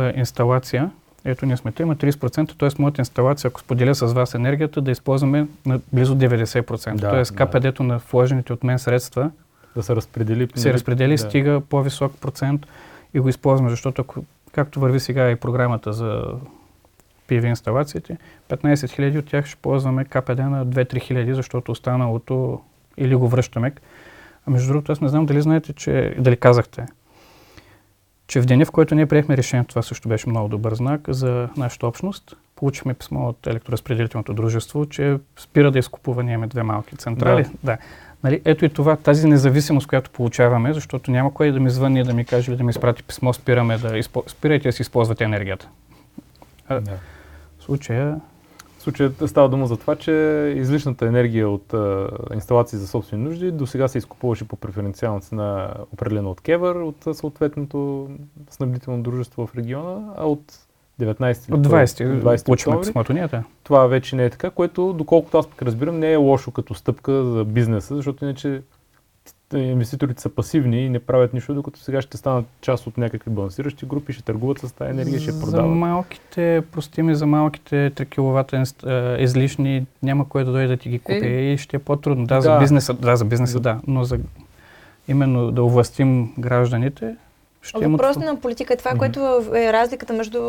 е, 0.00 0.12
инсталация, 0.16 0.90
ето 1.24 1.46
ние 1.46 1.56
сме 1.56 1.72
има 1.80 1.96
30%, 1.96 2.58
т.е. 2.58 2.82
моята 2.82 3.00
инсталация, 3.00 3.48
ако 3.48 3.60
споделя 3.60 3.94
с 3.94 4.12
вас 4.12 4.34
енергията, 4.34 4.80
да 4.80 4.90
използваме 4.90 5.46
на 5.66 5.80
близо 5.92 6.16
90%. 6.16 6.94
Да, 6.94 7.10
т.е. 7.10 7.36
КПД-то 7.36 7.82
на 7.82 8.00
вложените 8.12 8.52
от 8.52 8.64
мен 8.64 8.78
средства 8.78 9.30
да 9.76 9.82
се 9.82 9.96
разпредели. 9.96 10.48
Се 10.54 10.72
разпредели, 10.72 11.12
да. 11.12 11.18
стига 11.18 11.60
по-висок 11.70 12.20
процент 12.20 12.66
и 13.14 13.20
го 13.20 13.28
използваме, 13.28 13.70
защото 13.70 14.02
ако, 14.02 14.24
както 14.52 14.80
върви 14.80 15.00
сега 15.00 15.30
и 15.30 15.36
програмата 15.36 15.92
за 15.92 16.24
PV 17.28 17.48
инсталациите, 17.48 18.16
15 18.50 18.74
000 18.74 19.18
от 19.18 19.26
тях 19.26 19.46
ще 19.46 19.56
ползваме 19.56 20.04
КПД 20.04 20.38
на 20.38 20.66
2-3 20.66 21.00
хиляди, 21.00 21.34
защото 21.34 21.72
останалото 21.72 22.60
или 22.96 23.14
го 23.14 23.28
връщаме. 23.28 23.72
А 24.46 24.50
между 24.50 24.72
другото, 24.72 24.92
аз 24.92 25.00
не 25.00 25.08
знам 25.08 25.26
дали 25.26 25.40
знаете, 25.40 25.72
че, 25.72 26.14
дали 26.18 26.36
казахте, 26.36 26.86
че 28.26 28.40
в 28.40 28.46
деня, 28.46 28.64
в 28.64 28.70
който 28.70 28.94
ние 28.94 29.06
приехме 29.06 29.36
решението, 29.36 29.68
това 29.68 29.82
също 29.82 30.08
беше 30.08 30.28
много 30.28 30.48
добър 30.48 30.74
знак 30.74 31.00
за 31.08 31.48
нашата 31.56 31.86
общност, 31.86 32.36
получихме 32.56 32.94
писмо 32.94 33.28
от 33.28 33.46
електроразпределителното 33.46 34.34
дружество, 34.34 34.86
че 34.86 35.16
спира 35.38 35.70
да 35.70 35.78
изкупува, 35.78 36.22
ние 36.22 36.34
имаме 36.34 36.46
две 36.46 36.62
малки 36.62 36.96
централи. 36.96 37.42
Да. 37.42 37.50
да. 37.62 37.78
Нали, 38.24 38.40
ето 38.44 38.64
и 38.64 38.68
това, 38.68 38.96
тази 38.96 39.28
независимост, 39.28 39.86
която 39.86 40.10
получаваме, 40.10 40.72
защото 40.72 41.10
няма 41.10 41.34
кой 41.34 41.52
да 41.52 41.60
ми 41.60 41.70
звъни 41.70 42.04
да 42.04 42.14
ми 42.14 42.24
каже 42.24 42.50
или 42.50 42.58
да 42.58 42.64
ми 42.64 42.70
изпрати 42.70 43.02
писмо, 43.02 43.32
спираме 43.32 43.78
да 43.78 43.98
изпо... 43.98 44.24
спирайте 44.26 44.68
да 44.68 44.72
си 44.72 44.82
използвате 44.82 45.24
енергията. 45.24 45.68
А, 46.68 46.80
да. 46.80 46.92
В 47.58 47.62
случая 47.62 48.20
случая 48.84 49.12
става 49.26 49.48
дума 49.48 49.66
за 49.66 49.76
това, 49.76 49.96
че 49.96 50.12
излишната 50.56 51.06
енергия 51.06 51.48
от 51.48 51.74
а, 51.74 52.08
инсталации 52.34 52.78
за 52.78 52.86
собствени 52.86 53.24
нужди 53.24 53.50
до 53.50 53.66
сега 53.66 53.88
се 53.88 53.98
изкупуваше 53.98 54.48
по 54.48 54.56
преференциална 54.56 55.20
цена, 55.20 55.74
определена 55.92 56.30
от 56.30 56.40
Кевър, 56.40 56.76
от 56.76 57.16
съответното 57.16 58.08
снабдително 58.50 59.02
дружество 59.02 59.46
в 59.46 59.54
региона, 59.54 60.12
а 60.16 60.26
от 60.26 60.58
19 61.00 61.54
От 61.54 61.66
20, 61.66 62.22
20 62.22 62.44
получихме 62.44 62.80
писмото, 62.80 63.12
ние 63.12 63.28
да. 63.28 63.44
Това 63.64 63.86
вече 63.86 64.16
не 64.16 64.24
е 64.24 64.30
така, 64.30 64.50
което, 64.50 64.92
доколкото 64.92 65.38
аз 65.38 65.46
пък 65.46 65.62
разбирам, 65.62 65.98
не 65.98 66.12
е 66.12 66.16
лошо 66.16 66.50
като 66.50 66.74
стъпка 66.74 67.24
за 67.24 67.44
бизнеса, 67.44 67.96
защото 67.96 68.24
иначе 68.24 68.62
инвеститорите 69.58 70.22
са 70.22 70.28
пасивни 70.28 70.86
и 70.86 70.88
не 70.88 70.98
правят 70.98 71.34
нищо, 71.34 71.54
докато 71.54 71.80
сега 71.80 72.02
ще 72.02 72.16
станат 72.16 72.46
част 72.60 72.86
от 72.86 72.98
някакви 72.98 73.30
балансиращи 73.30 73.86
групи, 73.86 74.12
ще 74.12 74.22
търгуват 74.22 74.58
с 74.58 74.72
тази 74.72 74.90
енергия, 74.90 75.20
ще 75.20 75.40
продават. 75.40 75.50
За 75.50 75.62
малките, 75.62 76.62
прости 76.72 77.02
ми, 77.02 77.14
за 77.14 77.26
малките 77.26 77.90
3 77.90 78.08
кВт 78.08 79.20
излишни, 79.22 79.86
няма 80.02 80.28
кой 80.28 80.44
да 80.44 80.52
дойде 80.52 80.68
да 80.68 80.76
ти 80.76 80.88
ги 80.88 80.98
купи 80.98 81.26
е, 81.26 81.52
и 81.52 81.58
ще 81.58 81.76
е 81.76 81.78
по-трудно. 81.78 82.26
Да, 82.26 82.34
да, 82.34 82.40
за 82.40 82.58
бизнеса, 82.58 82.94
да, 82.94 83.16
за 83.16 83.24
бизнеса, 83.24 83.60
да, 83.60 83.80
но 83.86 84.04
за 84.04 84.18
именно 85.08 85.50
да 85.50 85.64
овластим 85.64 86.32
гражданите, 86.38 87.16
ще 87.64 87.88
Въпрос 87.88 88.16
на 88.16 88.36
политика 88.36 88.74
е 88.74 88.76
това, 88.76 88.90
mm-hmm. 88.90 88.98
което 88.98 89.20
е 89.56 89.72
разликата 89.72 90.12
между 90.12 90.40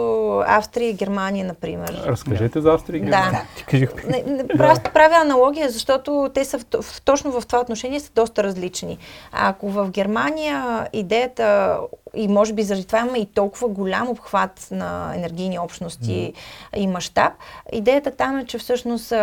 Австрия 0.47 0.89
и 0.89 0.93
Германия, 0.93 1.45
например. 1.45 2.03
Разкажете 2.05 2.61
за 2.61 2.73
Австрия 2.73 2.97
и 2.97 3.01
Германия. 3.01 3.47
Да. 3.71 4.09
Не, 4.09 4.23
не, 4.27 4.47
просто 4.47 4.91
правя 4.93 5.15
аналогия, 5.15 5.69
защото 5.69 6.31
те 6.33 6.45
са 6.45 6.59
в, 6.59 6.65
в, 6.81 7.01
точно 7.01 7.41
в 7.41 7.47
това 7.47 7.59
отношение 7.59 7.99
са 7.99 8.11
доста 8.15 8.43
различни. 8.43 8.97
Ако 9.31 9.69
в 9.69 9.89
Германия 9.89 10.87
идеята 10.93 11.77
и 12.15 12.27
може 12.27 12.53
би 12.53 12.63
заради 12.63 12.85
това 12.85 12.99
има 12.99 13.17
и 13.17 13.25
толкова 13.25 13.67
голям 13.67 14.09
обхват 14.09 14.67
на 14.71 15.15
енергийни 15.15 15.59
общности 15.59 16.33
mm. 16.33 16.77
и 16.77 16.87
мащаб. 16.87 17.33
Идеята 17.71 18.11
там 18.11 18.37
е, 18.37 18.45
че 18.45 18.57
всъщност 18.57 19.13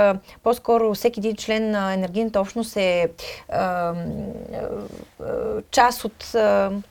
по-скоро 0.42 0.94
всеки 0.94 1.20
един 1.20 1.37
член 1.37 1.70
на 1.70 1.94
енергийната 1.94 2.40
общност 2.40 2.76
е 2.76 3.09
а, 3.48 3.94
част 5.70 6.05
от, 6.05 6.35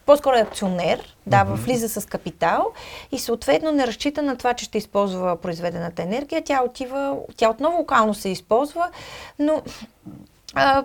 по-скоро 0.05 0.35
е 0.35 0.41
акционер, 0.41 1.15
да, 1.27 1.37
mm-hmm. 1.37 1.53
влиза 1.53 1.89
с 1.89 2.07
капитал 2.07 2.65
и 3.11 3.19
съответно 3.19 3.71
не 3.71 3.87
разчита 3.87 4.21
на 4.21 4.37
това, 4.37 4.53
че 4.53 4.65
ще 4.65 4.77
използва 4.77 5.35
произведената 5.35 6.01
енергия. 6.01 6.43
Тя 6.43 6.63
отива, 6.63 7.17
тя 7.35 7.49
отново 7.49 7.77
локално 7.77 8.13
се 8.13 8.29
използва, 8.29 8.89
но 9.39 9.61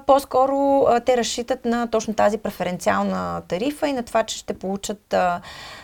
по-скоро 0.06 0.86
те 1.06 1.16
разчитат 1.16 1.64
на 1.64 1.86
точно 1.90 2.14
тази 2.14 2.38
преференциална 2.38 3.42
тарифа 3.48 3.88
и 3.88 3.92
на 3.92 4.02
това, 4.02 4.22
че 4.22 4.38
ще 4.38 4.58
получат 4.58 5.14
а, 5.14 5.40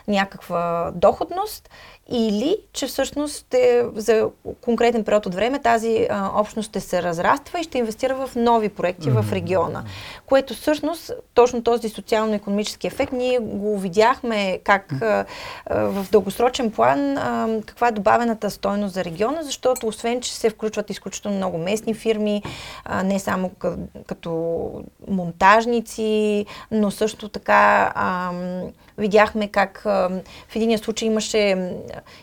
някаква 0.08 0.92
доходност 0.94 1.70
или 2.08 2.56
че 2.72 2.86
всъщност 2.86 3.54
е, 3.54 3.82
за 3.94 4.28
конкретен 4.60 5.04
период 5.04 5.26
от 5.26 5.34
време 5.34 5.58
тази 5.58 6.06
а, 6.10 6.30
общност 6.40 6.68
ще 6.68 6.80
се 6.80 7.02
разраства 7.02 7.60
и 7.60 7.62
ще 7.62 7.78
инвестира 7.78 8.14
в 8.14 8.30
нови 8.36 8.68
проекти 8.68 9.08
mm-hmm. 9.08 9.22
в 9.22 9.32
региона. 9.32 9.84
Което 10.26 10.54
всъщност, 10.54 11.12
точно 11.34 11.62
този 11.62 11.88
социално-економически 11.88 12.86
ефект, 12.86 13.12
ние 13.12 13.38
го 13.38 13.78
видяхме 13.78 14.58
как 14.64 14.92
а, 14.92 15.24
а, 15.66 15.84
в 15.84 16.06
дългосрочен 16.10 16.70
план 16.70 17.18
а, 17.18 17.60
каква 17.66 17.88
е 17.88 17.92
добавената 17.92 18.50
стойност 18.50 18.94
за 18.94 19.04
региона, 19.04 19.42
защото 19.42 19.86
освен, 19.86 20.20
че 20.20 20.34
се 20.34 20.50
включват 20.50 20.90
изключително 20.90 21.36
много 21.36 21.58
местни 21.58 21.94
фирми, 21.94 22.42
а, 22.84 23.02
не 23.02 23.18
само 23.18 23.48
къ- 23.48 23.76
като 24.06 24.70
монтажници, 25.08 26.46
но 26.70 26.90
също 26.90 27.28
така 27.28 27.92
а, 27.94 28.32
видяхме 29.02 29.48
как 29.48 29.80
в 29.84 30.56
един 30.56 30.78
случай 30.78 31.06
имаше 31.06 31.72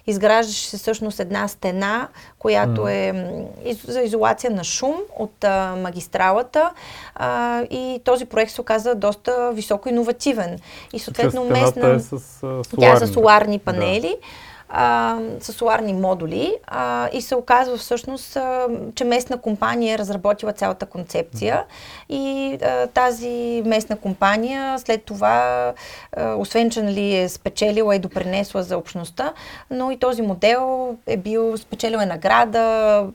изграждаше 0.07 0.69
се 0.69 0.77
всъщност 0.77 1.19
една 1.19 1.47
стена, 1.47 2.07
която 2.39 2.87
е 2.87 3.13
за 3.87 4.01
изолация 4.01 4.51
на 4.51 4.63
шум 4.63 4.95
от 5.17 5.45
магистралата 5.77 6.71
и 7.69 8.01
този 8.03 8.25
проект 8.25 8.51
се 8.51 8.61
оказа 8.61 8.95
доста 8.95 9.51
високо 9.53 9.89
иновативен. 9.89 10.59
И 10.93 10.99
съответно 10.99 11.43
местна... 11.43 11.89
Е 11.89 11.99
с, 11.99 12.19
соларни. 12.39 12.63
Тя 12.79 12.93
е 12.93 12.97
с 12.97 13.07
соларни 13.07 13.59
панели. 13.59 14.15
Да 14.21 14.27
а, 14.69 15.17
с 15.39 15.53
соларни 15.53 15.93
модули 15.93 16.55
а, 16.67 17.09
и 17.13 17.21
се 17.21 17.35
оказва 17.35 17.77
всъщност, 17.77 18.35
а, 18.35 18.67
че 18.95 19.03
местна 19.03 19.37
компания 19.37 19.95
е 19.95 19.97
разработила 19.97 20.53
цялата 20.53 20.85
концепция 20.85 21.63
и 22.09 22.57
а, 22.61 22.87
тази 22.87 23.63
местна 23.65 23.97
компания 23.97 24.79
след 24.79 25.03
това, 25.03 25.73
а, 26.17 26.35
освен 26.35 26.69
че 26.69 26.81
нали, 26.81 27.17
е 27.17 27.29
спечелила 27.29 27.95
и 27.95 27.99
допринесла 27.99 28.63
за 28.63 28.77
общността, 28.77 29.33
но 29.71 29.91
и 29.91 29.99
този 29.99 30.21
модел 30.21 30.95
е 31.07 31.17
бил 31.17 31.57
спечелил 31.57 31.97
е 31.97 32.05
награда, 32.05 33.05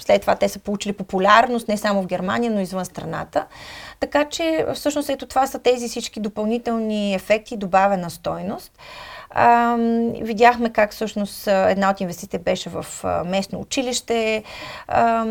след 0.00 0.20
това 0.20 0.36
те 0.36 0.48
са 0.48 0.58
получили 0.58 0.92
популярност 0.92 1.68
не 1.68 1.76
само 1.76 2.02
в 2.02 2.06
Германия, 2.06 2.50
но 2.50 2.60
и 2.60 2.62
извън 2.62 2.84
страната. 2.84 3.46
Така 4.00 4.24
че 4.24 4.66
всъщност 4.74 5.08
ето 5.08 5.26
това 5.26 5.46
са 5.46 5.58
тези 5.58 5.88
всички 5.88 6.20
допълнителни 6.20 7.14
ефекти, 7.14 7.56
добавена 7.56 8.10
стойност. 8.10 8.72
А, 9.30 9.76
видяхме 10.20 10.70
как 10.70 10.92
всъщност 10.92 11.46
една 11.46 11.90
от 11.90 12.00
инвестициите 12.00 12.38
беше 12.38 12.70
в 12.70 12.86
местно 13.26 13.60
училище 13.60 14.42
а, 14.88 15.26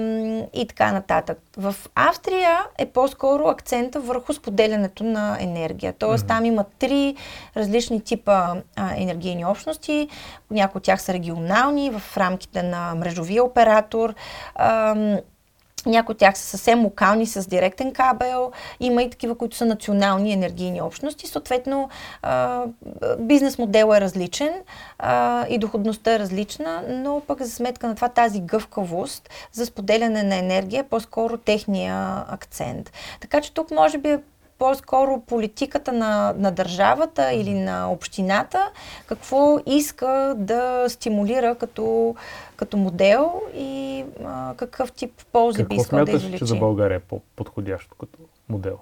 и 0.53 0.65
така 0.67 0.91
нататък. 0.91 1.39
В 1.57 1.75
Австрия 1.95 2.59
е 2.77 2.85
по-скоро 2.85 3.47
акцента 3.47 3.99
върху 3.99 4.33
споделянето 4.33 5.03
на 5.03 5.37
енергия. 5.39 5.93
Тоест 5.93 6.23
mm-hmm. 6.23 6.27
там 6.27 6.45
има 6.45 6.65
три 6.79 7.15
различни 7.57 8.01
типа 8.01 8.55
а, 8.75 8.95
енергийни 8.97 9.45
общности. 9.45 10.09
Някои 10.51 10.79
от 10.79 10.83
тях 10.83 11.01
са 11.01 11.13
регионални 11.13 11.89
в 11.89 12.17
рамките 12.17 12.63
на 12.63 12.95
мрежовия 12.95 13.43
оператор. 13.43 14.13
А, 14.55 14.95
някои 15.85 16.13
от 16.13 16.19
тях 16.19 16.37
са 16.37 16.43
съвсем 16.43 16.83
локални 16.83 17.25
с 17.25 17.47
директен 17.47 17.93
кабел. 17.93 18.51
Има 18.79 19.03
и 19.03 19.09
такива, 19.09 19.35
които 19.35 19.55
са 19.55 19.65
национални 19.65 20.33
енергийни 20.33 20.81
общности. 20.81 21.27
Съответно, 21.27 21.89
бизнес 23.19 23.57
модел 23.57 23.93
е 23.95 24.01
различен 24.01 24.53
и 25.49 25.57
доходността 25.57 26.13
е 26.13 26.19
различна, 26.19 26.83
но 26.89 27.21
пък 27.27 27.41
за 27.41 27.51
сметка 27.51 27.87
на 27.87 27.95
това 27.95 28.09
тази 28.09 28.39
гъвкавост 28.39 29.29
за 29.51 29.65
споделяне 29.65 30.23
на 30.23 30.35
енергия 30.35 30.79
е 30.79 30.87
по-скоро 30.87 31.37
техния 31.37 32.25
акцент. 32.29 32.91
Така 33.19 33.41
че 33.41 33.53
тук 33.53 33.71
може 33.71 33.97
би 33.97 34.09
е 34.09 34.19
по-скоро 34.59 35.21
политиката 35.27 35.91
на, 35.91 36.33
на 36.37 36.51
държавата 36.51 37.33
или 37.33 37.53
на 37.53 37.91
общината, 37.91 38.71
какво 39.07 39.57
иска 39.65 40.33
да 40.37 40.85
стимулира 40.87 41.55
като, 41.55 42.15
като 42.55 42.77
модел 42.77 43.41
и 43.55 44.05
а, 44.25 44.53
какъв 44.57 44.91
тип 44.91 45.11
ползи 45.31 45.57
какво 45.57 45.75
би 45.75 45.81
искал 45.81 46.05
да 46.05 46.11
извлече. 46.11 46.37
че 46.37 46.45
за 46.45 46.55
България 46.55 46.95
е 46.95 46.99
по-подходящо 46.99 47.95
като 47.95 48.19
модел? 48.49 48.77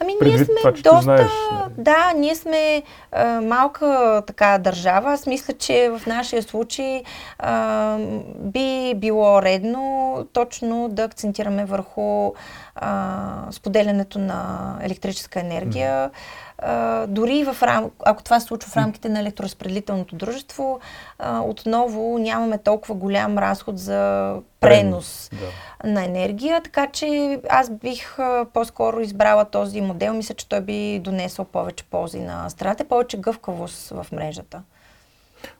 Ами 0.00 0.14
ние 0.22 0.38
сме 0.38 0.54
това, 0.54 0.70
доста... 0.70 1.02
Знаеш, 1.02 1.30
да, 1.78 2.12
ние 2.16 2.34
сме 2.34 2.82
а, 3.12 3.40
малка 3.40 4.22
така 4.26 4.58
държава. 4.58 5.12
Аз 5.12 5.26
мисля, 5.26 5.54
че 5.54 5.90
в 5.90 6.06
нашия 6.06 6.42
случай 6.42 7.02
а, 7.38 7.98
би 8.38 8.94
било 8.96 9.42
редно 9.42 10.26
точно 10.32 10.88
да 10.88 11.04
акцентираме 11.04 11.64
върху 11.64 12.32
а, 12.80 13.46
споделянето 13.50 14.18
на 14.18 14.74
електрическа 14.82 15.40
енергия. 15.40 16.10
А, 16.58 17.06
дори 17.06 17.44
в 17.44 17.62
рам... 17.62 17.90
ако 18.04 18.22
това 18.22 18.40
се 18.40 18.46
случва 18.46 18.70
в 18.70 18.76
рамките 18.76 19.08
на 19.08 19.20
електроразпределителното 19.20 20.16
дружество, 20.16 20.80
а, 21.18 21.40
отново 21.40 22.18
нямаме 22.18 22.58
толкова 22.58 22.94
голям 22.94 23.38
разход 23.38 23.78
за 23.78 24.34
пренос 24.60 25.30
да. 25.32 25.88
на 25.90 26.04
енергия, 26.04 26.62
така 26.62 26.86
че 26.86 27.40
аз 27.50 27.70
бих 27.70 28.18
а, 28.18 28.46
по-скоро 28.52 29.00
избрала 29.00 29.44
този 29.44 29.80
модел. 29.80 30.14
Мисля, 30.14 30.34
че 30.34 30.48
той 30.48 30.60
би 30.60 30.98
донесъл 30.98 31.44
повече 31.44 31.84
ползи 31.84 32.20
на 32.20 32.48
страната, 32.50 32.84
повече 32.84 33.16
гъвкавост 33.16 33.88
в 33.88 34.06
мрежата. 34.12 34.62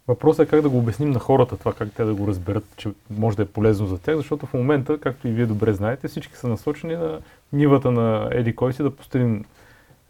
Въпросът 0.09 0.47
е 0.47 0.51
как 0.51 0.63
да 0.63 0.69
го 0.69 0.79
обясним 0.79 1.11
на 1.11 1.19
хората 1.19 1.57
това, 1.57 1.73
как 1.73 1.93
те 1.93 2.05
да 2.05 2.15
го 2.15 2.27
разберат, 2.27 2.65
че 2.77 2.89
може 3.11 3.37
да 3.37 3.43
е 3.43 3.47
полезно 3.47 3.87
за 3.87 3.99
тях, 3.99 4.17
защото 4.17 4.47
в 4.47 4.55
момента, 4.55 4.99
както 4.99 5.29
и 5.29 5.33
вие 5.33 5.47
добре 5.47 5.73
знаете, 5.73 6.09
всички 6.09 6.37
са 6.37 6.49
насочени 6.49 6.97
на 6.97 7.21
нивата 7.53 7.91
на 7.91 8.29
Еди 8.33 8.57
кой 8.57 8.73
си 8.73 8.83
да 8.83 8.91
постигнем 8.91 9.45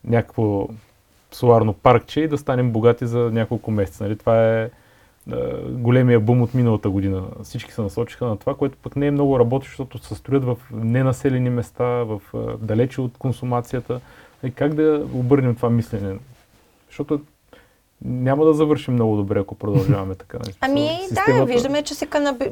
някакво 0.04 0.68
соларно 1.32 1.72
паркче 1.72 2.20
и 2.20 2.28
да 2.28 2.38
станем 2.38 2.70
богати 2.70 3.06
за 3.06 3.18
няколко 3.18 3.70
месеца. 3.70 4.04
Нали? 4.04 4.16
Това 4.18 4.60
е, 4.60 4.70
големия 5.68 6.20
бум 6.20 6.42
от 6.42 6.54
миналата 6.54 6.90
година. 6.90 7.24
Всички 7.42 7.72
се 7.72 7.82
насочиха 7.82 8.26
на 8.26 8.36
това, 8.36 8.54
което 8.54 8.78
пък 8.82 8.96
не 8.96 9.06
е 9.06 9.10
много 9.10 9.38
работещо, 9.38 9.70
защото 9.72 10.06
се 10.06 10.14
строят 10.14 10.44
в 10.44 10.56
ненаселени 10.72 11.50
места, 11.50 11.84
в 11.84 12.20
далече 12.60 13.00
от 13.00 13.18
консумацията. 13.18 14.00
И 14.44 14.50
как 14.50 14.74
да 14.74 15.06
обърнем 15.12 15.54
това 15.54 15.70
мислене? 15.70 16.18
Защото 16.88 17.20
няма 18.04 18.44
да 18.44 18.54
завършим 18.54 18.94
много 18.94 19.16
добре, 19.16 19.40
ако 19.40 19.54
продължаваме 19.54 20.14
така. 20.14 20.38
Нали? 20.38 20.54
Ами 20.60 20.98
системата... 21.08 21.32
да, 21.32 21.44
виждаме, 21.44 21.82
че 21.82 21.94
се 21.94 22.06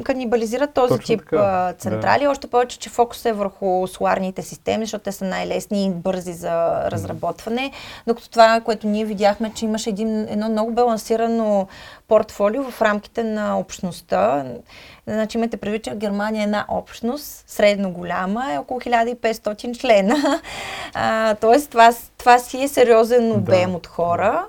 канибализират 0.05 0.75
този 0.75 0.89
Точно 0.89 1.07
тип 1.07 1.21
така. 1.21 1.75
централи. 1.79 2.25
Да. 2.25 2.31
Още 2.31 2.47
повече, 2.47 2.79
че 2.79 2.91
фокус 2.91 3.25
е 3.25 3.33
върху 3.33 3.87
соларните 3.87 4.43
системи, 4.43 4.85
защото 4.85 5.05
те 5.05 5.13
са 5.13 5.25
най-лесни 5.25 5.87
и 5.87 5.91
бързи 5.91 6.33
за 6.33 6.85
разработване. 6.91 7.73
Докато 8.07 8.31
това, 8.31 8.61
което 8.65 8.87
ние 8.87 9.05
видяхме, 9.05 9.53
че 9.55 9.65
имаше 9.65 9.91
един, 9.91 10.29
едно 10.29 10.49
много 10.49 10.73
балансирано 10.73 11.69
портфолио 12.09 12.71
в 12.71 12.83
рамките 12.83 13.25
на 13.25 13.59
общността. 13.59 14.45
Значи 15.07 15.39
имате 15.39 15.57
предвид, 15.57 15.83
че 15.83 15.95
Германия 15.95 16.41
е 16.41 16.45
една 16.45 16.65
общност, 16.69 17.45
средно 17.47 17.91
голяма, 17.91 18.53
е 18.53 18.59
около 18.59 18.81
1500 18.81 19.79
члена. 19.79 20.17
А, 20.99 21.35
тоест 21.35 21.71
това, 21.71 21.93
това 22.19 22.39
си 22.39 22.63
е 22.63 22.69
сериозен 22.69 23.33
обем 23.33 23.71
да. 23.71 23.77
от 23.77 23.87
хора. 23.87 24.47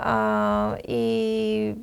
А, 0.00 0.76
и 0.88 1.74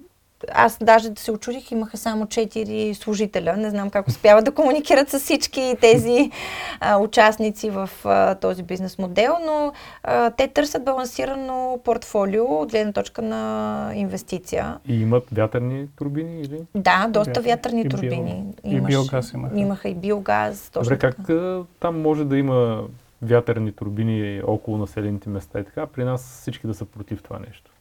аз 0.53 0.77
даже 0.81 1.09
да 1.09 1.21
се 1.21 1.31
очудих, 1.31 1.71
имаха 1.71 1.97
само 1.97 2.25
4 2.25 2.93
служителя. 2.93 3.57
Не 3.57 3.69
знам 3.69 3.89
как 3.89 4.07
успяват 4.07 4.45
да 4.45 4.51
комуникират 4.51 5.09
с 5.09 5.19
всички 5.19 5.75
тези 5.81 6.31
а, 6.79 6.97
участници 6.97 7.69
в 7.69 7.89
а, 8.05 8.35
този 8.35 8.63
бизнес 8.63 8.97
модел, 8.97 9.35
но 9.45 9.73
а, 10.03 10.31
те 10.31 10.47
търсят 10.47 10.85
балансирано 10.85 11.79
портфолио 11.83 12.45
от 12.45 12.71
гледна 12.71 12.93
точка 12.93 13.21
на 13.21 13.91
инвестиция. 13.95 14.77
И 14.87 15.01
имат 15.01 15.23
вятърни 15.31 15.87
турбини? 15.95 16.41
Или? 16.41 16.61
Да, 16.75 17.07
доста 17.09 17.31
Вятър. 17.31 17.43
вятърни 17.43 17.81
и 17.81 17.89
турбини. 17.89 18.43
Имаш, 18.63 18.93
и 18.93 18.95
биогаз 18.95 19.33
имаха. 19.33 19.59
Имаха 19.59 19.89
и 19.89 19.95
биогаз. 19.95 20.69
Точно 20.69 20.83
Добре, 20.83 20.99
как 20.99 21.15
така. 21.15 21.59
там 21.79 22.01
може 22.01 22.25
да 22.25 22.37
има 22.37 22.83
вятърни 23.21 23.71
турбини 23.71 24.41
около 24.47 24.77
населените 24.77 25.29
места 25.29 25.59
и 25.59 25.63
така, 25.63 25.85
при 25.85 26.03
нас 26.03 26.39
всички 26.41 26.67
да 26.67 26.73
са 26.73 26.85
против 26.85 27.23
това 27.23 27.39
нещо? 27.39 27.71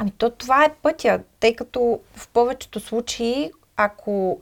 Ами 0.00 0.10
то 0.10 0.30
това 0.30 0.64
е 0.64 0.74
пътя, 0.82 1.20
тъй 1.40 1.56
като 1.56 2.00
в 2.16 2.28
повечето 2.28 2.80
случаи, 2.80 3.50
ако 3.76 4.40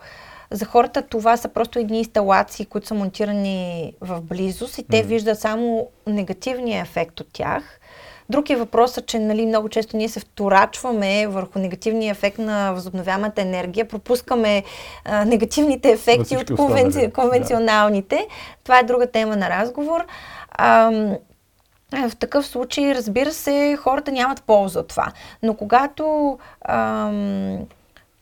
за 0.50 0.64
хората 0.64 1.02
това 1.02 1.36
са 1.36 1.48
просто 1.48 1.78
едни 1.78 1.98
инсталации, 1.98 2.66
които 2.66 2.86
са 2.86 2.94
монтирани 2.94 3.92
в 4.00 4.20
близост 4.20 4.78
и 4.78 4.82
те 4.82 4.96
mm. 4.96 5.06
виждат 5.06 5.40
само 5.40 5.88
негативния 6.06 6.82
ефект 6.82 7.20
от 7.20 7.26
тях. 7.32 7.80
Друг 8.28 8.50
е 8.50 8.56
въпросът, 8.56 9.06
че 9.06 9.18
нали, 9.18 9.46
много 9.46 9.68
често 9.68 9.96
ние 9.96 10.08
се 10.08 10.20
вторачваме 10.20 11.26
върху 11.26 11.58
негативния 11.58 12.10
ефект 12.10 12.38
на 12.38 12.72
възобновяемата 12.72 13.42
енергия, 13.42 13.88
пропускаме 13.88 14.64
а, 15.04 15.24
негативните 15.24 15.90
ефекти 15.90 16.36
от 16.36 16.56
конвенци... 16.56 17.10
конвенционалните. 17.10 18.16
Да. 18.16 18.34
Това 18.64 18.78
е 18.78 18.82
друга 18.82 19.10
тема 19.10 19.36
на 19.36 19.50
разговор. 19.50 20.06
А, 20.50 20.90
в 21.92 22.16
такъв 22.16 22.46
случай, 22.46 22.94
разбира 22.94 23.32
се, 23.32 23.76
хората 23.80 24.12
нямат 24.12 24.42
полза 24.42 24.80
от 24.80 24.88
това. 24.88 25.12
Но 25.42 25.54
когато 25.54 26.38
ам, 26.68 27.58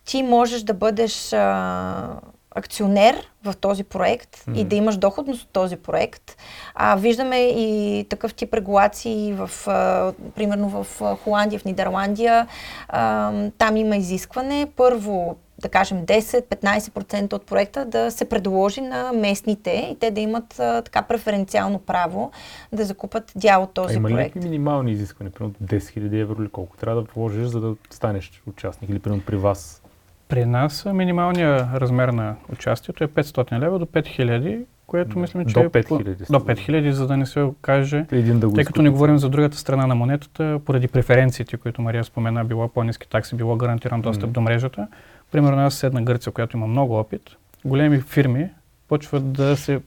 ти 0.05 0.23
можеш 0.23 0.63
да 0.63 0.75
бъдеш 0.75 1.33
а, 1.33 2.09
акционер 2.51 3.31
в 3.45 3.55
този 3.57 3.85
проект 3.85 4.37
mm-hmm. 4.37 4.59
и 4.59 4.65
да 4.65 4.77
имаш 4.77 4.97
доходност 4.97 5.43
от 5.43 5.49
този 5.49 5.77
проект. 5.77 6.37
А, 6.75 6.97
виждаме 6.97 7.37
и 7.39 8.05
такъв 8.09 8.35
тип 8.35 8.55
регулации, 8.55 9.33
в, 9.33 9.51
а, 9.67 10.13
примерно 10.35 10.69
в 10.69 11.17
Холандия, 11.25 11.61
в 11.61 11.65
Нидерландия. 11.65 12.47
А, 12.89 13.33
там 13.59 13.77
има 13.77 13.97
изискване. 13.97 14.67
Първо, 14.77 15.37
да 15.67 15.71
кажем 15.71 16.07
10-15% 16.07 17.33
от 17.33 17.47
проекта 17.47 17.85
да 17.85 18.11
се 18.11 18.29
предложи 18.29 18.81
на 18.81 19.13
местните 19.13 19.89
и 19.93 19.99
те 19.99 20.11
да 20.11 20.21
имат 20.21 20.61
а, 20.61 20.83
така 20.83 21.03
преференциално 21.03 21.79
право 21.79 22.31
да 22.73 22.85
закупат 22.85 23.33
дял 23.37 23.63
от 23.63 23.75
този 23.75 23.95
а 23.95 23.97
има 23.97 24.09
проект. 24.09 24.37
Има 24.37 24.45
ли 24.45 24.49
минимални 24.49 24.93
изисквания? 24.93 25.33
Примерно 25.33 25.55
10 25.65 25.79
000 25.79 26.21
евро 26.21 26.43
или 26.43 26.49
колко 26.49 26.77
трябва 26.77 27.03
да 27.03 27.09
вложиш, 27.15 27.47
за 27.47 27.61
да 27.61 27.75
станеш 27.91 28.43
участник 28.47 28.91
или 28.91 28.99
примерно 28.99 29.23
при 29.27 29.37
вас? 29.37 29.83
При 30.29 30.45
нас 30.45 30.85
минималният 30.93 31.67
размер 31.75 32.09
на 32.09 32.37
участието 32.53 33.05
е 33.05 33.09
500 33.09 33.61
лева 33.61 33.79
до 33.79 33.87
5000 33.87 34.65
което 34.87 35.19
мислим, 35.19 35.47
че... 35.47 35.55
До 35.55 35.61
5000. 35.61 36.33
До 36.33 36.39
5000, 36.39 36.91
за 36.91 37.07
да 37.07 37.17
не 37.17 37.27
се 37.27 37.41
окаже, 37.41 38.07
Един 38.13 38.41
да 38.41 38.49
го 38.49 38.55
тъй 38.55 38.65
като 38.65 38.83
не 38.83 38.91
говорим 38.91 39.19
за 39.19 39.29
другата 39.29 39.57
страна 39.57 39.87
на 39.87 39.95
монетата, 39.95 40.61
поради 40.65 40.89
преференциите, 40.89 41.57
които 41.57 41.83
Мария 41.83 42.05
спомена, 42.05 42.45
било 42.45 42.69
по-низки 42.69 43.09
такси, 43.09 43.37
било 43.37 43.57
гарантиран 43.57 44.01
достъп 44.01 44.31
mm. 44.31 44.33
до 44.33 44.41
мрежата. 44.41 44.89
Примерно 45.33 45.67
аз 45.67 45.75
седна 45.75 46.03
Гърция, 46.03 46.33
която 46.33 46.57
има 46.57 46.67
много 46.67 46.99
опит, 46.99 47.31
големи 47.65 48.01
фирми 48.01 48.49
почват 48.89 49.33
да, 49.33 49.57
се, 49.57 49.81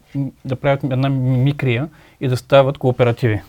да 0.45 0.56
правят 0.56 0.84
една 0.84 1.10
микрия 1.10 1.89
и 2.21 2.28
да 2.28 2.38
стават 2.38 2.78
кооперативи, 2.78 3.41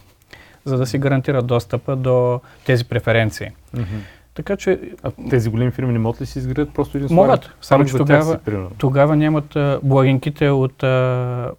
за 0.64 0.79
да 0.79 0.87
си 0.87 0.98
гарантират 0.98 1.46
достъпа 1.46 1.96
до 1.96 2.40
тези 2.64 2.85
преференции. 2.85 3.50
Mm-hmm. 3.76 4.00
Така 4.35 4.57
че... 4.57 4.81
А 5.03 5.11
тези 5.31 5.50
големи 5.50 5.70
фирми 5.70 5.92
не 5.92 5.98
могат 5.98 6.20
ли 6.20 6.26
си 6.26 6.38
изградят 6.38 6.74
просто 6.74 6.98
един 6.98 7.14
Могат, 7.14 7.50
само 7.61 7.85
че 7.85 7.96
тогава, 7.96 8.38
си, 8.44 8.53
тогава 8.79 9.16
нямат 9.16 9.57
благинките 9.83 10.48
от 10.48 10.83
а, 10.83 11.50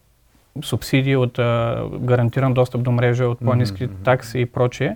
субсидии, 0.63 1.15
от 1.15 1.39
а, 1.39 1.83
гарантиран 1.99 2.53
достъп 2.53 2.83
до 2.83 2.91
мрежа, 2.91 3.25
от 3.25 3.39
по-низки 3.39 3.87
mm-hmm. 3.87 4.03
такси 4.03 4.39
и 4.39 4.45
прочее. 4.45 4.95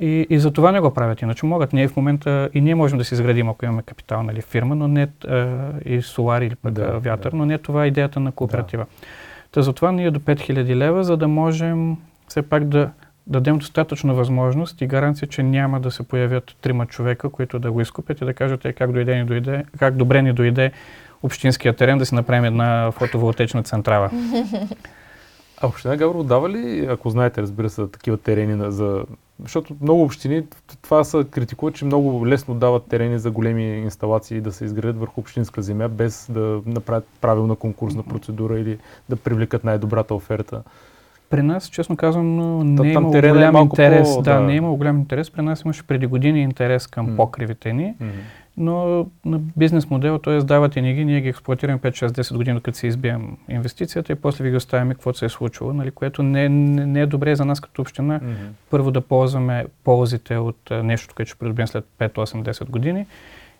И, 0.00 0.26
и 0.30 0.38
за 0.38 0.50
това 0.50 0.72
не 0.72 0.80
го 0.80 0.94
правят. 0.94 1.22
Иначе 1.22 1.46
могат. 1.46 1.72
Ние 1.72 1.88
в 1.88 1.96
момента 1.96 2.50
и 2.54 2.60
ние 2.60 2.74
можем 2.74 2.98
да 2.98 3.04
си 3.04 3.14
изградим, 3.14 3.48
ако 3.48 3.64
имаме 3.64 3.82
капитал, 3.82 4.22
нали, 4.22 4.40
фирма, 4.42 4.74
но 4.74 4.88
не 4.88 5.08
а, 5.28 5.58
и 5.84 6.02
солари 6.02 6.46
или 6.46 6.54
пък 6.54 6.72
да, 6.72 6.98
вятър, 6.98 7.30
да. 7.30 7.36
но 7.36 7.46
не 7.46 7.58
това 7.58 7.84
е 7.84 7.88
идеята 7.88 8.20
на 8.20 8.32
кооператива. 8.32 8.86
Да. 9.00 9.06
Та 9.52 9.62
затова 9.62 9.92
ние 9.92 10.10
до 10.10 10.20
5000 10.20 10.76
лева, 10.76 11.04
за 11.04 11.16
да 11.16 11.28
можем 11.28 11.96
все 12.28 12.42
пак 12.42 12.64
да 12.64 12.90
дадем 13.26 13.58
достатъчно 13.58 14.14
възможност 14.14 14.80
и 14.80 14.86
гаранция, 14.86 15.28
че 15.28 15.42
няма 15.42 15.80
да 15.80 15.90
се 15.90 16.02
появят 16.02 16.56
трима 16.60 16.86
човека, 16.86 17.28
които 17.30 17.58
да 17.58 17.72
го 17.72 17.80
изкупят 17.80 18.20
и 18.20 18.24
да 18.24 18.34
кажат 18.34 18.64
е, 18.64 18.72
как, 18.72 18.92
дойде, 18.92 19.16
ни 19.16 19.24
дойде, 19.24 19.64
как 19.78 19.96
добре 19.96 20.22
ни 20.22 20.32
дойде 20.32 20.72
общинския 21.22 21.76
терен 21.76 21.98
да 21.98 22.06
си 22.06 22.14
направим 22.14 22.44
една 22.44 22.90
фотоволтечна 22.90 23.62
централа. 23.62 24.10
А 25.60 25.66
община 25.66 25.96
Гавро 25.96 26.22
дава 26.22 26.50
ли, 26.50 26.86
ако 26.90 27.10
знаете, 27.10 27.42
разбира 27.42 27.70
се, 27.70 27.88
такива 27.88 28.18
терени 28.18 28.70
за... 28.72 29.04
Защото 29.42 29.76
много 29.80 30.02
общини 30.02 30.42
това 30.82 31.04
са 31.04 31.24
критикуват, 31.30 31.74
че 31.74 31.84
много 31.84 32.26
лесно 32.26 32.54
дават 32.54 32.86
терени 32.86 33.18
за 33.18 33.30
големи 33.30 33.78
инсталации 33.78 34.40
да 34.40 34.52
се 34.52 34.64
изградят 34.64 34.98
върху 34.98 35.20
общинска 35.20 35.62
земя, 35.62 35.88
без 35.88 36.26
да 36.30 36.60
направят 36.66 37.06
правилна 37.20 37.56
конкурсна 37.56 38.02
процедура 38.02 38.58
или 38.58 38.78
да 39.08 39.16
привлекат 39.16 39.64
най-добрата 39.64 40.14
оферта. 40.14 40.62
При 41.30 41.42
нас, 41.42 41.68
честно 41.68 41.96
казвам, 41.96 42.58
не 42.74 42.88
е 42.88 42.92
имало 42.92 43.10
голям 43.10 43.56
е 43.56 43.60
интерес. 43.60 44.14
По, 44.14 44.22
да, 44.22 44.34
да, 44.34 44.40
не 44.40 44.52
е 44.52 44.56
имало 44.56 44.76
голям 44.76 44.98
интерес. 44.98 45.30
При 45.30 45.42
нас 45.42 45.62
имаше 45.62 45.86
преди 45.86 46.06
години 46.06 46.42
интерес 46.42 46.86
към 46.86 47.08
mm. 47.08 47.16
покривите 47.16 47.72
ни, 47.72 47.94
mm-hmm. 48.00 48.10
Но 48.58 49.06
на 49.24 49.38
бизнес 49.56 49.90
модел, 49.90 50.18
т.е. 50.18 50.38
давате 50.38 50.80
ни 50.80 50.94
ги, 50.94 51.04
ние 51.04 51.20
ги 51.20 51.28
експлуатираме 51.28 51.78
5-6-10 51.78 52.36
години, 52.36 52.54
докато 52.54 52.78
си 52.78 52.86
избием 52.86 53.36
инвестицията 53.48 54.12
и 54.12 54.14
после 54.14 54.44
ви 54.44 54.50
ги 54.50 54.56
оставяме 54.56 54.94
каквото 54.94 55.18
се 55.18 55.24
е 55.24 55.28
случило, 55.28 55.72
нали, 55.72 55.90
което 55.90 56.22
не, 56.22 56.48
не, 56.48 56.86
не 56.86 57.00
е 57.00 57.06
добре 57.06 57.36
за 57.36 57.44
нас 57.44 57.60
като 57.60 57.82
община. 57.82 58.20
Mm-hmm. 58.20 58.48
Първо 58.70 58.90
да 58.90 59.00
ползваме 59.00 59.66
ползите 59.84 60.36
от 60.36 60.70
нещо, 60.70 61.14
което 61.14 61.28
ще 61.28 61.38
придобием 61.38 61.68
след 61.68 61.84
5-8-10 61.98 62.70
години 62.70 63.06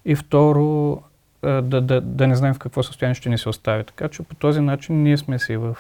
и 0.05 0.17
второ 0.17 0.99
да, 1.43 1.81
да, 1.81 2.01
да 2.01 2.27
не 2.27 2.35
знаем 2.35 2.55
в 2.55 2.59
какво 2.59 2.83
състояние 2.83 3.15
ще 3.15 3.29
ни 3.29 3.39
се 3.39 3.49
остави. 3.49 3.85
Така 3.85 4.09
че 4.09 4.23
по 4.23 4.35
този 4.35 4.61
начин 4.61 5.03
ние 5.03 5.17
сме 5.17 5.39
си 5.39 5.57
в 5.57 5.77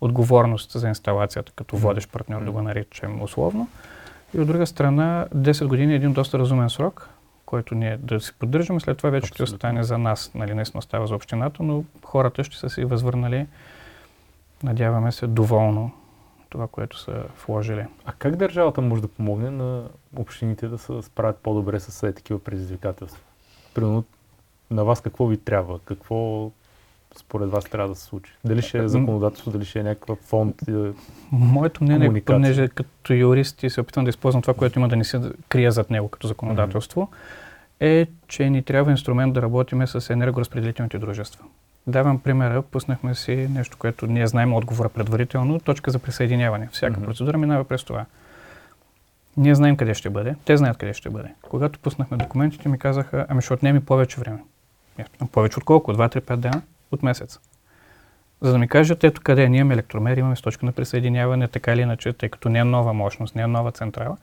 отговорност 0.00 0.70
за 0.72 0.88
инсталацията 0.88 1.52
като 1.56 1.76
водещ 1.76 2.12
партньор, 2.12 2.44
да 2.44 2.50
го 2.50 2.62
наричам 2.62 3.22
условно. 3.22 3.68
И 4.34 4.40
от 4.40 4.46
друга 4.46 4.66
страна, 4.66 5.26
10 5.36 5.66
години 5.66 5.92
е 5.92 5.96
един 5.96 6.12
доста 6.12 6.38
разумен 6.38 6.70
срок, 6.70 7.08
който 7.50 7.74
ние 7.74 7.96
да 7.96 8.20
си 8.20 8.32
поддържаме. 8.38 8.80
След 8.80 8.98
това 8.98 9.10
вече 9.10 9.24
Абсолютно. 9.24 9.46
ще 9.46 9.54
остане 9.54 9.82
за 9.82 9.98
нас, 9.98 10.30
нали, 10.34 10.54
наистина 10.54 10.78
остава 10.78 11.06
за 11.06 11.14
общината, 11.14 11.62
но 11.62 11.84
хората 12.04 12.44
ще 12.44 12.56
са 12.56 12.70
си 12.70 12.84
възвърнали, 12.84 13.46
надяваме 14.62 15.12
се, 15.12 15.26
доволно 15.26 15.92
това, 16.48 16.66
което 16.66 16.98
са 16.98 17.22
вложили. 17.46 17.86
А 18.04 18.12
как 18.12 18.36
държавата 18.36 18.80
може 18.80 19.02
да 19.02 19.08
помогне 19.08 19.50
на 19.50 19.88
общините 20.16 20.68
да 20.68 20.78
се 20.78 21.02
справят 21.02 21.38
по-добре 21.38 21.80
с 21.80 22.12
такива 22.12 22.38
предизвикателства? 22.38 23.24
Примерно, 23.74 24.04
на 24.70 24.84
вас 24.84 25.00
какво 25.00 25.26
ви 25.26 25.36
трябва? 25.36 25.78
Какво 25.78 26.50
според 27.16 27.50
вас 27.50 27.64
трябва 27.64 27.88
да 27.88 27.94
се 27.94 28.04
случи? 28.04 28.32
Дали 28.44 28.62
ще 28.62 28.78
е 28.78 28.88
законодателство, 28.88 29.50
дали 29.50 29.64
ще 29.64 29.78
е 29.78 29.82
някакъв 29.82 30.18
фонд? 30.18 30.62
Моето 31.32 31.84
мнение, 31.84 32.12
е, 32.16 32.20
понеже 32.20 32.68
като 32.68 33.14
юрист 33.14 33.62
и 33.62 33.70
се 33.70 33.80
опитвам 33.80 34.04
да 34.04 34.08
използвам 34.08 34.42
това, 34.42 34.54
което 34.54 34.78
има 34.78 34.88
да 34.88 34.96
ни 34.96 35.04
се 35.04 35.20
крие 35.48 35.70
зад 35.70 35.90
него 35.90 36.08
като 36.08 36.26
законодателство, 36.26 37.08
е, 37.80 38.06
че 38.28 38.50
ни 38.50 38.62
трябва 38.62 38.90
инструмент 38.90 39.34
да 39.34 39.42
работиме 39.42 39.86
с 39.86 40.10
енергоразпределителните 40.10 40.98
дружества. 40.98 41.44
Давам 41.86 42.20
примера, 42.20 42.62
пуснахме 42.62 43.14
си 43.14 43.48
нещо, 43.50 43.76
което 43.78 44.06
ние 44.06 44.26
знаем 44.26 44.54
отговора 44.54 44.88
предварително, 44.88 45.60
точка 45.60 45.90
за 45.90 45.98
присъединяване. 45.98 46.68
Всяка 46.72 47.00
процедура 47.00 47.38
минава 47.38 47.64
през 47.64 47.84
това. 47.84 48.06
Ние 49.36 49.54
знаем 49.54 49.76
къде 49.76 49.94
ще 49.94 50.10
бъде, 50.10 50.34
те 50.44 50.56
знаят 50.56 50.76
къде 50.76 50.94
ще 50.94 51.10
бъде. 51.10 51.28
Когато 51.42 51.78
пуснахме 51.78 52.16
документите, 52.16 52.68
ми 52.68 52.78
казаха, 52.78 53.26
ами 53.28 53.42
ще 53.42 53.54
отнеми 53.54 53.80
повече 53.80 54.20
време. 54.20 54.38
Повече 55.32 55.58
от 55.58 55.64
колко? 55.64 55.92
2-3-5 55.92 56.36
дена? 56.36 56.62
От 56.92 57.02
месец. 57.02 57.38
За 58.40 58.52
да 58.52 58.58
ми 58.58 58.68
кажат, 58.68 59.04
ето 59.04 59.20
къде 59.24 59.48
ние 59.48 59.60
имаме 59.60 59.74
електромер, 59.74 60.16
имаме 60.16 60.36
с 60.36 60.42
точка 60.42 60.66
на 60.66 60.72
присъединяване, 60.72 61.48
така 61.48 61.72
или 61.72 61.80
иначе, 61.80 62.12
тъй 62.12 62.28
като 62.28 62.48
не 62.48 62.58
е 62.58 62.64
нова 62.64 62.92
мощност, 62.92 63.34
не 63.34 63.42
е 63.42 63.46
нова 63.46 63.72
централа, 63.72 64.16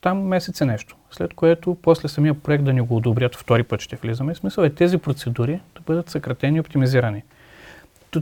там 0.00 0.22
месец 0.22 0.60
е 0.60 0.64
нещо. 0.64 0.96
След 1.10 1.34
което 1.34 1.76
после 1.82 2.08
самия 2.08 2.34
проект 2.34 2.64
да 2.64 2.72
ни 2.72 2.80
го 2.80 2.96
одобрят, 2.96 3.36
втори 3.36 3.62
път 3.62 3.80
ще 3.80 3.96
влизаме. 3.96 4.34
Смисъл 4.34 4.64
е 4.64 4.70
тези 4.70 4.98
процедури 4.98 5.60
да 5.74 5.80
бъдат 5.80 6.10
съкратени 6.10 6.56
и 6.56 6.60
оптимизирани. 6.60 7.22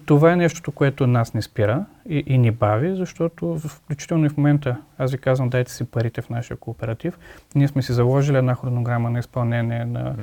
Това 0.06 0.32
е 0.32 0.36
нещото, 0.36 0.72
което 0.72 1.06
нас 1.06 1.34
не 1.34 1.42
спира 1.42 1.84
и, 2.08 2.24
и 2.26 2.38
ни 2.38 2.50
бави, 2.50 2.96
защото 2.96 3.58
включително 3.58 4.26
и 4.26 4.28
в 4.28 4.36
момента, 4.36 4.76
аз 4.98 5.12
ви 5.12 5.18
казвам, 5.18 5.48
дайте 5.48 5.72
си 5.72 5.84
парите 5.84 6.22
в 6.22 6.30
нашия 6.30 6.56
кооператив. 6.56 7.18
Ние 7.54 7.68
сме 7.68 7.82
си 7.82 7.92
заложили 7.92 8.36
една 8.36 8.54
хронограма 8.54 9.10
на 9.10 9.18
изпълнение 9.18 9.84
на 9.84 10.14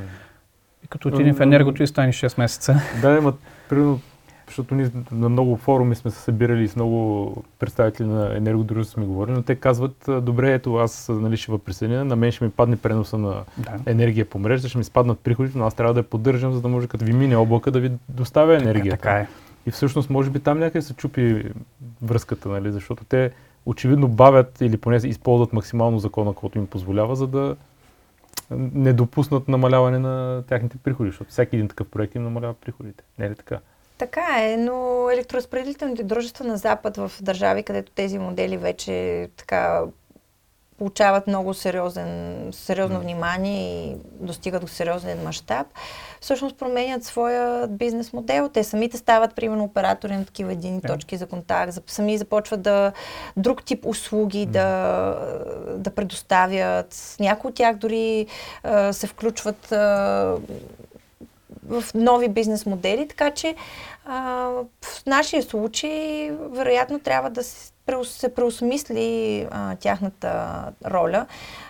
и 0.86 0.88
като 0.88 1.08
отидем 1.08 1.36
в 1.36 1.42
енергото 1.42 1.84
и 1.84 1.88
стане 1.88 2.12
6 2.12 2.40
месеца. 2.40 2.82
Да, 3.02 3.18
има, 3.18 3.34
примерно, 3.70 4.00
защото 4.48 4.76
ние 4.76 4.90
на 5.12 5.30
много 5.30 5.58
форуми 5.58 5.96
сме 5.96 6.12
се 6.12 6.20
събирали 6.20 6.68
с 6.68 6.76
много 6.76 7.44
представители 7.60 8.08
на 8.08 8.38
енергодружество 8.38 8.94
сме 8.94 9.06
говорили, 9.06 9.36
но 9.36 9.42
те 9.42 9.56
казват, 9.56 10.10
добре, 10.22 10.54
ето 10.54 10.76
аз 10.76 11.10
нали, 11.10 11.38
ще 11.38 11.58
присъединя, 11.58 12.06
на 12.06 12.16
мен 12.16 12.32
ще 12.32 12.44
ми 12.44 12.52
падне 12.52 12.76
преноса 12.76 13.18
на 13.18 13.44
да. 13.58 13.72
енергия 13.86 14.26
по 14.26 14.40
мрежа, 14.40 14.70
ще 14.70 14.78
ми 14.78 14.84
спаднат 14.84 15.20
приходите, 15.20 15.58
но 15.58 15.66
аз 15.66 15.74
трябва 15.74 15.94
да 15.94 16.00
я 16.00 16.04
поддържам, 16.04 16.54
за 16.54 16.62
да 16.62 16.68
може 16.68 16.88
като 16.88 17.06
ви 17.06 17.14
мине 17.14 17.36
облака 17.36 17.72
да 17.72 17.80
ви 17.80 17.92
доставя 18.10 18.58
енергия. 18.58 18.92
Така, 18.92 19.02
така 19.02 19.18
е. 19.18 19.28
И 19.66 19.72
всъщност, 19.72 20.10
може 20.10 20.30
би 20.30 20.40
там 20.40 20.60
някъде 20.60 20.82
се 20.82 20.94
чупи 20.94 21.44
връзката, 22.02 22.50
нали, 22.50 22.72
защото 22.72 23.06
те 23.06 23.32
очевидно 23.66 24.08
бавят 24.08 24.62
или 24.62 24.78
поне 24.78 24.96
използват 25.04 25.54
максимално 25.54 26.00
закона, 26.00 26.34
който 26.34 26.58
им 26.58 26.68
позволява, 26.68 27.16
за 27.16 27.28
да 27.28 27.56
не 28.52 28.94
допуснат 28.94 29.48
намаляване 29.48 30.00
на 30.00 30.44
тяхните 30.48 30.78
приходи, 30.78 31.10
защото 31.10 31.32
всеки 31.32 31.56
един 31.56 31.68
такъв 31.68 31.88
проект 31.88 32.16
им 32.16 32.24
намалява 32.24 32.54
приходите. 32.54 33.04
Не 33.20 33.26
е 33.26 33.30
ли 33.30 33.36
така? 33.36 33.60
Така 33.98 34.26
е, 34.40 34.58
но 34.58 35.08
електроразпределителните 35.14 36.04
дружества 36.04 36.46
на 36.46 36.58
Запад 36.58 36.98
в 36.98 37.12
държави, 37.22 37.64
където 37.64 37.92
тези 37.92 38.20
модели 38.20 38.58
вече 38.58 39.28
така 39.38 39.84
получават 40.78 41.28
много 41.28 41.54
сериозен, 41.54 42.50
сериозно 42.54 43.00
внимание 43.00 43.86
и 43.86 43.96
достигат 44.20 44.62
до 44.62 44.68
сериозен 44.68 45.24
мащаб, 45.24 45.68
всъщност 46.22 46.58
променят 46.58 47.04
своя 47.04 47.68
бизнес 47.68 48.14
модел. 48.14 48.50
Те 48.50 48.64
самите 48.64 48.98
стават, 48.98 49.36
примерно, 49.36 49.64
оператори 49.64 50.16
на 50.16 50.26
такива 50.26 50.52
едини 50.52 50.82
yeah. 50.82 50.88
точки 50.88 51.18
за 51.18 51.28
контакт, 51.28 51.74
сами 51.88 52.18
започват 52.18 52.62
да 52.62 52.92
друг 53.38 53.64
тип 53.64 53.86
услуги 53.86 54.48
mm. 54.48 54.52
да, 54.52 55.76
да 55.78 55.90
предоставят. 55.90 57.16
Някои 57.20 57.50
от 57.50 57.56
тях 57.56 57.76
дори 57.76 58.28
а, 58.64 58.94
се 58.94 59.08
включват 59.08 59.72
а, 59.72 59.78
в 61.68 61.84
нови 61.96 62.28
бизнес 62.30 62.66
модели, 62.66 63.08
така 63.08 63.32
че 63.32 63.56
а, 64.06 64.50
в 64.82 65.06
нашия 65.06 65.44
случай 65.44 66.32
вероятно 66.32 67.00
трябва 67.00 67.30
да 67.30 67.44
се 67.44 67.72
се 68.04 68.36
преосмисли 68.36 69.48
а, 69.52 69.76
тяхната 69.76 70.64
роля. 70.86 71.26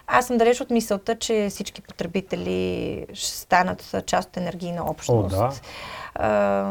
Аз 0.07 0.27
съм 0.27 0.37
далеч 0.37 0.61
от 0.61 0.69
мисълта, 0.69 1.15
че 1.15 1.47
всички 1.49 1.81
потребители 1.81 3.05
ще 3.13 3.37
станат 3.37 3.95
част 4.05 4.29
от 4.29 4.37
енергийна 4.37 4.89
общност. 4.89 5.35
О, 5.35 5.39
да. 5.39 5.51
А, 6.15 6.29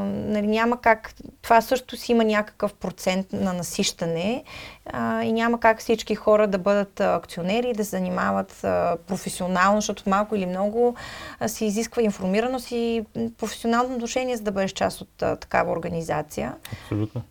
нали, 0.08 0.46
няма 0.46 0.80
как. 0.80 1.14
Това 1.42 1.60
също 1.60 1.96
си 1.96 2.12
има 2.12 2.24
някакъв 2.24 2.74
процент 2.74 3.32
на 3.32 3.52
насищане 3.52 4.44
а, 4.86 5.22
и 5.22 5.32
няма 5.32 5.60
как 5.60 5.80
всички 5.80 6.14
хора 6.14 6.46
да 6.46 6.58
бъдат 6.58 7.00
акционери 7.00 7.72
да 7.72 7.84
се 7.84 7.90
занимават 7.90 8.64
а, 8.64 8.96
професионално, 9.06 9.80
защото 9.80 10.10
малко 10.10 10.36
или 10.36 10.46
много 10.46 10.94
а, 11.40 11.48
се 11.48 11.64
изисква 11.64 12.02
информираност 12.02 12.70
и 12.70 13.04
професионално 13.38 13.94
отношение, 13.94 14.36
за 14.36 14.42
да 14.42 14.52
бъдеш 14.52 14.72
част 14.72 15.00
от 15.00 15.22
а, 15.22 15.36
такава 15.36 15.72
организация. 15.72 16.54
Абсолютно. 16.82 17.22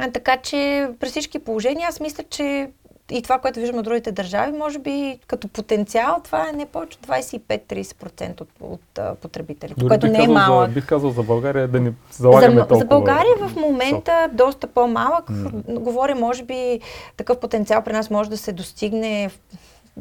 А, 0.00 0.10
така 0.10 0.36
че 0.36 0.88
при 1.00 1.08
всички 1.08 1.38
положения 1.38 1.88
аз 1.88 2.00
мисля, 2.00 2.24
че 2.30 2.70
и 3.10 3.22
това, 3.22 3.38
което 3.38 3.60
виждаме 3.60 3.78
от 3.78 3.84
другите 3.84 4.12
държави, 4.12 4.52
може 4.52 4.78
би 4.78 5.18
като 5.26 5.48
потенциал, 5.48 6.20
това 6.24 6.48
е 6.48 6.52
не 6.52 6.66
повече 6.66 6.98
25-30% 6.98 8.40
от, 8.40 8.48
от 8.60 8.98
а, 8.98 9.14
потребителите, 9.14 9.80
Дори 9.80 9.88
което 9.88 10.06
не 10.06 10.24
е 10.24 10.28
малък. 10.28 10.68
За, 10.68 10.74
бих 10.74 10.86
казал 10.86 11.10
за 11.10 11.22
България 11.22 11.68
да 11.68 11.80
не 11.80 11.92
залагаме 12.12 12.54
за, 12.54 12.60
толкова. 12.60 12.78
за 12.78 12.84
България 12.84 13.36
в 13.40 13.56
момента 13.56 14.28
доста 14.32 14.66
по-малък. 14.66 15.30
М. 15.30 15.50
Говоря, 15.68 16.14
може 16.14 16.42
би 16.44 16.80
такъв 17.16 17.40
потенциал 17.40 17.82
при 17.82 17.92
нас 17.92 18.10
може 18.10 18.30
да 18.30 18.36
се 18.36 18.52
достигне 18.52 19.28
в- 19.28 19.38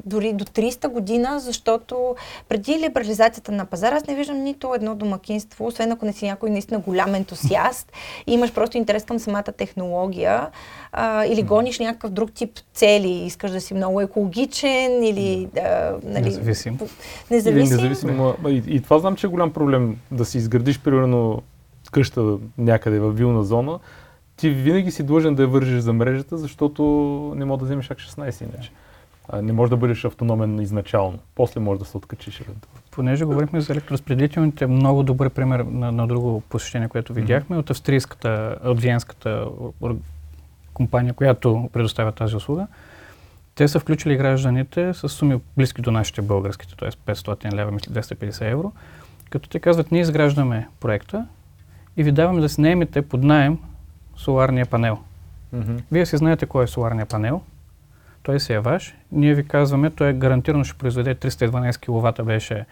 дори 0.06 0.34
до 0.34 0.45
300 0.45 0.88
година, 0.88 1.39
защото 1.39 2.16
преди 2.50 2.80
либерализацията 2.80 3.52
на 3.52 3.66
пазара 3.66 3.95
аз 3.95 4.08
не 4.08 4.16
виждам 4.16 4.38
нито 4.38 4.74
едно 4.74 4.95
домакинство, 4.95 5.66
освен 5.66 5.91
ако 5.91 6.06
не 6.06 6.14
си 6.14 6.26
някой 6.26 6.50
наистина 6.50 6.80
голям 6.80 7.16
ентусиаст 7.16 7.91
и 8.28 8.34
имаш 8.34 8.54
просто 8.54 8.78
интерес 8.78 9.04
към 9.04 9.20
самата 9.20 9.43
технология 9.43 10.47
а, 10.91 11.26
или 11.26 11.43
гониш 11.43 11.80
някакъв 11.80 12.12
друг 12.12 12.32
тип 12.32 12.52
цели, 12.74 13.10
искаш 13.10 13.52
да 13.52 13.62
си 13.62 13.74
много 13.74 14.02
екологичен 14.02 15.04
или 15.04 15.47
а, 15.58 15.93
нали, 16.04 16.24
Независим. 16.26 16.78
по- 16.78 16.88
Или 17.32 17.54
независим. 17.54 18.20
И, 18.47 18.64
и 18.68 18.82
това 18.82 19.00
знам, 19.00 19.16
че 19.16 19.28
е 19.28 19.30
голям 19.30 19.54
проблем 19.54 19.97
да 20.12 20.26
си 20.26 20.38
изградиш, 20.38 20.80
примерно, 20.80 21.41
къща 21.91 22.38
някъде 22.58 23.00
в 23.00 23.12
вилна 23.12 23.43
зона. 23.43 23.80
Ти 24.38 24.50
винаги 24.50 24.91
си 24.91 25.04
длъжен 25.04 25.36
да 25.36 25.41
я 25.41 25.47
вържиш 25.47 25.80
за 25.80 25.93
мрежата, 25.93 26.38
защото 26.38 26.84
не 27.36 27.45
мога 27.45 27.60
да 27.60 27.66
вземеш 27.66 27.88
как 27.88 27.97
16 27.97 28.43
иначе. 28.43 28.72
А, 28.72 28.88
не 29.34 29.53
можеш 29.53 29.69
да 29.69 29.77
бъдеш 29.77 30.05
автономен 30.05 30.59
изначално. 30.59 31.19
После 31.36 31.59
можеш 31.59 31.80
да 31.80 31.86
се 31.86 31.97
откачиш. 31.97 32.41
евентуално. 32.41 32.82
Понеже 32.91 33.25
говорихме 33.25 33.61
за 33.61 33.73
електроразпределителните, 33.73 34.67
много 34.67 35.03
добър 35.03 35.30
пример 35.30 35.59
на, 35.59 35.91
на 35.91 36.07
друго 36.07 36.41
посещение, 36.41 36.88
което 36.88 37.13
видяхме 37.13 37.57
от 37.57 37.69
австрийската, 37.69 38.57
от 38.63 38.82
виенската 38.82 39.47
компания, 40.73 41.13
която 41.13 41.69
предоставя 41.73 42.11
тази 42.11 42.36
услуга. 42.36 42.67
Те 43.55 43.67
са 43.67 43.80
включили 43.80 44.17
гражданите 44.17 44.93
с 44.93 45.09
суми 45.09 45.39
близки 45.57 45.82
до 45.82 45.91
нашите 45.91 46.21
българските, 46.21 46.75
т.е. 46.75 46.89
500 46.89 47.53
лева, 47.53 47.71
мисля 47.71 47.93
250 47.93 48.51
евро, 48.51 48.71
като 49.30 49.49
те 49.49 49.59
казват, 49.59 49.91
ние 49.91 50.01
изграждаме 50.01 50.67
проекта 50.80 51.25
и 51.97 52.03
ви 52.03 52.11
даваме 52.11 52.41
да 52.41 52.49
си 52.49 52.61
наемете 52.61 53.01
под 53.01 53.23
найем 53.23 53.57
соларния 54.17 54.65
панел. 54.65 54.97
Мгм. 55.53 55.75
Вие 55.91 56.05
си 56.05 56.17
знаете 56.17 56.45
кой 56.45 56.63
е 56.63 56.67
соларния 56.67 57.05
панел. 57.05 57.41
Той 58.24 58.39
си 58.39 58.53
е 58.53 58.59
ваш. 58.59 58.95
Ние 59.11 59.34
ви 59.34 59.47
казваме, 59.47 59.89
той 59.89 60.09
е 60.09 60.13
гарантирано 60.13 60.63
ще 60.63 60.78
произведе 60.78 61.15
312 61.15 61.80
кВт 61.80 62.26
беше 62.26 62.65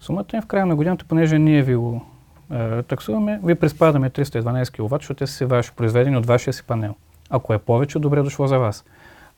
сумата 0.00 0.24
и 0.34 0.40
в 0.40 0.46
края 0.46 0.66
на 0.66 0.76
годината, 0.76 1.04
понеже 1.08 1.38
ние 1.38 1.62
ви 1.62 1.74
го 1.74 2.06
е, 2.52 2.82
таксуваме, 2.82 3.40
ви 3.44 3.54
приспадаме 3.54 4.10
312 4.10 4.72
кВт, 4.72 5.02
защото 5.02 5.18
те 5.18 5.26
са 5.26 5.34
си 5.34 5.44
ваши, 5.44 5.72
произведени 5.72 6.16
от 6.16 6.26
вашия 6.26 6.52
си 6.52 6.62
панел. 6.62 6.94
Ако 7.30 7.54
е 7.54 7.58
повече, 7.58 7.98
добре 7.98 8.22
дошло 8.22 8.46
за 8.46 8.58
вас. 8.58 8.84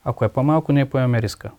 Ако 0.05 0.25
е 0.25 0.29
по-малко, 0.29 0.73
ние 0.73 0.85
поемаме 0.85 1.23
риска. 1.23 1.51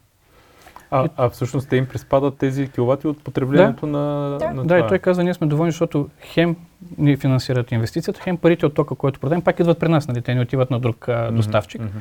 А, 0.94 1.10
а 1.18 1.30
всъщност 1.30 1.70
те 1.70 1.76
им 1.76 1.86
приспадат 1.86 2.38
тези 2.38 2.68
киловати 2.68 3.08
от 3.08 3.24
потреблението 3.24 3.88
на, 3.88 4.38
Да. 4.40 4.54
на 4.54 4.66
Да, 4.66 4.78
и 4.78 4.80
това. 4.80 4.88
той 4.88 5.00
каза, 5.00 5.24
ние 5.24 5.34
сме 5.34 5.48
доволни, 5.48 5.72
защото 5.72 6.10
хем 6.22 6.56
ни 6.98 7.18
финансират 7.18 7.72
инвестицията, 7.72 8.22
хем 8.22 8.38
парите 8.38 8.66
от 8.66 8.74
тока, 8.74 8.96
който 8.96 9.20
продаем, 9.20 9.42
пак 9.42 9.60
идват 9.60 9.80
при 9.80 9.88
нас, 9.88 10.08
нали? 10.08 10.22
те 10.22 10.36
не 10.36 10.42
отиват 10.42 10.72
на 10.72 10.80
друг 10.80 11.10
а, 11.10 11.32
доставчик. 11.32 11.82
мгм. 11.82 12.00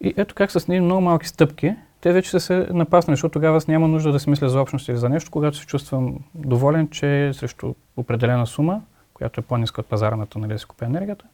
И 0.00 0.14
ето 0.16 0.34
как 0.34 0.50
с 0.50 0.68
ние 0.68 0.80
много 0.80 1.00
малки 1.00 1.28
стъпки, 1.28 1.74
те 2.00 2.12
вече 2.12 2.30
са 2.30 2.40
се 2.40 2.66
напаснали, 2.70 3.16
защото 3.16 3.32
тогава 3.32 3.56
аз 3.56 3.68
няма 3.68 3.88
нужда 3.88 4.12
да 4.12 4.20
си 4.20 4.30
мисля 4.30 4.48
за 4.48 4.60
общност 4.60 4.88
или 4.88 4.96
за 4.96 5.08
нещо, 5.08 5.30
когато 5.30 5.56
се 5.56 5.66
чувствам 5.66 6.18
доволен, 6.34 6.88
че 6.88 7.30
срещу 7.34 7.74
определена 7.96 8.46
сума, 8.46 8.82
която 9.14 9.40
е 9.40 9.44
по-ниска 9.44 9.80
от 9.80 9.86
пазарната, 9.86 10.38
нали, 10.38 10.52
да 10.52 10.58
си 10.58 10.66
купя 10.66 10.84
енергията, 10.84 11.24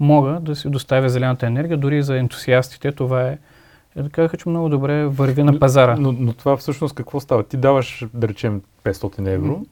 мога 0.00 0.40
да 0.40 0.56
си 0.56 0.68
доставя 0.68 1.08
зелената 1.08 1.46
енергия, 1.46 1.76
дори 1.76 2.02
за 2.02 2.18
ентусиастите 2.18 2.92
това 2.92 3.28
е 3.28 3.38
е, 3.96 4.08
казаха, 4.08 4.36
че 4.36 4.48
много 4.48 4.68
добре 4.68 5.06
върви 5.06 5.42
на 5.42 5.58
пазара. 5.58 5.96
Но, 5.98 6.12
но 6.12 6.32
това 6.32 6.56
всъщност 6.56 6.94
какво 6.94 7.20
става? 7.20 7.42
Ти 7.42 7.56
даваш, 7.56 8.06
да 8.14 8.28
речем, 8.28 8.62
500 8.84 9.28
евро, 9.28 9.52
Мгм. 9.52 9.62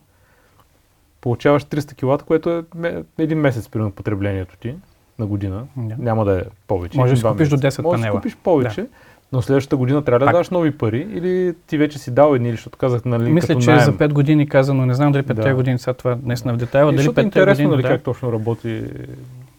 получаваш 1.20 1.64
300 1.64 1.94
киловатт, 1.94 2.22
което 2.22 2.64
е 2.84 3.02
един 3.18 3.38
месец, 3.38 3.68
примерно, 3.68 3.92
потреблението 3.92 4.56
ти 4.56 4.74
на 5.18 5.26
година. 5.26 5.62
Да. 5.76 5.94
Няма 5.98 6.24
да 6.24 6.38
е 6.38 6.42
повече. 6.66 6.98
Може 6.98 7.10
да 7.12 7.16
си 7.16 7.22
купиш 7.22 7.48
до 7.48 7.56
месеца. 7.56 7.82
10 7.82 7.84
Може 7.84 7.92
да 7.92 8.02
панела. 8.02 8.12
си 8.12 8.18
купиш 8.18 8.36
повече, 8.36 8.86
но 9.32 9.42
следващата 9.42 9.76
година 9.76 10.04
трябва 10.04 10.26
да 10.26 10.32
даваш 10.32 10.50
нови 10.50 10.70
пари 10.70 11.06
или 11.12 11.54
ти 11.66 11.78
вече 11.78 11.98
си 11.98 12.10
дал 12.10 12.34
едни, 12.34 12.50
защото 12.50 12.78
казах, 12.78 13.04
нали, 13.04 13.30
Мисля, 13.30 13.58
че 13.58 13.70
наем. 13.70 13.80
за 13.84 13.92
5 13.92 14.12
години 14.12 14.48
казано, 14.48 14.86
не 14.86 14.94
знам 14.94 15.12
дали 15.12 15.22
5 15.22 15.34
Да. 15.34 15.54
години, 15.54 15.78
сега 15.78 15.94
това 15.94 16.18
наистина 16.22 16.54
в 16.54 16.56
детайла, 16.56 16.90
дали 16.90 16.96
защото 16.98 17.20
е 17.20 17.22
5 17.22 17.26
интересно, 17.26 17.64
години, 17.64 17.70
нали, 17.70 17.82
да. 17.82 17.88
как 17.88 18.02
точно 18.02 18.32
работи. 18.32 18.82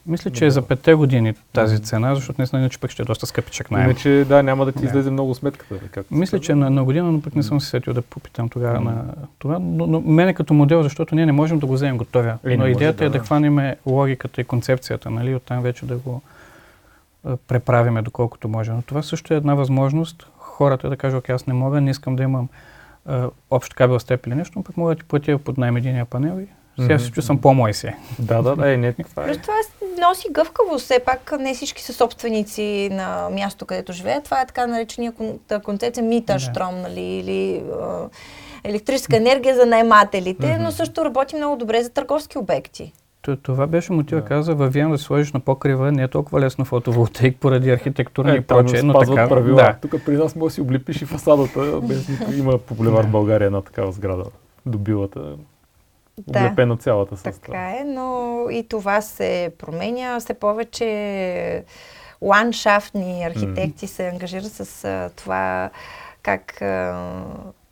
Мисля, 0.08 0.32
че 0.32 0.46
е 0.46 0.52
за 0.52 0.62
5 0.62 0.96
години 0.96 1.34
тази 1.54 1.80
цена, 1.80 2.16
защото 2.16 2.42
наистина 2.42 2.62
иначе 2.62 2.80
пък 2.80 2.92
ще 2.92 3.02
е 3.02 3.06
доста 3.06 3.26
скъпичък 3.26 3.72
найем. 3.72 3.90
Иначе, 3.90 4.26
да, 4.28 4.44
няма 4.44 4.66
да 4.66 4.72
ти 4.72 4.86
излезе 4.86 5.12
много 5.12 5.36
сметката. 5.36 5.80
Както 5.92 6.16
Мисля, 6.16 6.40
че 6.40 6.56
на, 6.56 6.70
на 6.70 6.84
година, 6.84 7.12
но 7.12 7.22
пък 7.22 7.36
не 7.36 7.44
съм 7.44 7.62
се 7.62 7.70
сетил 7.70 7.94
да 7.94 8.02
попитам 8.02 8.50
тогава 8.50 8.82
на 8.82 9.06
това. 9.40 9.60
Но, 9.60 9.88
но 9.88 10.02
мене 10.02 10.34
като 10.34 10.54
модел, 10.54 10.84
защото 10.84 11.16
ние 11.16 11.26
не 11.26 11.32
можем 11.32 11.60
да 11.60 11.66
го 11.66 11.74
вземем 11.74 11.98
готовя. 11.98 12.38
Е, 12.44 12.50
не 12.50 12.58
но 12.58 12.68
идеята 12.68 13.04
е 13.04 13.08
да, 13.08 13.12
да 13.12 13.18
да. 13.18 13.24
хванеме 13.24 13.78
логиката 13.86 14.42
и 14.42 14.44
концепцията, 14.44 15.10
нали, 15.10 15.36
оттам 15.36 15.62
вече 15.62 15.86
да 15.86 15.98
го 15.98 16.22
преправиме 17.48 18.02
доколкото 18.02 18.48
може. 18.48 18.72
Но 18.72 18.82
това 18.82 19.02
също 19.02 19.34
е 19.34 19.38
една 19.38 19.56
възможност 19.56 20.28
хората 20.38 20.90
да 20.90 20.98
кажат, 20.98 21.20
окей, 21.20 21.36
аз 21.36 21.48
не 21.48 21.54
мога, 21.54 21.82
не 21.82 21.92
искам 21.92 22.16
да 22.16 22.24
имам 22.24 22.50
общ 23.50 23.74
кабел 23.74 24.00
степ 24.00 24.28
или 24.28 24.36
нещо, 24.36 24.54
но 24.56 24.64
пък 24.64 24.78
мога 24.78 24.96
да 24.96 25.00
ти 25.02 25.08
платя 25.08 25.38
под 25.38 25.58
найем 25.58 25.78
единия 25.78 26.06
панел 26.06 26.40
и 26.40 26.48
сега 26.80 27.00
се 27.00 27.12
чувствам 27.12 27.42
по-мой 27.42 27.74
си. 27.74 27.88
Да, 28.20 28.42
да, 28.42 28.56
да, 28.56 28.74
е, 28.74 28.78
не, 28.78 28.94
това 28.94 29.24
е. 29.24 29.28
Плюс 29.28 29.38
това 29.38 29.54
носи 30.10 30.28
гъвкавост. 30.32 30.86
Все 30.86 31.00
пак 31.00 31.34
не 31.40 31.54
всички 31.54 31.82
са 31.84 31.94
собственици 31.94 32.90
на 32.92 33.30
място, 33.30 33.66
където 33.66 33.94
живеят. 33.94 34.24
Това 34.24 34.42
е 34.42 34.46
така 34.48 34.68
наречения 34.68 35.14
концепция 35.64 36.04
мита 36.04 36.34
Да. 36.34 36.40
штром, 36.40 36.82
нали, 36.82 37.02
или 37.02 37.64
електрическа 38.64 39.18
енергия 39.18 39.56
за 39.56 39.66
наймателите, 39.66 40.58
но 40.58 40.72
също 40.72 41.06
работи 41.06 41.36
много 41.36 41.56
добре 41.56 41.84
за 41.84 41.90
търговски 41.90 42.38
обекти. 42.38 42.94
Това 43.44 43.68
беше 43.68 43.94
мотива, 43.94 44.22
Да. 44.22 44.28
каза, 44.28 44.56
във 44.56 44.74
Виена 44.74 44.92
да 44.92 44.98
се 44.98 45.04
сложиш 45.04 45.32
на 45.32 45.40
покрива, 45.40 45.92
не 45.92 46.04
е 46.04 46.08
толкова 46.08 46.40
лесно 46.40 46.66
фотоволтаик 46.66 47.38
поради 47.38 47.72
архитектурни 47.72 48.32
и 48.32 48.36
Е, 48.36 48.42
там 48.42 48.58
прочее, 48.58 48.82
но 48.84 49.00
така. 49.00 49.30
правила. 49.30 49.56
Да. 49.56 49.76
Тук 49.82 50.02
при 50.06 50.18
нас 50.18 50.36
може 50.36 50.52
да 50.52 50.54
си 50.54 50.62
облепиш 50.62 51.02
и 51.02 51.06
фасадата, 51.06 51.80
без 51.84 52.10
никой. 52.10 52.36
Има 52.36 52.58
по 52.58 52.76
булевар 52.76 53.04
Да. 53.04 53.10
България 53.10 53.46
една 53.46 53.62
такава 53.62 53.92
сграда. 53.92 54.24
Добилата. 54.66 55.20
Да. 56.18 56.40
Облепена 56.40 56.78
цялата 56.78 57.18
с 57.18 57.22
това. 57.22 57.32
Така 57.32 57.78
е, 57.80 57.84
но 57.84 58.40
и 58.52 58.68
това 58.68 59.02
се 59.02 59.52
променя. 59.58 60.20
Все 60.20 60.34
повече 60.34 61.64
ландшафтни 62.22 63.24
архитекти 63.24 63.88
се 63.88 64.08
ангажират 64.08 64.52
с 64.52 64.86
а, 64.86 65.10
това 65.16 65.70
как, 66.22 66.62
а, 66.62 67.24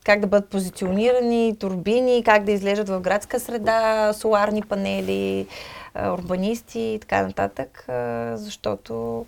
как 0.06 0.20
да 0.20 0.28
бъдат 0.28 0.50
позиционирани 0.50 1.56
турбини, 1.60 2.24
как 2.24 2.44
да 2.44 2.52
излежат 2.52 2.90
в 2.90 3.00
градска 3.00 3.40
среда 3.40 4.14
соларни 4.14 4.62
панели, 4.62 5.48
а, 5.94 6.14
урбанисти 6.14 6.80
и 6.80 7.00
така 7.00 7.22
нататък, 7.22 7.86
а, 7.90 8.34
защото 8.38 9.26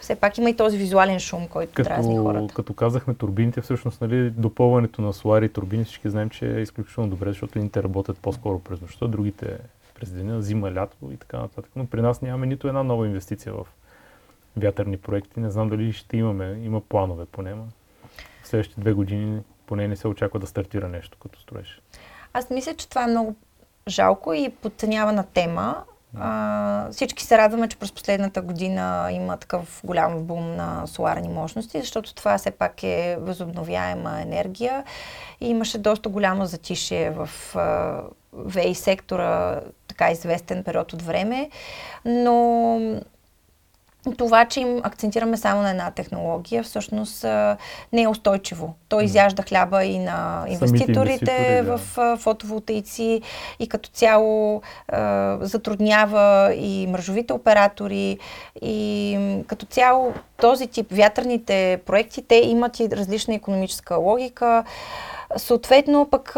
все 0.00 0.16
пак 0.16 0.38
има 0.38 0.50
и 0.50 0.56
този 0.56 0.78
визуален 0.78 1.20
шум, 1.20 1.48
който 1.48 1.82
дразни 1.82 2.14
Като, 2.14 2.24
хората. 2.24 2.54
като 2.54 2.74
казахме 2.74 3.14
турбините, 3.14 3.60
всъщност 3.60 4.00
нали, 4.00 4.30
допълването 4.30 5.02
на 5.02 5.12
солари 5.12 5.44
и 5.44 5.48
турбини 5.48 5.84
всички 5.84 6.10
знаем, 6.10 6.30
че 6.30 6.56
е 6.56 6.60
изключително 6.60 7.10
добре, 7.10 7.28
защото 7.28 7.58
едните 7.58 7.82
работят 7.82 8.18
по-скоро 8.18 8.58
през 8.58 8.80
нощта, 8.80 9.06
другите 9.06 9.58
през 9.94 10.10
деня, 10.10 10.42
зима, 10.42 10.74
лято 10.74 10.96
и 11.12 11.16
така 11.16 11.38
нататък. 11.38 11.70
Но 11.76 11.86
при 11.86 12.02
нас 12.02 12.22
нямаме 12.22 12.46
нито 12.46 12.68
една 12.68 12.82
нова 12.82 13.06
инвестиция 13.06 13.52
в 13.52 13.66
вятърни 14.56 14.96
проекти. 14.96 15.40
Не 15.40 15.50
знам 15.50 15.68
дали 15.68 15.92
ще 15.92 16.16
имаме, 16.16 16.60
има 16.62 16.80
планове 16.80 17.24
поне, 17.24 17.54
в 18.42 18.48
следващите 18.48 18.80
две 18.80 18.92
години 18.92 19.40
поне 19.66 19.88
не 19.88 19.96
се 19.96 20.08
очаква 20.08 20.40
да 20.40 20.46
стартира 20.46 20.88
нещо 20.88 21.18
като 21.22 21.40
строеж. 21.40 21.80
Аз 22.32 22.50
мисля, 22.50 22.74
че 22.74 22.88
това 22.88 23.04
е 23.04 23.06
много 23.06 23.36
жалко 23.88 24.32
и 24.32 24.48
подценявана 24.62 25.24
тема. 25.34 25.84
А, 26.16 26.88
всички 26.90 27.24
се 27.24 27.38
радваме, 27.38 27.68
че 27.68 27.76
през 27.76 27.92
последната 27.92 28.42
година 28.42 29.08
има 29.12 29.36
такъв 29.36 29.80
голям 29.84 30.22
бум 30.22 30.56
на 30.56 30.86
соларни 30.86 31.28
мощности, 31.28 31.80
защото 31.80 32.14
това 32.14 32.38
все 32.38 32.50
пак 32.50 32.82
е 32.82 33.16
възобновяема 33.20 34.20
енергия. 34.20 34.84
И 35.40 35.48
имаше 35.48 35.78
доста 35.78 36.08
голямо 36.08 36.46
затишие 36.46 37.10
в 37.10 37.56
а, 37.56 38.02
ВЕИ 38.32 38.74
сектора, 38.74 39.60
така 39.88 40.10
известен 40.10 40.64
период 40.64 40.92
от 40.92 41.02
време, 41.02 41.50
но 42.04 42.78
това, 44.12 44.44
че 44.44 44.60
им 44.60 44.80
акцентираме 44.82 45.36
само 45.36 45.62
на 45.62 45.70
една 45.70 45.90
технология, 45.90 46.62
всъщност 46.62 47.24
не 47.92 48.02
е 48.02 48.08
устойчиво. 48.08 48.74
То 48.88 49.00
изяжда 49.00 49.42
хляба 49.42 49.84
и 49.84 49.98
на 49.98 50.44
инвеститорите 50.48 50.92
инвеститори, 50.92 51.62
да. 51.62 51.76
в 51.76 52.16
фотоволтаици 52.16 53.22
и 53.58 53.68
като 53.68 53.88
цяло 53.88 54.62
затруднява 55.40 56.54
и 56.54 56.86
мрежовите 56.86 57.32
оператори 57.32 58.18
и 58.62 59.18
като 59.46 59.66
цяло 59.66 60.12
този 60.40 60.66
тип 60.66 60.86
вятърните 60.90 61.80
проекти, 61.86 62.22
те 62.22 62.34
имат 62.34 62.80
и 62.80 62.88
различна 62.90 63.34
економическа 63.34 63.96
логика. 63.96 64.64
Съответно 65.36 66.08
пък 66.10 66.36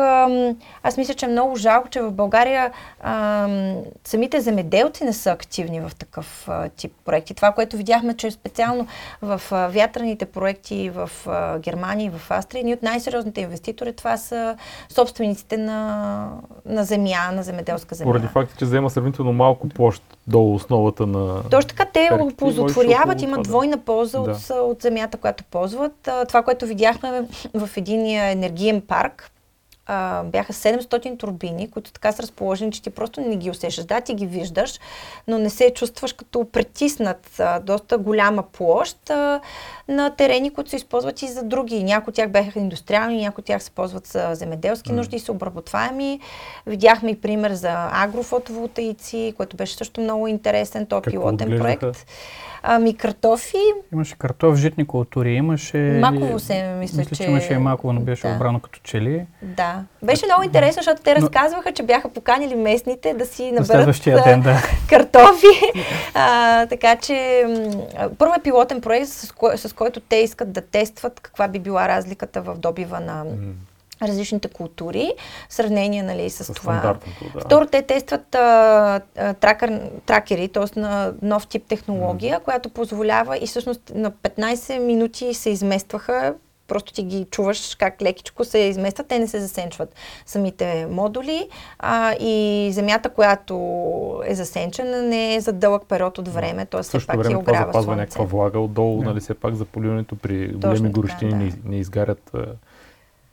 аз 0.82 0.96
мисля, 0.96 1.14
че 1.14 1.26
е 1.26 1.28
много 1.28 1.56
жалко, 1.56 1.88
че 1.88 2.00
в 2.00 2.12
България 2.12 2.72
а, 3.00 3.48
самите 4.04 4.40
земеделци 4.40 5.04
не 5.04 5.12
са 5.12 5.30
активни 5.30 5.80
в 5.80 5.90
такъв 5.98 6.48
а, 6.48 6.68
тип 6.68 6.92
проекти. 7.04 7.34
Това, 7.34 7.52
което 7.52 7.76
видяхме, 7.76 8.16
че 8.16 8.30
специално 8.30 8.86
в 9.22 9.42
а, 9.50 9.68
вятърните 9.68 10.26
проекти 10.26 10.90
в 10.90 11.10
а, 11.26 11.58
Германия 11.58 12.06
и 12.06 12.18
в 12.18 12.30
Австрия, 12.30 12.60
едни 12.60 12.74
от 12.74 12.82
най-сериозните 12.82 13.40
инвеститори, 13.40 13.92
това 13.92 14.16
са 14.16 14.56
собствениците 14.88 15.56
на, 15.56 16.28
на 16.66 16.84
земя, 16.84 17.32
на 17.32 17.42
земеделска 17.42 17.94
земя. 17.94 18.08
Поради 18.08 18.26
факта, 18.26 18.54
че 18.58 18.64
взема 18.64 18.90
сравнително 18.90 19.32
малко 19.32 19.68
площ 19.68 20.02
до 20.26 20.54
основата 20.54 21.06
на... 21.06 21.42
Точно 21.50 21.68
така, 21.68 21.84
те 21.84 22.08
оползотворяват, 22.20 23.22
имат 23.22 23.42
двойна 23.42 23.76
полза 23.78 24.18
да. 24.18 24.30
от, 24.30 24.50
от 24.50 24.82
земята, 24.82 25.18
която 25.18 25.44
ползват. 25.44 26.08
Това, 26.28 26.42
което 26.42 26.66
видяхме 26.66 27.28
в 27.54 27.70
един 27.76 28.06
енергиен 28.06 28.79
парк, 28.80 29.30
а, 29.92 30.22
бяха 30.24 30.52
700 30.52 31.18
турбини, 31.18 31.70
които 31.70 31.92
така 31.92 32.12
са 32.12 32.22
разположени, 32.22 32.72
че 32.72 32.82
ти 32.82 32.90
просто 32.90 33.20
не 33.20 33.36
ги 33.36 33.50
усещаш. 33.50 33.84
Да, 33.84 34.00
ти 34.00 34.14
ги 34.14 34.26
виждаш, 34.26 34.80
но 35.28 35.38
не 35.38 35.50
се 35.50 35.70
чувстваш 35.74 36.12
като 36.12 36.44
притиснат 36.44 37.40
а, 37.40 37.60
доста 37.60 37.98
голяма 37.98 38.42
площ 38.42 39.10
а, 39.10 39.40
на 39.88 40.10
терени, 40.10 40.50
които 40.50 40.70
се 40.70 40.76
използват 40.76 41.22
и 41.22 41.28
за 41.28 41.42
други. 41.42 41.84
Някои 41.84 42.10
от 42.10 42.14
тях 42.14 42.30
бяха 42.30 42.58
индустриални, 42.58 43.22
някои 43.22 43.42
от 43.42 43.46
тях 43.46 43.62
се 43.62 43.70
ползват 43.70 44.06
за 44.06 44.30
земеделски 44.32 44.92
нужди 44.92 45.16
и 45.16 45.20
са 45.20 45.32
обработваеми. 45.32 46.20
Видяхме 46.66 47.10
и 47.10 47.20
пример 47.20 47.52
за 47.52 47.88
агрофотоволтаици, 47.92 49.34
който 49.36 49.56
беше 49.56 49.76
също 49.76 50.00
много 50.00 50.28
интересен. 50.28 50.86
То 50.86 50.98
е 50.98 51.02
пилотен 51.02 51.58
проект. 51.58 52.06
Ами 52.62 52.96
картофи. 52.96 53.56
Имаше 53.92 54.18
картоф, 54.18 54.56
житни 54.56 54.86
култури, 54.86 55.32
имаше... 55.32 55.78
Маково 55.78 56.38
се, 56.38 56.62
мисля, 56.62 56.98
мисля 56.98 57.16
че... 57.16 57.22
че 57.24 57.30
имаше 57.30 57.52
и 57.52 57.58
маково, 57.58 57.92
но 57.92 58.00
беше 58.00 58.28
да. 58.28 58.34
обрано 58.34 58.60
като 58.60 58.80
чели. 58.82 59.26
Да. 59.42 59.84
Беше 60.02 60.26
много 60.26 60.42
интересно, 60.42 60.82
защото 60.82 61.02
те 61.02 61.14
но... 61.14 61.20
разказваха, 61.20 61.72
че 61.72 61.82
бяха 61.82 62.08
поканили 62.08 62.54
местните 62.54 63.14
да 63.14 63.26
си 63.26 63.52
наберат 63.52 64.02
ден, 64.04 64.42
да. 64.42 64.62
картофи. 64.88 65.46
а, 66.14 66.66
така 66.66 66.96
че 66.96 67.46
първо 68.18 68.34
е 68.34 68.42
пилотен 68.42 68.80
проект, 68.80 69.08
с, 69.08 69.32
ко... 69.32 69.50
с 69.56 69.72
който 69.72 70.00
те 70.00 70.16
искат 70.16 70.52
да 70.52 70.60
тестват 70.60 71.20
каква 71.20 71.48
би 71.48 71.58
била 71.58 71.88
разликата 71.88 72.42
в 72.42 72.58
добива 72.58 73.00
на 73.00 73.24
различните 74.02 74.48
култури, 74.48 75.12
в 75.48 75.54
сравнение 75.54 76.02
нали, 76.02 76.30
с, 76.30 76.44
с 76.44 76.52
това. 76.52 76.98
Да. 77.34 77.40
Второ, 77.40 77.66
те 77.66 77.82
тестват 77.82 78.34
а, 78.34 79.00
а, 79.16 79.34
тракър, 79.34 79.80
тракери, 80.06 80.48
т.е. 80.48 80.80
на 80.80 81.12
нов 81.22 81.46
тип 81.46 81.64
технология, 81.68 82.40
mm. 82.40 82.42
която 82.42 82.68
позволява 82.68 83.38
и 83.38 83.46
всъщност 83.46 83.92
на 83.94 84.10
15 84.10 84.78
минути 84.78 85.34
се 85.34 85.50
изместваха 85.50 86.34
просто 86.70 86.92
ти 86.92 87.02
ги 87.02 87.26
чуваш 87.30 87.74
как 87.74 88.02
лекичко 88.02 88.44
се 88.44 88.58
изместват, 88.58 89.06
те 89.06 89.18
не 89.18 89.26
се 89.26 89.40
засенчват 89.40 89.94
самите 90.26 90.86
модули 90.90 91.48
а, 91.78 92.14
и 92.20 92.68
земята, 92.72 93.08
която 93.08 93.54
е 94.26 94.34
засенчена, 94.34 95.02
не 95.02 95.34
е 95.34 95.40
за 95.40 95.52
дълъг 95.52 95.82
период 95.88 96.18
от 96.18 96.28
време, 96.28 96.66
т.е. 96.66 96.82
все 96.82 97.06
пак 97.06 97.18
време, 97.18 97.34
е 97.34 97.36
огрява 97.36 97.66
запазва 97.66 97.96
някаква 97.96 98.24
влага 98.24 98.60
отдолу, 98.60 99.02
yeah. 99.02 99.04
нали, 99.04 99.20
все 99.20 99.34
пак 99.34 99.54
за 99.54 99.64
поливането 99.64 100.16
при 100.16 100.52
големи 100.52 100.90
горещини 100.90 101.30
да. 101.30 101.36
не, 101.36 101.52
не 101.64 101.76
изгарят 101.76 102.32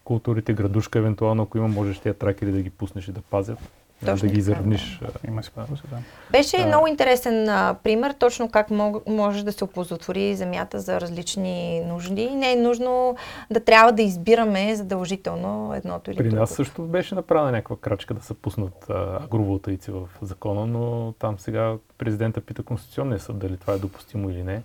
културите, 0.07 0.53
градушка, 0.53 0.99
евентуално, 0.99 1.43
ако 1.43 1.57
има, 1.57 1.67
можеш 1.67 1.99
тези 1.99 2.17
тракери 2.17 2.51
да 2.51 2.61
ги 2.61 2.69
пуснеш 2.69 3.07
и 3.07 3.11
да 3.11 3.21
пазят. 3.21 3.59
Точно 4.05 4.27
да 4.27 4.33
ги 4.33 4.39
изравниш. 4.39 4.99
Да. 5.01 5.27
Има 5.27 5.43
си 5.43 5.51
да. 5.55 5.97
Беше 6.31 6.57
а, 6.57 6.67
много 6.67 6.87
интересен 6.87 7.49
а, 7.49 7.75
пример, 7.83 8.13
точно 8.19 8.51
как 8.51 8.71
мог, 8.71 9.07
може 9.07 9.45
да 9.45 9.51
се 9.51 9.63
опозотвори 9.63 10.35
земята 10.35 10.79
за 10.79 11.01
различни 11.01 11.81
нужди. 11.85 12.29
Не 12.29 12.51
е 12.51 12.55
нужно 12.55 13.17
да 13.51 13.59
трябва 13.59 13.91
да 13.91 14.01
избираме 14.01 14.75
задължително 14.75 15.73
едното 15.75 16.11
или 16.11 16.17
При 16.17 16.23
другото. 16.23 16.39
нас 16.41 16.49
също 16.49 16.81
беше 16.81 17.15
направена 17.15 17.51
някаква 17.51 17.77
крачка 17.77 18.13
да 18.13 18.21
се 18.21 18.33
пуснат 18.33 18.89
агроволтаици 19.19 19.91
в 19.91 20.07
закона, 20.21 20.65
но 20.65 21.13
там 21.19 21.39
сега 21.39 21.75
президента 21.97 22.41
пита 22.41 22.63
Конституционния 22.63 23.19
съд 23.19 23.37
дали 23.39 23.57
това 23.57 23.73
е 23.73 23.77
допустимо 23.77 24.29
или 24.29 24.43
не. 24.43 24.61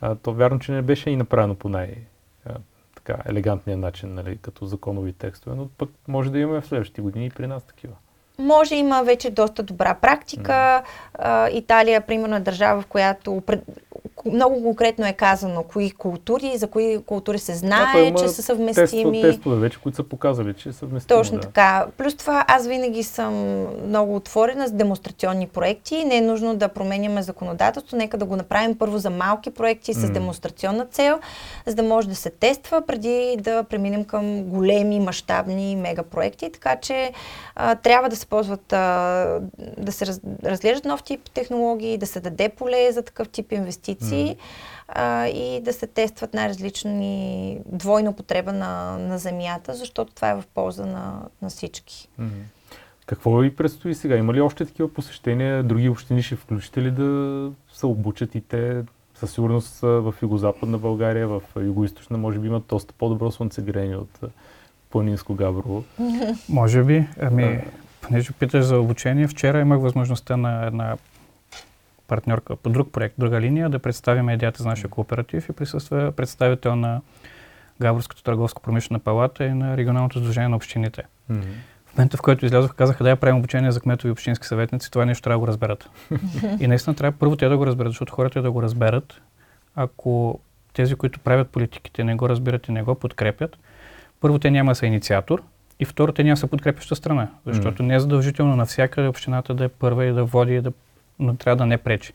А, 0.00 0.14
то 0.14 0.32
вярно, 0.32 0.58
че 0.58 0.72
не 0.72 0.82
беше 0.82 1.10
и 1.10 1.16
направено 1.16 1.54
по 1.54 1.68
най- 1.68 1.94
така 3.10 3.30
елегантния 3.30 3.76
начин, 3.76 4.14
нали, 4.14 4.38
като 4.38 4.66
законови 4.66 5.12
текстове, 5.12 5.56
но 5.56 5.68
пък 5.68 5.90
може 6.08 6.30
да 6.30 6.38
имаме 6.38 6.60
в 6.60 6.66
следващите 6.66 7.02
години 7.02 7.26
и 7.26 7.30
при 7.30 7.46
нас 7.46 7.64
такива. 7.64 7.94
Може 8.40 8.74
има 8.74 9.02
вече 9.02 9.30
доста 9.30 9.62
добра 9.62 9.94
практика. 9.94 10.82
Mm. 11.18 11.50
Италия, 11.50 12.00
примерно, 12.00 12.36
е 12.36 12.40
държава, 12.40 12.80
в 12.80 12.86
която 12.86 13.42
много 14.26 14.62
конкретно 14.62 15.06
е 15.06 15.12
казано 15.12 15.62
кои 15.62 15.90
култури, 15.90 16.52
за 16.56 16.66
кои 16.66 17.02
култури 17.06 17.38
се 17.38 17.54
знае, 17.54 18.10
да, 18.10 18.22
че 18.22 18.28
са 18.28 18.42
съвместими. 18.42 19.22
Тесто, 19.22 19.36
тестове 19.36 19.56
вече, 19.56 19.80
които 19.80 19.96
са 19.96 20.02
показали, 20.02 20.54
че 20.54 20.72
са 20.72 20.78
съвместими. 20.78 21.18
Точно 21.18 21.38
да. 21.38 21.40
така. 21.40 21.86
Плюс 21.96 22.16
това 22.16 22.44
аз 22.48 22.66
винаги 22.66 23.02
съм 23.02 23.34
много 23.86 24.16
отворена 24.16 24.68
с 24.68 24.72
демонстрационни 24.72 25.46
проекти. 25.46 26.04
Не 26.04 26.16
е 26.16 26.20
нужно 26.20 26.56
да 26.56 26.68
променяме 26.68 27.22
законодателство. 27.22 27.96
Нека 27.96 28.18
да 28.18 28.24
го 28.24 28.36
направим 28.36 28.78
първо 28.78 28.98
за 28.98 29.10
малки 29.10 29.50
проекти 29.50 29.94
с 29.94 30.02
mm. 30.02 30.12
демонстрационна 30.12 30.86
цел, 30.86 31.18
за 31.66 31.74
да 31.74 31.82
може 31.82 32.08
да 32.08 32.14
се 32.14 32.30
тества 32.30 32.82
преди 32.86 33.36
да 33.40 33.64
преминем 33.64 34.04
към 34.04 34.42
големи, 34.42 35.00
мащабни 35.00 35.76
мегапроекти. 35.76 36.52
Така 36.52 36.76
че 36.76 37.12
а, 37.56 37.74
трябва 37.74 38.08
да 38.08 38.16
се 38.16 38.26
ползват, 38.30 38.72
а, 38.72 39.40
да 39.78 39.92
се 39.92 40.06
раз, 40.06 40.20
разглеждат 40.44 40.84
нов 40.84 41.02
тип 41.02 41.30
технологии, 41.30 41.98
да 41.98 42.06
се 42.06 42.20
даде 42.20 42.48
поле 42.48 42.92
за 42.92 43.02
такъв 43.02 43.28
тип 43.28 43.52
инвестиции 43.52 44.26
mm. 44.26 44.38
а, 44.88 45.26
и 45.26 45.60
да 45.60 45.72
се 45.72 45.86
тестват 45.86 46.34
най-различни 46.34 47.58
двойна 47.66 48.10
употреба 48.10 48.52
на, 48.52 48.98
на 48.98 49.18
земята, 49.18 49.74
защото 49.74 50.14
това 50.14 50.30
е 50.30 50.34
в 50.34 50.44
полза 50.54 50.86
на, 50.86 51.22
на 51.42 51.48
всички. 51.48 52.08
Mm. 52.20 52.28
Какво 53.06 53.36
ви 53.36 53.56
предстои 53.56 53.94
сега? 53.94 54.16
Има 54.16 54.34
ли 54.34 54.40
още 54.40 54.64
такива 54.64 54.94
посещения? 54.94 55.62
Други 55.62 55.88
общини 55.88 56.22
ще 56.22 56.36
включите 56.36 56.82
ли 56.82 56.90
да 56.90 57.50
се 57.72 57.86
обучат 57.86 58.34
и 58.34 58.40
те? 58.40 58.82
Със 59.14 59.32
сигурност 59.32 59.80
в 59.80 60.14
Юго-Западна 60.22 60.78
България, 60.78 61.28
в 61.28 61.42
Юго-Источна, 61.56 62.16
може 62.16 62.38
би 62.38 62.46
имат 62.46 62.64
доста 62.68 62.94
по-добро 62.98 63.30
слънцегрение 63.30 63.96
от 63.96 64.20
планинско 64.90 65.34
Габрово. 65.34 65.84
Може 66.48 66.84
би. 66.84 67.06
Ами, 67.20 67.64
понеже 68.10 68.32
питаш 68.32 68.64
за 68.64 68.78
обучение, 68.78 69.28
вчера 69.28 69.60
имах 69.60 69.80
възможността 69.80 70.36
на 70.36 70.66
една 70.66 70.96
партньорка 72.08 72.56
по 72.56 72.70
друг 72.70 72.92
проект, 72.92 73.14
друга 73.18 73.40
линия, 73.40 73.68
да 73.68 73.78
представим 73.78 74.30
идеята 74.30 74.62
за 74.62 74.68
нашия 74.68 74.90
кооператив 74.90 75.48
и 75.48 75.52
присъства 75.52 76.12
представител 76.12 76.76
на 76.76 77.00
Габровската 77.80 78.22
търговско 78.22 78.62
промишлена 78.62 78.98
палата 78.98 79.44
и 79.44 79.54
на 79.54 79.76
регионалното 79.76 80.18
сдружение 80.18 80.48
на 80.48 80.56
общините. 80.56 81.02
Mm-hmm. 81.02 81.42
В 81.86 81.96
момента, 81.96 82.16
в 82.16 82.22
който 82.22 82.46
излязох, 82.46 82.74
казаха 82.74 83.04
да 83.04 83.10
я 83.10 83.16
правим 83.16 83.36
обучение 83.36 83.72
за 83.72 83.80
кметови 83.80 84.10
общински 84.10 84.46
съветници, 84.46 84.90
това 84.90 85.04
нещо 85.04 85.22
трябва 85.22 85.36
да 85.36 85.40
го 85.40 85.46
разберат. 85.46 85.90
и 86.60 86.66
наистина 86.66 86.96
трябва 86.96 87.18
първо 87.18 87.36
те 87.36 87.48
да 87.48 87.56
го 87.56 87.66
разберат, 87.66 87.90
защото 87.90 88.12
хората 88.12 88.42
да 88.42 88.50
го 88.50 88.62
разберат. 88.62 89.20
Ако 89.74 90.40
тези, 90.72 90.94
които 90.94 91.20
правят 91.20 91.50
политиките, 91.50 92.04
не 92.04 92.14
го 92.14 92.28
разбират 92.28 92.68
и 92.68 92.72
не 92.72 92.82
го 92.82 92.94
подкрепят, 92.94 93.58
първо 94.20 94.38
те 94.38 94.50
няма 94.50 94.74
са 94.74 94.86
инициатор 94.86 95.42
и 95.80 95.84
второ 95.84 96.12
те 96.12 96.24
няма 96.24 96.36
са 96.36 96.46
подкрепяща 96.46 96.96
страна, 96.96 97.28
защото 97.46 97.82
mm. 97.82 97.86
не 97.86 97.94
е 97.94 98.00
задължително 98.00 98.56
навсякъде 98.56 99.08
общината 99.08 99.54
да 99.54 99.64
е 99.64 99.68
първа 99.68 100.04
и 100.04 100.12
да 100.12 100.24
води, 100.24 100.54
и 100.54 100.60
да, 100.60 100.72
но 101.18 101.36
трябва 101.36 101.56
да 101.56 101.66
не 101.66 101.78
пречи. 101.78 102.12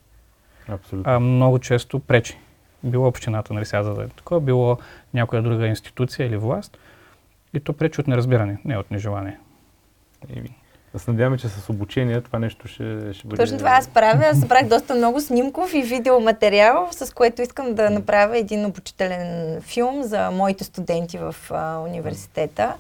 Абсолютно. 0.70 1.12
А 1.14 1.20
много 1.20 1.60
често 1.60 2.00
пречи. 2.00 2.38
Било 2.84 3.08
общината, 3.08 3.54
нали 3.54 3.66
сега 3.66 3.84
да 3.84 4.04
е 4.04 4.08
такова, 4.08 4.42
било 4.42 4.78
някоя 5.14 5.42
друга 5.42 5.68
институция 5.68 6.28
или 6.28 6.38
власт. 6.38 6.78
И 7.54 7.60
то 7.60 7.74
пречи 7.74 8.02
от 8.02 8.08
неразбиране, 8.08 8.58
не 8.66 8.78
от 8.78 8.92
нежелание. 8.92 9.38
Да 10.94 11.00
се 11.00 11.12
надяваме, 11.12 11.38
че 11.38 11.50
с 11.50 11.70
обучение 11.70 12.22
това 12.22 12.40
нещо 12.40 12.68
ще, 12.68 13.14
ще 13.14 13.28
бъде... 13.28 13.44
Точно 13.44 13.58
това 13.58 13.70
аз 13.70 13.88
правя. 13.88 14.26
Аз 14.26 14.40
събрах 14.40 14.68
доста 14.68 14.96
много 14.96 15.22
снимков 15.22 15.74
и 15.74 15.82
видеоматериал, 15.82 16.88
с 16.92 17.14
което 17.14 17.42
искам 17.42 17.74
да 17.74 17.90
направя 17.90 18.38
един 18.38 18.66
обучителен 18.66 19.62
филм 19.62 20.04
за 20.04 20.32
моите 20.32 20.64
студенти 20.64 21.18
в 21.18 21.36
а, 21.52 21.80
университета. 21.80 22.74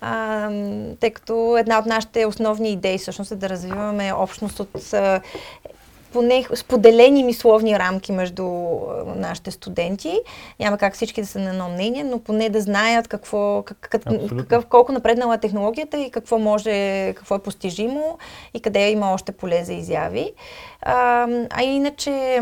А, 0.00 0.50
тъй 1.00 1.10
като 1.10 1.56
една 1.58 1.78
от 1.78 1.86
нашите 1.86 2.26
основни 2.26 2.70
идеи 2.70 2.98
всъщност 2.98 3.30
е 3.30 3.36
да 3.36 3.48
развиваме 3.48 4.12
общност 4.12 4.60
от 4.60 4.92
а, 4.94 5.20
поне 6.12 6.46
споделени 6.54 7.24
мисловни 7.24 7.78
рамки 7.78 8.12
между 8.12 8.44
нашите 9.16 9.50
студенти. 9.50 10.20
Няма 10.60 10.78
как 10.78 10.94
всички 10.94 11.20
да 11.20 11.26
са 11.26 11.38
на 11.38 11.50
едно 11.50 11.68
мнение, 11.68 12.04
но 12.04 12.18
поне 12.18 12.48
да 12.48 12.60
знаят 12.60 13.08
какво, 13.08 13.62
как, 13.62 13.88
какъв, 13.90 14.66
колко 14.66 14.92
напреднала 14.92 15.34
е 15.34 15.38
технологията 15.38 15.98
и 15.98 16.10
какво 16.10 16.38
може, 16.38 17.12
какво 17.16 17.34
е 17.34 17.42
постижимо 17.42 18.18
и 18.54 18.60
къде 18.60 18.90
има 18.90 19.12
още 19.12 19.32
поле 19.32 19.64
за 19.64 19.72
изяви. 19.72 20.32
А, 20.82 21.26
а 21.50 21.62
иначе 21.62 22.40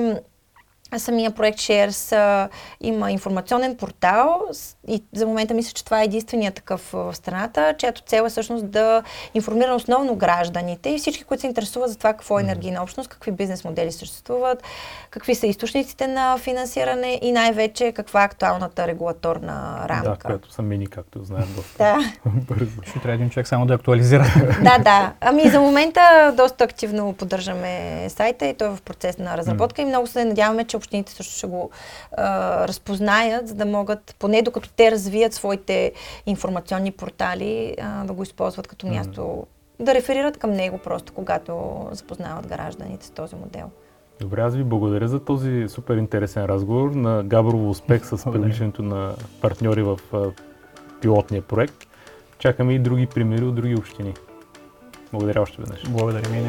самия 0.97 1.31
проект 1.31 1.59
Shares 1.59 2.49
има 2.81 3.13
информационен 3.13 3.77
портал 3.77 4.41
и 4.89 5.03
за 5.13 5.27
момента 5.27 5.55
мисля, 5.55 5.73
че 5.73 5.85
това 5.85 6.01
е 6.01 6.05
единствения 6.05 6.53
такъв 6.53 6.91
в 6.93 7.15
страната, 7.15 7.75
чиято 7.79 8.03
цел 8.03 8.23
е 8.23 8.29
всъщност 8.29 8.71
да 8.71 9.03
информира 9.35 9.75
основно 9.75 10.15
гражданите 10.17 10.91
и 10.91 10.99
всички, 10.99 11.25
които 11.25 11.41
се 11.41 11.47
интересуват 11.47 11.91
за 11.91 11.99
това 11.99 12.13
какво 12.13 12.39
е 12.39 12.43
енергийна 12.43 12.83
общност, 12.83 13.09
какви 13.09 13.33
бизнес 13.33 13.65
модели 13.65 13.93
съществуват, 13.93 14.63
какви 15.11 15.35
са 15.35 15.47
източниците 15.47 16.07
на 16.07 16.39
финансиране 16.39 17.19
и 17.23 17.33
най-вече 17.33 17.93
каква 17.93 18.23
е 18.23 18.25
актуалната 18.25 18.87
регулаторна 18.87 19.85
рамка. 19.89 20.11
Да, 20.11 20.17
която 20.17 20.53
са 20.53 20.63
мини, 20.63 20.87
както 20.87 21.25
знаем 21.25 21.49
доста 21.57 21.79
да. 21.79 21.99
бързо. 22.49 22.83
Ще 22.83 22.99
трябва 22.99 23.15
един 23.15 23.31
човек 23.31 23.49
само 23.49 23.67
да 23.67 23.75
актуализира. 23.75 24.25
да, 24.63 24.79
да. 24.79 25.13
Ами 25.21 25.49
за 25.49 25.61
момента 25.61 26.35
доста 26.37 26.65
активно 26.65 27.13
поддържаме 27.13 28.05
сайта 28.09 28.47
и 28.47 28.55
той 28.55 28.69
е 28.69 28.71
в 28.71 28.83
процес 28.83 29.19
на 29.19 29.37
разработка 29.37 29.83
и 29.83 29.85
много 29.85 30.07
се 30.07 30.25
надяваме, 30.25 30.65
че 30.65 30.78
общините 30.79 31.13
също 31.13 31.35
ще 31.35 31.47
го 31.47 31.71
а, 32.17 32.69
разпознаят, 32.69 33.49
за 33.49 33.55
да 33.55 33.67
могат, 33.67 34.17
поне 34.19 34.43
докато 34.43 34.71
те 34.77 34.91
развият 34.91 35.35
своите 35.35 35.93
информационни 36.27 36.93
портали, 36.93 37.75
а, 37.81 38.05
да 38.05 38.13
го 38.13 38.23
използват 38.23 38.67
като 38.67 38.87
място, 38.87 39.21
mm. 39.21 39.45
да 39.85 39.95
реферират 39.95 40.37
към 40.37 40.51
него 40.51 40.79
просто, 40.79 41.13
когато 41.13 41.87
запознават 41.93 42.47
гражданите 42.47 43.07
с 43.07 43.11
този 43.11 43.37
модел. 43.37 43.71
Добре, 44.21 44.41
аз 44.41 44.55
ви 44.55 44.65
благодаря 44.65 45.09
за 45.09 45.25
този 45.25 45.69
супер 45.69 45.97
интересен 45.97 46.45
разговор. 46.45 46.91
На 46.91 47.23
Габрово 47.23 47.71
успех 47.71 48.07
с 48.07 48.31
привличането 48.33 48.83
на 48.83 49.15
партньори 49.41 49.83
в 49.83 49.99
пилотния 51.01 51.43
проект. 51.43 51.87
Чакаме 52.39 52.75
и 52.75 52.79
други 52.79 53.07
примери 53.07 53.45
от 53.45 53.55
други 53.55 53.75
общини. 53.75 54.15
Благодаря 55.13 55.43
още 55.43 55.63
веднъж. 55.63 55.83
Благодаря 55.89 56.29
ми. 56.29 56.49